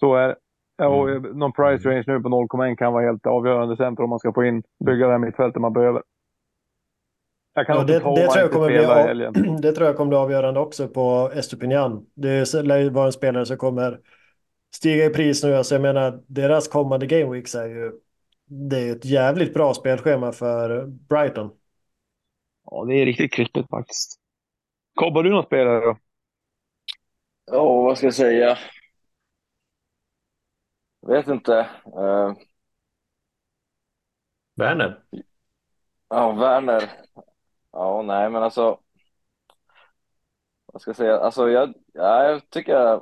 Så 0.00 0.14
är 0.14 0.28
det. 0.28 0.36
Ja, 0.76 1.08
Mm. 1.08 1.24
eh, 1.24 1.30
någon 1.32 1.52
price 1.52 1.88
range 1.88 2.04
nu 2.06 2.20
på 2.20 2.28
0,1 2.28 2.76
kan 2.76 2.92
vara 2.92 3.04
helt 3.04 3.26
avgörande 3.26 3.76
sen 3.76 3.96
för 3.96 4.02
om 4.02 4.10
man 4.10 4.18
ska 4.18 4.32
få 4.32 4.44
in, 4.44 4.62
bygga 4.86 5.06
det 5.06 5.12
här 5.12 5.18
mittfältet 5.18 5.60
man 5.62 5.72
behöver. 5.72 6.02
Jag 7.54 7.66
kan 7.66 7.76
Ja, 7.76 7.80
inte 7.82 7.92
det, 7.92 8.00
ta 8.00 8.14
det, 8.14 8.22
tror 8.26 8.36
jag 8.38 8.44
inte 8.46 8.54
kommer 8.54 8.68
bli, 8.68 8.84
av- 9.48 9.56
det 9.62 9.72
tror 9.72 9.86
jag 9.86 9.96
kommer 9.96 10.08
bli 10.08 10.18
avgörande 10.18 10.60
också 10.60 10.88
på 10.88 11.30
Estupinian. 11.34 12.06
Det 12.14 12.54
lär 12.62 12.78
ju 12.78 12.90
vara 12.90 13.06
en 13.06 13.12
spelare 13.12 13.46
som 13.46 13.56
kommer 13.56 14.00
stiga 14.74 15.04
i 15.04 15.10
pris 15.10 15.44
nu. 15.44 15.54
Alltså 15.54 15.74
jag 15.74 15.82
menar, 15.82 16.20
deras 16.26 16.68
kommande 16.68 17.06
Game 17.06 17.32
Weeks 17.32 17.54
är 17.54 17.66
ju... 17.66 17.92
Det 18.48 18.88
är 18.88 18.92
ett 18.92 19.04
jävligt 19.04 19.54
bra 19.54 19.74
spelschema 19.74 20.32
för 20.32 20.86
Brighton. 20.86 21.50
Ja, 22.70 22.84
det 22.84 22.94
är 22.94 23.06
riktigt 23.06 23.32
krispigt 23.32 23.70
faktiskt. 23.70 24.20
Kobbar 24.94 25.22
du 25.22 25.30
någon 25.30 25.44
spelare 25.46 25.80
då? 25.86 25.98
Ja, 27.46 27.82
vad 27.82 27.96
ska 27.98 28.06
jag 28.06 28.14
säga? 28.14 28.58
Vet 31.02 31.28
inte. 31.28 31.58
Eh, 31.96 32.32
Werner? 34.56 35.02
ja, 36.08 36.32
Werner. 36.32 36.90
Ja, 37.72 38.02
nej, 38.02 38.30
men 38.30 38.42
alltså. 38.42 38.80
Vad 40.66 40.82
ska 40.82 40.88
jag 40.88 40.96
säga? 40.96 41.18
Alltså, 41.18 41.48
jag, 41.50 41.74
ja, 41.92 42.24
jag 42.24 42.50
tycker 42.50 43.00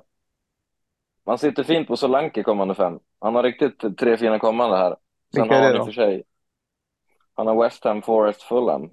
man 1.27 1.39
sitter 1.39 1.65
fint 1.65 1.89
på 1.89 1.97
Solanke 1.97 2.43
kommande 2.43 2.75
fem. 2.75 2.99
Han 3.21 3.35
har 3.35 3.43
riktigt 3.43 3.99
tre 3.99 4.17
fina 4.17 4.39
kommande 4.39 4.77
här. 4.77 4.97
Sen 5.35 5.51
Vilka 5.51 5.51
har 5.51 5.61
är 5.61 5.63
han 5.63 5.73
det 5.73 5.77
i 5.77 5.79
då? 5.79 5.83
och 5.83 5.85
för 5.85 5.93
sig. 5.93 6.25
Han 7.35 7.47
har 7.47 7.63
West 7.63 7.85
Ham, 7.85 8.03
Forest, 8.03 8.43
Fulham. 8.43 8.91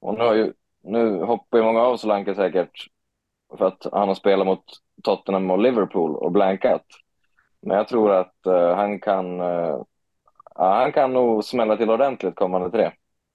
Och 0.00 0.18
nu, 0.18 0.54
nu 0.82 1.22
hoppar 1.24 1.58
ju 1.58 1.64
många 1.64 1.80
av 1.80 1.96
Solanke 1.96 2.34
säkert 2.34 2.86
för 3.58 3.66
att 3.66 3.86
han 3.92 4.08
har 4.08 4.14
spelat 4.14 4.46
mot 4.46 4.64
Tottenham 5.02 5.50
och 5.50 5.58
Liverpool 5.58 6.16
och 6.16 6.32
blankat. 6.32 6.84
Men 7.62 7.76
jag 7.76 7.88
tror 7.88 8.12
att 8.12 8.46
eh, 8.46 8.76
han 8.76 9.00
kan 9.00 9.40
eh, 9.40 9.78
ja, 10.54 10.74
han 10.74 10.92
kan 10.92 11.12
nog 11.12 11.44
smälla 11.44 11.76
till 11.76 11.90
ordentligt 11.90 12.34
kommande 12.36 12.70
tre, 12.70 12.92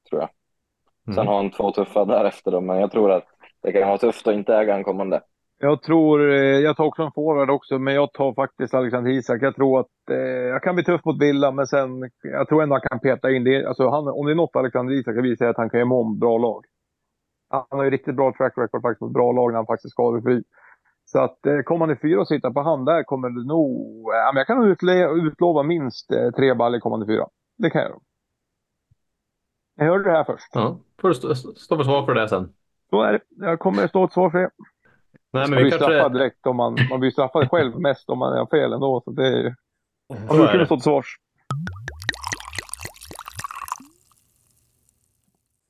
tror 0.09 0.21
jag. 0.21 0.29
Sen 1.15 1.27
Mm. 1.27 1.27
har 1.27 1.35
han 1.35 1.51
två 1.51 1.71
tuffa 1.71 2.05
därefter 2.05 2.51
då, 2.51 2.61
men 2.61 2.79
jag 2.79 2.91
tror 2.91 3.11
att 3.11 3.25
det 3.61 3.71
kan 3.71 3.87
vara 3.87 3.97
tufft 3.97 4.27
att 4.27 4.35
inte 4.35 4.55
äga 4.55 4.75
en 4.75 4.83
kommande. 4.83 5.21
Jag 5.63 5.81
tror, 5.81 6.31
eh, 6.31 6.37
jag 6.37 6.77
tar 6.77 6.85
också 6.85 7.03
en 7.03 7.11
forward 7.11 7.49
också, 7.49 7.79
men 7.79 7.93
jag 7.93 8.13
tar 8.13 8.33
faktiskt 8.33 8.73
Alexander 8.73 9.11
Isak. 9.11 9.41
Jag 9.41 9.55
tror 9.55 9.79
att 9.79 10.09
eh, 10.11 10.17
jag 10.53 10.63
kan 10.63 10.75
bli 10.75 10.83
tuff 10.83 11.05
mot 11.05 11.21
Villa, 11.21 11.51
men 11.51 11.67
sen, 11.67 12.09
jag 12.23 12.47
tror 12.47 12.63
ändå 12.63 12.75
han 12.75 12.81
kan 12.81 12.99
peta 12.99 13.31
in 13.31 13.43
det. 13.43 13.65
Alltså 13.65 13.89
han, 13.89 14.07
om 14.07 14.25
det 14.25 14.31
är 14.31 14.35
något 14.35 14.55
Alexander 14.55 14.93
Isak 14.93 15.15
kan 15.15 15.23
visa 15.23 15.45
är 15.45 15.49
att 15.49 15.57
han 15.57 15.69
kan 15.69 15.79
göra 15.79 15.93
om 15.93 16.19
bra 16.19 16.37
lag. 16.37 16.65
Han 17.49 17.65
har 17.69 17.83
ju 17.83 17.89
riktigt 17.89 18.15
bra 18.15 18.33
track 18.37 18.53
record 18.57 18.81
faktiskt 18.81 19.01
mot 19.01 19.13
bra 19.13 19.31
lag 19.31 19.51
när 19.51 19.55
han 19.55 19.65
faktiskt 19.65 19.85
är 19.85 19.89
skadefri. 19.89 20.43
Så 21.05 21.19
att 21.19 21.45
eh, 21.45 21.61
kommer 21.61 21.85
han 21.85 21.95
i 21.95 21.99
fyra 21.99 22.21
och 22.21 22.27
sitta 22.27 22.51
på 22.51 22.61
hand 22.61 22.85
där 22.85 23.03
kommer 23.03 23.29
det 23.29 23.47
nog, 23.47 24.05
men 24.33 24.37
jag 24.37 24.47
kan 24.47 24.63
utle, 24.63 25.09
utlova 25.09 25.63
minst 25.63 26.11
eh, 26.11 26.31
tre 26.31 26.53
baller 26.53 26.79
kommande 26.79 27.05
fyra. 27.05 27.25
Det 27.57 27.69
kan 27.69 27.81
jag. 27.81 27.91
nog. 27.91 28.01
Jag 29.75 29.85
hörde 29.85 30.03
det 30.03 30.17
här 30.17 30.23
först. 30.23 30.49
Ja, 30.53 30.79
får 31.01 31.07
du 31.07 31.15
stå, 31.15 31.35
stå 31.35 31.77
för 31.77 31.83
svar 31.83 32.05
för 32.05 32.13
det 32.13 32.29
sen. 32.29 32.53
Så 32.89 33.01
är 33.01 33.13
det. 33.13 33.21
Jag 33.29 33.59
kommer 33.59 33.87
stå 33.87 34.05
ett 34.05 34.13
svar 34.13 34.29
för 34.29 34.39
det. 34.39 34.49
Nej, 35.33 35.41
man 35.41 35.49
men 35.49 35.57
vi 35.57 35.63
blir 35.63 35.71
straffad 35.71 35.97
kanske... 35.97 36.19
direkt 36.19 36.47
om 36.47 36.55
man, 36.55 36.77
man 36.89 36.99
blir 36.99 37.11
straffad 37.11 37.49
själv 37.51 37.79
mest 37.79 38.09
om 38.09 38.19
man 38.19 38.37
har 38.37 38.45
fel 38.47 38.73
ändå. 38.73 39.01
Så 39.05 39.11
det 39.11 39.27
är 39.27 39.37
ju... 39.37 39.53
Man 40.09 40.27
Så 40.27 40.33
är 40.33 40.37
brukar 40.37 40.57
väl 40.57 40.65
stå 40.65 40.75
till 40.75 40.83
svars. 40.83 41.17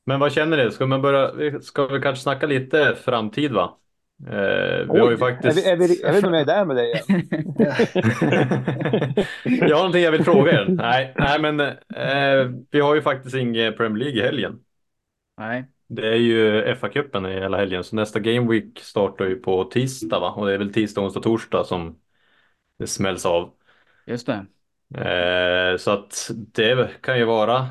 Men 0.06 0.20
vad 0.20 0.32
känner 0.32 0.58
du? 0.58 0.72
Ska, 0.72 0.86
man 0.86 1.02
börja, 1.02 1.32
vi- 1.32 1.62
ska 1.62 1.88
vi 1.88 2.02
kanske 2.02 2.24
snacka 2.24 2.46
lite 2.48 2.96
framtid 3.06 3.52
va? 3.52 3.78
Eh, 4.28 4.34
vi 4.34 4.86
Oj, 4.90 5.00
har 5.00 5.12
ju 5.12 5.18
faktiskt... 5.18 5.68
Är 5.68 5.76
vi, 5.78 5.86
är 5.86 5.88
vi, 5.88 6.02
är 6.04 6.22
vi 6.22 6.30
med 6.30 6.48
där 6.48 6.66
med 6.66 6.76
dig 6.76 6.92
igen? 6.92 7.06
jag 9.44 9.76
har 9.76 9.82
någonting 9.84 10.02
jag 10.04 10.12
vill 10.12 10.24
fråga 10.24 10.52
er. 10.52 10.66
Nej, 10.70 11.14
nej 11.18 11.40
men 11.42 11.60
eh, 11.60 12.52
vi 12.72 12.80
har 12.80 12.96
ju 12.96 13.02
faktiskt 13.02 13.36
ingen 13.36 13.74
Premier 13.74 14.04
League 14.04 14.20
i 14.22 14.26
helgen. 14.26 14.60
Nej. 15.38 15.73
Det 15.96 16.08
är 16.08 16.16
ju 16.16 16.62
FA-cupen 16.76 17.30
i 17.32 17.34
hela 17.34 17.58
helgen, 17.58 17.84
så 17.84 17.96
nästa 17.96 18.20
Game 18.20 18.52
Week 18.52 18.80
startar 18.80 19.26
ju 19.26 19.36
på 19.36 19.64
tisdag 19.64 20.20
va? 20.20 20.32
Och 20.32 20.48
det 20.48 20.54
är 20.54 20.58
väl 20.58 20.74
tisdag, 20.74 21.02
onsdag, 21.02 21.20
torsdag 21.22 21.64
som 21.64 22.00
det 22.80 22.88
smälls 22.88 23.26
av. 23.26 23.54
Just 24.06 24.28
det. 24.28 24.46
Eh, 24.96 25.78
så 25.78 25.92
att 25.92 26.32
det 26.54 27.02
kan 27.02 27.18
ju 27.18 27.26
vara 27.26 27.68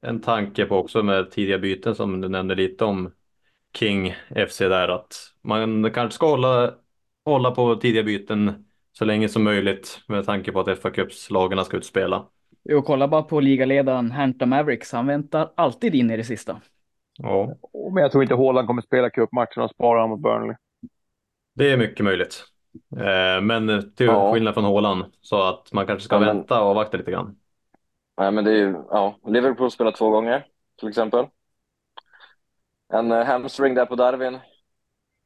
en 0.00 0.20
tanke 0.20 0.64
på 0.64 0.76
också 0.76 1.02
med 1.02 1.30
tidiga 1.30 1.58
byten 1.58 1.94
som 1.94 2.20
du 2.20 2.28
nämnde 2.28 2.54
lite 2.54 2.84
om 2.84 3.12
King 3.78 4.14
FC 4.48 4.58
där 4.58 4.88
att 4.88 5.14
man 5.42 5.90
kanske 5.92 6.14
ska 6.14 6.26
hålla, 6.30 6.74
hålla 7.24 7.50
på 7.50 7.76
tidiga 7.76 8.02
byten 8.02 8.66
så 8.92 9.04
länge 9.04 9.28
som 9.28 9.44
möjligt 9.44 10.00
med 10.08 10.26
tanke 10.26 10.52
på 10.52 10.60
att 10.60 10.78
fa 10.78 10.90
Cups-lagarna 10.90 11.64
ska 11.64 11.76
utspela. 11.76 12.26
Jo, 12.64 12.82
kolla 12.82 13.08
bara 13.08 13.22
på 13.22 13.40
ligaledaren 13.40 14.10
Hampton 14.10 14.48
Mavericks. 14.48 14.92
Han 14.92 15.06
väntar 15.06 15.52
alltid 15.56 15.94
in 15.94 16.10
i 16.10 16.16
det 16.16 16.24
sista. 16.24 16.60
Ja, 17.18 17.54
Men 17.94 18.02
jag 18.02 18.12
tror 18.12 18.22
inte 18.22 18.34
Haaland 18.34 18.66
kommer 18.66 18.82
spela 18.82 19.10
cupmatchen 19.10 19.62
och 19.62 19.70
spara 19.70 20.00
han 20.00 20.10
mot 20.10 20.20
Burnley. 20.20 20.56
det 21.54 21.70
är 21.72 21.76
mycket 21.76 22.04
möjligt. 22.04 22.44
Eh, 22.96 23.40
men 23.42 23.94
till 23.94 24.06
Ja. 24.06 24.32
skillnad 24.32 24.54
från 24.54 24.64
Haaland 24.64 25.04
så 25.20 25.42
att 25.42 25.72
man 25.72 25.86
kanske 25.86 26.04
ska 26.04 26.14
Ja, 26.16 26.20
men- 26.20 26.36
vänta 26.36 26.62
och 26.62 26.68
avvakta 26.68 26.96
lite 26.96 27.10
grann. 27.10 27.36
Nej, 28.18 28.32
men 28.32 28.44
det 28.44 28.50
är 28.50 28.54
ju, 28.56 28.72
ja, 28.90 29.16
Liverpool 29.26 29.70
spelar 29.70 29.92
två 29.92 30.10
gånger, 30.10 30.46
till 30.78 30.88
exempel. 30.88 31.26
En 32.92 33.12
eh, 33.12 33.24
hamstring 33.24 33.74
där 33.74 33.86
på 33.86 33.94
Darwin 33.96 34.38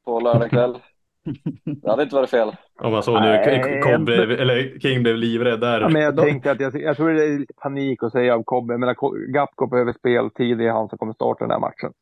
på 0.05 0.19
lördag 0.19 0.49
kväll. 0.49 0.77
Det 1.81 1.89
hade 1.89 2.03
inte 2.03 2.15
varit 2.15 2.29
fel. 2.29 2.55
Om 2.83 2.91
man 2.91 3.03
såg 3.03 3.21
nu 3.21 3.27
Nej, 3.27 3.81
Cobb 3.81 4.09
eller 4.09 4.79
King 4.79 5.03
blev 5.03 5.15
livrädd 5.15 5.59
där. 5.59 5.81
Ja, 5.81 5.89
men 5.89 6.01
jag 6.01 6.17
tänkte 6.17 6.51
att 6.51 6.59
jag, 6.59 6.81
jag 6.81 6.97
tror 6.97 7.09
det 7.13 7.23
är 7.25 7.39
lite 7.39 7.53
panik 7.53 8.03
att 8.03 8.11
säga 8.11 8.35
av 8.35 8.43
Kobbe. 8.43 8.77
Men 8.77 8.95
Gapko 9.33 9.67
behöver 9.67 9.93
speltid. 9.93 10.57
Det 10.57 10.67
är 10.67 10.71
han 10.71 10.89
som 10.89 10.97
kommer 10.97 11.13
starta 11.13 11.43
den 11.43 11.51
här 11.51 11.59
matchen. 11.59 11.93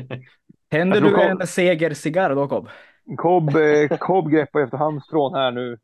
Händer 0.70 0.96
Jag 0.96 1.04
tror 1.08 1.18
du 1.18 1.28
Cobb- 1.28 1.40
en 1.40 1.46
segercigarr 1.46 2.34
då, 2.34 2.48
Cobb? 2.48 2.68
Kobb, 3.16 3.48
eh, 3.56 3.98
Kobb 3.98 4.30
greppar 4.30 4.60
efter 4.60 4.76
halmstrån 4.78 5.34
här 5.34 5.50
nu. 5.50 5.78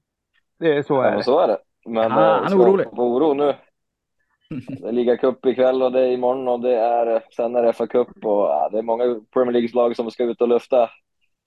Det 0.59 0.77
är 0.77 0.83
så 0.83 0.95
Ja, 0.95 1.05
är 1.05 1.09
men 1.11 1.19
det. 1.19 1.25
så 1.25 1.39
är 1.41 1.49
det. 1.49 1.59
Men 1.89 2.13
Ah, 2.13 2.37
eh, 2.37 2.43
han 2.43 2.53
är 2.53 2.57
orolig. 2.65 2.91
på 2.91 3.03
oro 3.17 3.35
nu. 3.35 3.55
Det 4.81 4.89
är 4.89 4.93
ligacup 4.93 5.47
ikväll 5.47 5.83
och 5.83 5.93
det 5.93 6.01
är 6.01 6.11
imorgon 6.13 6.49
och 6.49 6.61
det 6.61 6.77
är 6.77 7.23
sen 7.37 7.57
är 7.57 7.63
det 7.63 7.73
FA 7.73 7.87
Cup 7.87 8.09
och 8.25 8.47
ja, 8.47 8.69
det 8.73 8.79
är 8.79 8.83
många 8.83 9.05
Premier 9.35 9.53
League-lag 9.53 9.97
som 9.97 10.11
ska 10.11 10.25
ut 10.25 10.41
och 10.41 10.49
lufta 10.49 10.91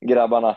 grabbarna. 0.06 0.56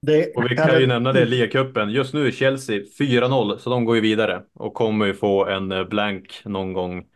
Det 0.00 0.36
Och 0.36 0.44
vi 0.50 0.56
kan 0.56 0.80
ju 0.80 0.86
nämna 0.86 1.12
det, 1.12 1.24
ligacupen. 1.24 1.90
Just 1.90 2.14
nu 2.14 2.26
är 2.26 2.30
Chelsea 2.30 2.80
4-0, 2.98 3.58
så 3.58 3.70
de 3.70 3.84
går 3.84 3.96
ju 3.96 4.02
vidare 4.02 4.42
och 4.54 4.74
kommer 4.74 5.06
ju 5.06 5.14
få 5.14 5.46
en 5.46 5.72
eh, 5.72 5.84
blank 5.84 6.42
någon 6.44 6.72
gång 6.72 7.06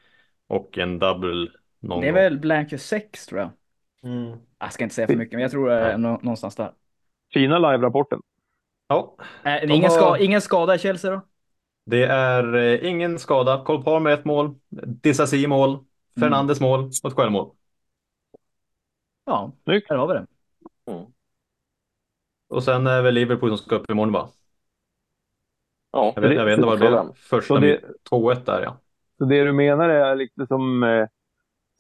och 0.49 0.78
en 0.78 0.99
double 0.99 1.49
någon 1.80 2.01
Det 2.01 2.07
är 2.09 2.12
gång. 2.12 2.22
väl 2.22 2.39
blank 2.39 2.70
26 2.70 3.26
tror 3.26 3.41
jag. 3.41 3.51
Mm. 4.12 4.39
Jag 4.59 4.72
ska 4.72 4.83
inte 4.85 4.95
säga 4.95 5.07
för 5.07 5.16
mycket, 5.16 5.33
men 5.33 5.43
jag 5.43 5.51
tror 5.51 5.68
det 5.68 5.74
är 5.74 5.99
nå- 5.99 6.20
någonstans 6.22 6.57
där. 6.57 6.72
Fina 7.35 7.59
live-rapporten. 7.59 8.20
Ja, 8.89 9.16
Äh, 9.45 9.53
är 9.53 9.70
ingen, 9.70 9.91
har- 9.91 9.99
ska, 9.99 10.18
ingen 10.18 10.41
skada 10.41 10.74
i 10.74 10.78
Chelsea 10.78 11.11
då? 11.11 11.20
det 11.87 12.05
är 12.05 12.55
eh, 12.57 12.89
ingen 12.91 13.18
skada. 13.18 13.64
Cole 13.64 13.83
Palmer 13.85 14.11
ett 14.11 14.24
mål, 14.24 14.55
Disasi 15.03 15.47
mål, 15.47 15.85
Fernandes 16.20 16.61
mål 16.61 16.80
och 17.03 17.11
ett 17.11 17.16
självmål. 17.16 17.55
Ja, 19.24 19.53
Snyggt. 19.64 19.89
där 19.89 19.97
har 19.97 20.09
vi 20.09 20.14
det. 20.14 20.26
Och 22.53 22.62
sen 22.64 22.86
är 22.86 23.03
väl 23.03 23.14
Liverpool 23.14 23.48
som 23.48 23.59
ska 23.59 23.74
upp 23.74 23.90
imorgon 23.90 24.12
va? 24.12 24.28
Ja, 25.92 26.12
Jag 26.14 26.22
vet, 26.22 26.34
jag 26.34 26.44
vet 26.44 26.55
inte 26.59 26.66
vad 26.66 26.80
det 26.80 26.88
blev. 26.88 27.12
Första 27.14 27.55
Så 27.55 27.61
det- 27.61 27.66
med 27.66 27.94
2-1 28.11 28.44
där 28.46 28.62
ja. 28.62 28.76
Så 29.18 29.24
det 29.24 29.44
du 29.44 29.53
menar 29.53 29.88
är 29.88 30.16
lite 30.16 30.46
som 30.46 30.82
eh, 30.82 31.07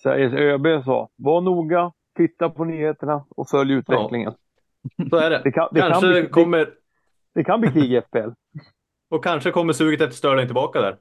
Sveriges 0.02 0.32
ÖB 0.32 0.84
sa. 0.84 1.08
Var 1.16 1.40
noga, 1.40 1.92
titta 2.16 2.50
på 2.50 2.64
nyheterna 2.64 3.24
och 3.36 3.48
följ 3.48 3.72
utvecklingen. 3.72 4.32
Så 5.10 5.16
är 5.16 5.30
det. 5.30 5.40
Det 5.44 5.52
kan, 5.52 5.68
det 5.72 5.80
kan 5.80 5.90
kanske 5.90 6.20
bli, 6.20 6.28
kommer, 6.28 6.58
det, 6.58 6.70
det 7.34 7.44
kan 7.44 7.60
bli 7.60 7.70
krig 7.70 7.92
i 7.92 8.00
FPL. 8.00 8.30
och 9.10 9.24
kanske 9.24 9.50
kommer 9.50 9.72
suget 9.72 10.00
efter 10.00 10.16
Sterling 10.16 10.46
tillbaka 10.46 10.80
där. 10.80 10.96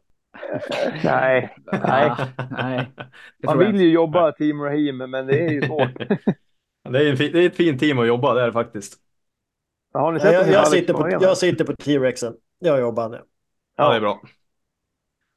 Nej, 1.03 1.55
nej. 1.71 2.09
Ah, 2.09 2.27
nej. 2.51 2.91
Man 3.43 3.57
vill 3.57 3.75
ju 3.81 3.91
jobba 3.91 4.31
Team 4.31 4.61
Raheem, 4.61 4.97
men 4.97 5.27
det 5.27 5.39
är 5.45 5.49
ju 5.51 5.61
svårt. 5.61 5.91
Det 6.89 6.99
är, 7.07 7.11
en 7.11 7.17
fin, 7.17 7.31
det 7.33 7.39
är 7.39 7.45
ett 7.45 7.55
fint 7.55 7.79
team 7.79 7.99
att 7.99 8.07
jobba 8.07 8.33
där 8.33 8.51
faktiskt. 8.51 8.97
Har 9.93 10.11
ni 10.11 10.19
Ja, 10.19 10.23
sett 10.25 10.33
jag, 10.33 10.47
jag, 10.49 10.67
sitter 10.67 10.93
på, 10.93 11.09
jag 11.09 11.37
sitter 11.37 11.65
på 11.65 11.73
T-Rexen. 11.75 12.33
Jag 12.59 12.79
jobbar 12.79 13.09
nu. 13.09 13.21
Ja, 13.77 13.89
det 13.89 13.95
är 13.95 13.99
bra. 13.99 14.21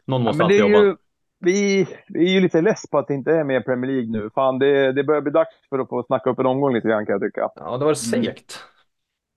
Någon 0.06 0.20
Ja, 0.20 0.24
måste 0.24 0.38
det 0.38 0.44
alltid 0.44 0.60
är 0.60 0.68
jobba. 0.68 0.84
ju, 0.84 0.96
vi, 1.40 1.86
vi 2.08 2.24
är 2.30 2.34
ju 2.34 2.40
lite 2.40 2.60
less 2.60 2.90
på 2.90 2.98
att 2.98 3.08
det 3.08 3.14
inte 3.14 3.32
är 3.32 3.44
med 3.44 3.64
Premier 3.64 3.92
League 3.92 4.10
nu. 4.10 4.30
Fan, 4.34 4.58
det, 4.58 4.92
det 4.92 5.04
börjar 5.04 5.20
bli 5.20 5.32
dags 5.32 5.50
för 5.68 5.78
att 5.78 5.88
få 5.88 6.02
snacka 6.02 6.30
upp 6.30 6.38
en 6.38 6.46
omgång 6.46 6.74
lite 6.74 6.88
grann 6.88 7.06
kan 7.06 7.12
jag 7.12 7.22
tycka. 7.22 7.48
Ja, 7.54 7.76
det 7.78 7.84
var 7.84 7.94
segt. 7.94 8.58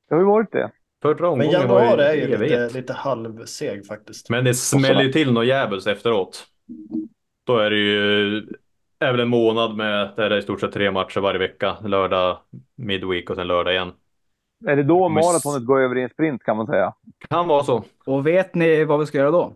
Det 0.10 0.16
har 0.16 0.22
ju 0.22 0.28
varit 0.28 0.52
det. 0.52 0.72
Förra 1.02 1.16
Men 1.16 1.30
omgången 1.48 1.68
var 1.68 1.82
januari 1.82 2.04
är 2.04 2.14
ju 2.14 2.22
evigt. 2.34 2.42
lite, 2.42 2.70
lite 2.74 2.94
halvseg 2.94 3.86
faktiskt. 3.88 4.30
Men 4.30 4.44
det 4.46 4.54
smäller 4.54 5.02
ju 5.04 5.12
till 5.12 5.34
något 5.34 5.46
djävulskt 5.46 5.88
efteråt. 5.88 6.46
Då 7.44 7.58
är 7.58 7.70
det 7.70 7.78
ju 7.78 8.38
är 9.00 9.12
väl 9.12 9.20
en 9.20 9.28
månad 9.30 9.76
med 9.76 10.10
där 10.16 10.30
det 10.30 10.36
är 10.36 10.40
i 10.40 10.42
stort 10.42 10.60
sett 10.62 10.72
tre 10.72 10.92
matcher 10.92 11.20
varje 11.20 11.40
vecka. 11.40 11.78
Lördag, 11.84 12.38
midweek 12.76 13.30
och 13.30 13.36
sen 13.36 13.48
lördag 13.48 13.74
igen. 13.74 13.92
Är 14.66 14.76
det 14.76 14.84
då 14.84 15.10
maratonet 15.10 15.66
går 15.66 15.82
över 15.82 15.98
i 15.98 16.04
en 16.04 16.10
sprint 16.10 16.44
kan 16.44 16.58
man 16.58 16.68
säga? 16.68 16.94
Kan 17.30 17.48
vara 17.48 17.64
så. 17.64 17.84
Och 18.06 18.28
vet 18.28 18.56
ni 18.56 18.84
vad 18.84 19.00
vi 19.00 19.06
ska 19.06 19.18
göra 19.18 19.32
då? 19.32 19.54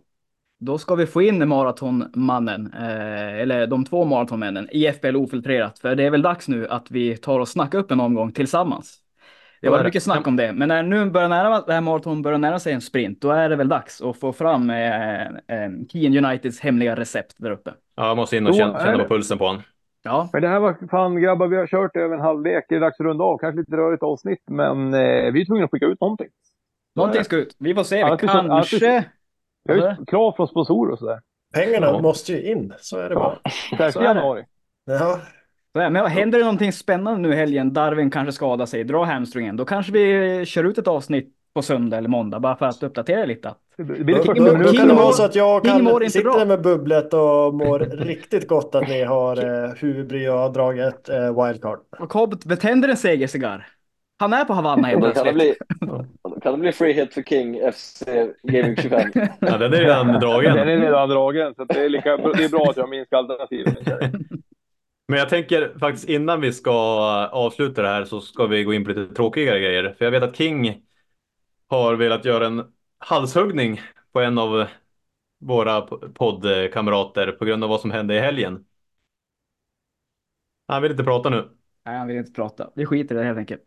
Då 0.59 0.77
ska 0.77 0.95
vi 0.95 1.05
få 1.05 1.21
in 1.21 1.47
maratonmannen, 1.47 2.73
eh, 2.73 3.41
eller 3.41 3.67
de 3.67 3.85
två 3.85 4.05
maratonmännen, 4.05 4.67
i 4.71 4.85
FBL 4.87 5.15
ofiltrerat. 5.15 5.79
För 5.79 5.95
det 5.95 6.03
är 6.03 6.09
väl 6.09 6.21
dags 6.21 6.47
nu 6.47 6.67
att 6.67 6.91
vi 6.91 7.17
tar 7.17 7.39
och 7.39 7.47
snackar 7.47 7.79
upp 7.79 7.91
en 7.91 7.99
omgång 7.99 8.31
tillsammans. 8.31 8.97
Det 9.61 9.69
var 9.69 9.83
mycket 9.83 10.03
snack 10.03 10.27
om 10.27 10.35
det, 10.35 10.53
men 10.53 10.67
när 10.67 10.83
nu 10.83 11.09
börjar 11.09 11.29
nära, 11.29 11.61
det 11.61 11.73
här 11.73 11.81
maraton 11.81 12.21
börjar 12.21 12.37
nära 12.37 12.59
sig 12.59 12.73
en 12.73 12.81
sprint, 12.81 13.21
då 13.21 13.31
är 13.31 13.49
det 13.49 13.55
väl 13.55 13.67
dags 13.69 14.01
att 14.01 14.19
få 14.19 14.33
fram 14.33 14.69
eh, 14.69 15.21
eh, 15.21 15.27
Keen 15.91 16.25
Uniteds 16.25 16.59
hemliga 16.59 16.95
recept 16.95 17.35
där 17.37 17.51
uppe. 17.51 17.73
Ja, 17.95 18.07
jag 18.07 18.17
måste 18.17 18.37
in 18.37 18.47
och 18.47 18.55
känna, 18.55 18.79
känna 18.79 18.97
på 19.03 19.09
pulsen 19.09 19.37
på 19.37 19.45
honom. 19.45 19.61
Ja, 20.03 20.29
Men 20.33 20.41
det 20.41 20.47
här 20.47 20.59
var 20.59 20.87
fan 20.91 21.21
grabbar, 21.21 21.47
vi 21.47 21.57
har 21.57 21.67
kört 21.67 21.95
över 21.95 22.15
en 22.15 22.21
halvlek. 22.21 22.65
Det 22.69 22.75
är 22.75 22.79
dags 22.79 22.99
att 22.99 23.05
runda 23.05 23.23
av. 23.23 23.37
Kanske 23.37 23.59
lite 23.59 23.77
rörigt 23.77 24.03
avsnitt, 24.03 24.43
men 24.47 24.93
eh, 24.93 25.31
vi 25.31 25.41
är 25.41 25.45
tvungna 25.45 25.65
att 25.65 25.71
skicka 25.71 25.85
ut 25.85 26.01
någonting. 26.01 26.27
någonting 26.95 27.23
ska 27.23 27.35
ut. 27.35 27.55
Vi 27.59 27.75
får 27.75 27.83
se, 27.83 28.01
Alltid 28.01 28.29
kanske... 28.29 29.05
Vi 29.63 29.79
har 29.81 29.95
ju 29.99 30.05
krav 30.05 30.31
från 30.35 30.47
sponsorer 30.47 30.91
och 30.91 30.99
sådär. 30.99 31.21
Pengarna 31.53 31.87
Ja. 31.87 32.01
måste 32.01 32.31
ju 32.33 32.51
in, 32.51 32.73
så 32.79 32.97
är 32.97 33.09
det 33.09 33.15
bara. 33.15 33.37
Är 33.71 33.99
det. 33.99 34.03
januari. 34.03 34.45
Ja. 34.85 34.99
Så. 34.99 35.19
Men 35.73 35.95
händer 35.95 36.37
det 36.39 36.45
någonting 36.45 36.71
spännande 36.71 37.19
nu 37.29 37.33
i 37.33 37.37
helgen, 37.37 37.73
Darwin 37.73 38.11
kanske 38.11 38.31
skadar 38.31 38.65
sig, 38.65 38.83
drar 38.83 39.05
hamstringen, 39.05 39.57
då 39.57 39.65
kanske 39.65 39.91
vi 39.91 40.45
kör 40.45 40.63
ut 40.63 40.77
ett 40.77 40.87
avsnitt 40.87 41.33
på 41.53 41.61
söndag 41.61 41.97
eller 41.97 42.09
måndag, 42.09 42.39
bara 42.39 42.55
för 42.55 42.65
att 42.65 42.83
uppdatera 42.83 43.25
lite. 43.25 43.53
Det 43.77 43.83
blir 43.83 44.15
Då, 44.15 44.33
det 44.33 44.39
då, 44.39 44.45
då 44.63 44.71
kan 44.73 44.87
det 44.87 44.93
vara 44.93 45.11
så 45.13 45.23
att 45.23 45.35
jag 45.35 45.57
och 45.57 45.65
Kalle 45.65 45.91
inte 45.91 46.09
sitter 46.09 46.23
bra. 46.29 46.45
med 46.45 46.61
bubblet 46.61 47.13
och 47.13 47.53
mår 47.53 47.79
riktigt 47.97 48.47
gott 48.47 48.75
att 48.75 48.87
ni 48.87 49.03
har 49.03 49.63
eh, 49.65 49.69
huvudbry 49.75 50.27
och 50.27 50.37
har 50.37 50.49
dragit 50.49 51.09
eh, 51.09 51.45
wildcard. 51.45 51.79
Och 51.99 52.09
Cobb 52.09 52.59
tänder 52.59 52.89
en 52.89 52.97
segercigarr. 52.97 53.67
Han 54.19 54.33
är 54.33 54.45
på 54.45 54.53
Havanna 54.53 54.87
helt 54.87 55.01
då 55.01 55.11
kan 55.11 55.25
det 55.25 55.31
plötsligt. 55.31 55.57
bli, 55.79 56.39
kan 56.41 56.51
det 56.53 56.57
bli 56.59 56.71
free 56.71 56.93
hit 56.93 57.13
för 57.13 57.21
King 57.23 57.71
FC 57.73 58.03
Gaming 58.43 58.75
25. 58.75 59.11
Ja, 59.39 59.57
den 59.57 59.73
är 59.73 59.77
redan 59.77 60.07
dragen. 60.19 60.55
Den 60.55 60.67
är 60.67 60.77
redan 60.77 61.09
dragen, 61.09 61.55
så 61.55 61.61
att 61.61 61.69
det, 61.69 61.85
är 61.85 61.89
lika, 61.89 62.17
det 62.17 62.43
är 62.43 62.49
bra 62.49 62.69
att 62.69 62.77
jag 62.77 62.83
har 62.83 62.89
minst 62.89 63.13
alternativ. 63.13 63.65
Men 65.07 65.19
jag 65.19 65.29
tänker 65.29 65.73
faktiskt 65.79 66.09
innan 66.09 66.41
vi 66.41 66.53
ska 66.53 66.71
avsluta 67.31 67.81
det 67.81 67.87
här 67.87 68.05
så 68.05 68.21
ska 68.21 68.45
vi 68.45 68.63
gå 68.63 68.73
in 68.73 68.83
på 68.85 68.91
lite 68.91 69.15
tråkigare 69.15 69.59
grejer. 69.59 69.95
För 69.97 70.05
jag 70.05 70.11
vet 70.11 70.23
att 70.23 70.35
King 70.37 70.81
har 71.71 71.95
velat 71.95 72.25
göra 72.25 72.47
en 72.47 72.73
halshuggning 72.99 73.81
på 74.11 74.19
en 74.21 74.37
av 74.37 74.67
våra 75.39 75.81
poddkamrater 76.15 77.31
på 77.31 77.45
grund 77.45 77.63
av 77.63 77.69
vad 77.69 77.81
som 77.81 77.91
hände 77.91 78.15
i 78.15 78.19
helgen. 78.19 78.65
Han 80.67 80.81
vill 80.81 80.91
inte 80.91 81.03
prata 81.03 81.29
nu. 81.29 81.49
Nej, 81.85 81.97
han 81.97 82.07
vill 82.07 82.17
inte 82.17 82.31
prata. 82.31 82.71
Vi 82.75 82.85
skiter 82.85 83.15
i 83.15 83.17
det 83.17 83.23
helt 83.23 83.37
enkelt. 83.39 83.61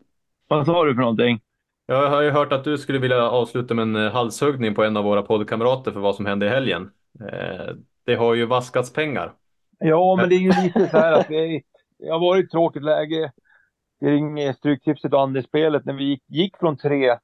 Vad 0.47 0.65
sa 0.65 0.85
du 0.85 0.93
för 0.93 1.01
någonting? 1.01 1.39
Jag 1.85 2.09
har 2.09 2.21
ju 2.21 2.29
hört 2.29 2.53
att 2.53 2.63
du 2.63 2.77
skulle 2.77 2.99
vilja 2.99 3.29
avsluta 3.29 3.73
med 3.73 3.83
en 3.83 4.11
halshuggning 4.11 4.75
på 4.75 4.83
en 4.83 4.97
av 4.97 5.03
våra 5.03 5.21
poddkamrater 5.21 5.91
för 5.91 5.99
vad 5.99 6.15
som 6.15 6.25
hände 6.25 6.45
i 6.45 6.49
helgen. 6.49 6.91
Eh, 7.19 7.75
Det 8.05 8.15
har 8.15 8.33
ju 8.33 8.45
vaskats 8.45 8.93
pengar. 8.93 9.33
Ja, 9.79 10.15
men 10.15 10.29
det 10.29 10.35
är 10.35 10.39
ju 10.39 10.51
lite 10.63 10.87
så 10.89 10.97
här 10.97 11.13
att 11.13 11.27
det, 11.27 11.61
har 12.09 12.19
varit 12.19 12.45
ett 12.45 12.51
tråkigt 12.51 12.83
läge 12.83 13.31
kring 13.99 14.53
Stryktipset 14.53 15.13
och 15.13 15.21
andelsspelet 15.21 15.85
när 15.85 15.93
vi 15.93 16.03
gick, 16.03 16.23
gick 16.27 16.57
från 16.57 16.77
tre, 16.77 17.17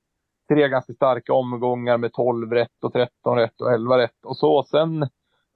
tre 0.55 0.67
ganska 0.67 0.93
starka 0.93 1.33
omgångar 1.33 1.97
med 1.97 2.13
12 2.13 2.51
rätt 2.53 2.83
och 2.83 2.93
13 2.93 3.37
rätt 3.37 3.61
och 3.61 3.73
11 3.73 3.97
rätt 3.97 4.25
och 4.25 4.37
så. 4.37 4.63
Sen 4.63 5.07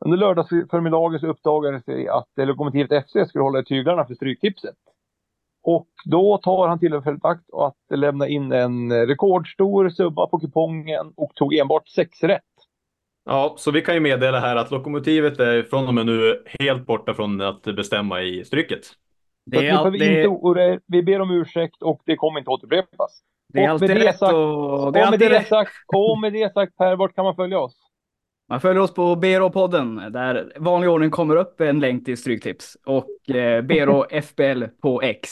under 0.05 0.17
lördagsförmiddagen 0.17 1.19
så 1.19 1.27
uppdagades 1.27 1.83
det 1.85 2.09
att 2.09 2.29
Lokomotivet 2.35 3.05
FC 3.05 3.29
skulle 3.29 3.43
hålla 3.43 3.59
i 3.59 3.65
tyglarna 3.65 4.05
för 4.05 4.15
Stryktipset. 4.15 4.75
Och 5.63 5.87
då 6.05 6.37
tar 6.37 6.67
han 6.67 6.79
tillfället 6.79 7.19
i 7.23 7.27
akt 7.27 7.53
att 7.53 7.99
lämna 7.99 8.27
in 8.27 8.51
en 8.51 9.07
rekordstor 9.07 9.89
summa 9.89 10.27
på 10.27 10.39
kupongen 10.39 11.13
och 11.15 11.35
tog 11.35 11.53
enbart 11.53 11.87
sex 11.87 12.23
rätt. 12.23 12.41
Ja, 13.25 13.55
så 13.57 13.71
vi 13.71 13.81
kan 13.81 13.95
ju 13.95 14.01
meddela 14.01 14.39
här 14.39 14.55
att 14.55 14.71
Lokomotivet 14.71 15.39
är 15.39 15.63
från 15.63 15.87
och 15.87 15.93
med 15.93 16.05
nu 16.05 16.43
helt 16.59 16.85
borta 16.85 17.13
från 17.13 17.41
att 17.41 17.61
bestämma 17.63 18.21
i 18.21 18.45
stryket. 18.45 18.85
Får 19.53 19.91
vi, 19.91 19.97
inte, 20.17 20.27
ore- 20.27 20.79
vi 20.87 21.03
ber 21.03 21.19
om 21.21 21.31
ursäkt 21.31 21.81
och 21.81 22.01
det 22.05 22.15
kommer 22.15 22.39
inte 22.39 22.51
återupprepas. 22.51 23.21
Det 23.53 23.59
är 23.59 23.73
Och 23.73 23.81
med 23.81 23.89
alltid 23.89 23.89
rätt 23.97 24.19
sagt- 24.19 24.33
och... 24.33 24.83
Och 24.85 24.93
Det 24.93 24.99
är 24.99 25.01
med 25.03 25.07
alltid 25.13 25.31
det 25.31 25.39
rätt. 25.39 25.47
sagt, 25.47 25.71
och 25.95 26.19
med 26.19 26.33
det 26.33 26.53
sagt 26.53 26.77
Per, 26.77 26.95
vart 26.95 27.15
kan 27.15 27.25
man 27.25 27.35
följa 27.35 27.59
oss? 27.59 27.73
Man 28.49 28.61
följer 28.61 28.81
oss 28.83 28.93
på 28.93 29.15
BRO-podden 29.15 30.09
där 30.11 30.51
vanlig 30.57 30.89
ordning 30.89 31.09
kommer 31.11 31.35
upp 31.35 31.61
en 31.61 31.79
länk 31.79 32.05
till 32.05 32.17
Stryktips 32.17 32.77
och 32.85 33.35
eh, 33.35 33.61
BRO 33.61 34.05
FBL 34.21 34.63
på 34.81 35.01
X. 35.01 35.29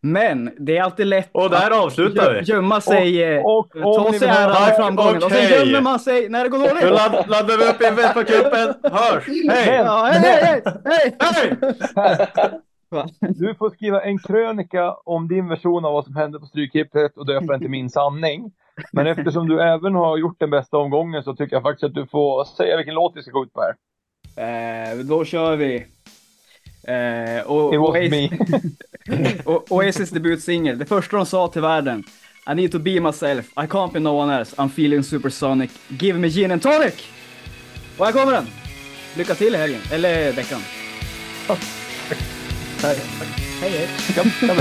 Men 0.00 0.50
det 0.58 0.76
är 0.76 0.82
alltid 0.82 1.06
lätt 1.06 1.30
Och 1.32 1.50
där 1.50 1.70
att 1.70 1.84
avslutar 1.84 2.32
vi. 2.34 2.40
gö- 2.40 2.42
gömma 2.54 2.80
sig, 2.80 3.22
eh, 3.22 3.40
Och, 3.44 3.76
och, 3.76 3.96
om 3.98 4.04
ta 4.04 4.10
ni 4.10 4.18
sig 4.18 4.28
äran 4.28 4.50
av 4.50 4.56
framgången 4.76 5.16
och 5.16 5.22
sen 5.30 5.44
okej. 5.46 5.58
gömmer 5.66 5.80
man 5.80 5.98
sig 5.98 6.28
när 6.28 6.42
det 6.44 6.48
går 6.50 6.58
Nu 6.58 6.68
dåligt. 6.68 6.84
ladd, 6.84 7.12
laddar 7.28 7.58
vi 7.58 7.64
upp 7.64 7.82
inför 8.00 8.24
cupen. 8.24 8.92
Hörs! 8.92 9.24
Hej! 9.50 9.76
Ja, 9.84 10.04
hej, 10.12 10.20
hej, 10.20 10.62
hej, 10.84 11.16
hej! 11.20 11.56
Hej! 11.96 12.60
Du 13.20 13.54
får 13.54 13.70
skriva 13.70 14.02
en 14.02 14.18
krönika 14.18 14.94
om 15.04 15.28
din 15.28 15.48
version 15.48 15.84
av 15.84 15.92
vad 15.92 16.04
som 16.04 16.16
hände 16.16 16.40
på 16.40 16.46
Stryktipset 16.46 17.16
och 17.16 17.26
döpa 17.26 17.46
den 17.46 17.60
till 17.60 17.70
Min 17.70 17.90
sanning. 17.90 18.52
Men 18.92 19.06
eftersom 19.06 19.48
du 19.48 19.62
även 19.62 19.94
har 19.94 20.16
gjort 20.16 20.40
den 20.40 20.50
bästa 20.50 20.76
omgången 20.76 21.22
så 21.22 21.36
tycker 21.36 21.56
jag 21.56 21.62
faktiskt 21.62 21.84
att 21.84 21.94
du 21.94 22.06
får 22.06 22.44
säga 22.44 22.76
vilken 22.76 22.94
låt 22.94 23.16
vi 23.16 23.22
ska 23.22 23.30
gå 23.30 23.44
ut 23.44 23.52
på 23.52 23.62
här. 23.62 23.74
Eh, 24.36 24.98
då 24.98 25.24
kör 25.24 25.56
vi. 25.56 25.86
Eh, 26.86 27.46
och, 27.46 27.74
It 27.74 27.80
was 27.80 27.88
Oasis, 27.88 28.10
me. 28.10 28.28
och, 29.44 29.72
Oasis 29.72 30.10
debutsingel. 30.10 30.78
Det 30.78 30.86
första 30.86 31.16
de 31.16 31.26
sa 31.26 31.48
till 31.48 31.62
världen. 31.62 32.04
I 32.46 32.54
need 32.54 32.72
to 32.72 32.78
be 32.78 33.00
myself. 33.00 33.52
I 33.56 33.66
can't 33.66 33.92
be 33.92 34.00
no 34.00 34.08
one 34.08 34.38
else. 34.38 34.56
I'm 34.56 34.68
feeling 34.68 35.02
supersonic. 35.02 35.70
Give 35.88 36.18
me 36.18 36.28
gin 36.28 36.50
and 36.50 36.62
tonic! 36.62 37.08
Och 37.98 38.06
här 38.06 38.12
kommer 38.12 38.32
den! 38.32 38.46
Lycka 39.16 39.34
till 39.34 39.54
i 39.54 39.58
helgen, 39.58 39.80
eller 39.92 40.32
veckan. 40.32 40.60
Hej. 42.83 42.95
Hej, 43.61 43.69
hej. 43.69 43.87
Kan, 44.15 44.31
kan 44.39 44.57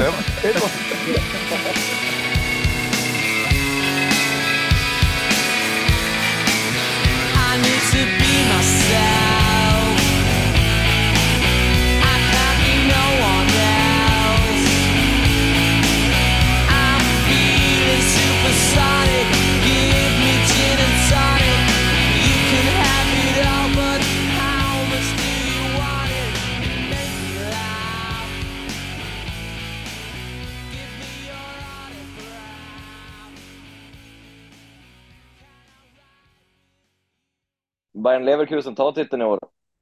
Bayern 38.03 38.25
Leverkusen 38.25 38.75
tar 38.75 38.91
titeln 38.91 39.21
i 39.21 39.25
år. 39.25 39.39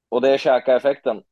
Och 0.10 0.22
det 0.22 0.30
är 0.30 0.38
käka-effekten. 0.38 1.24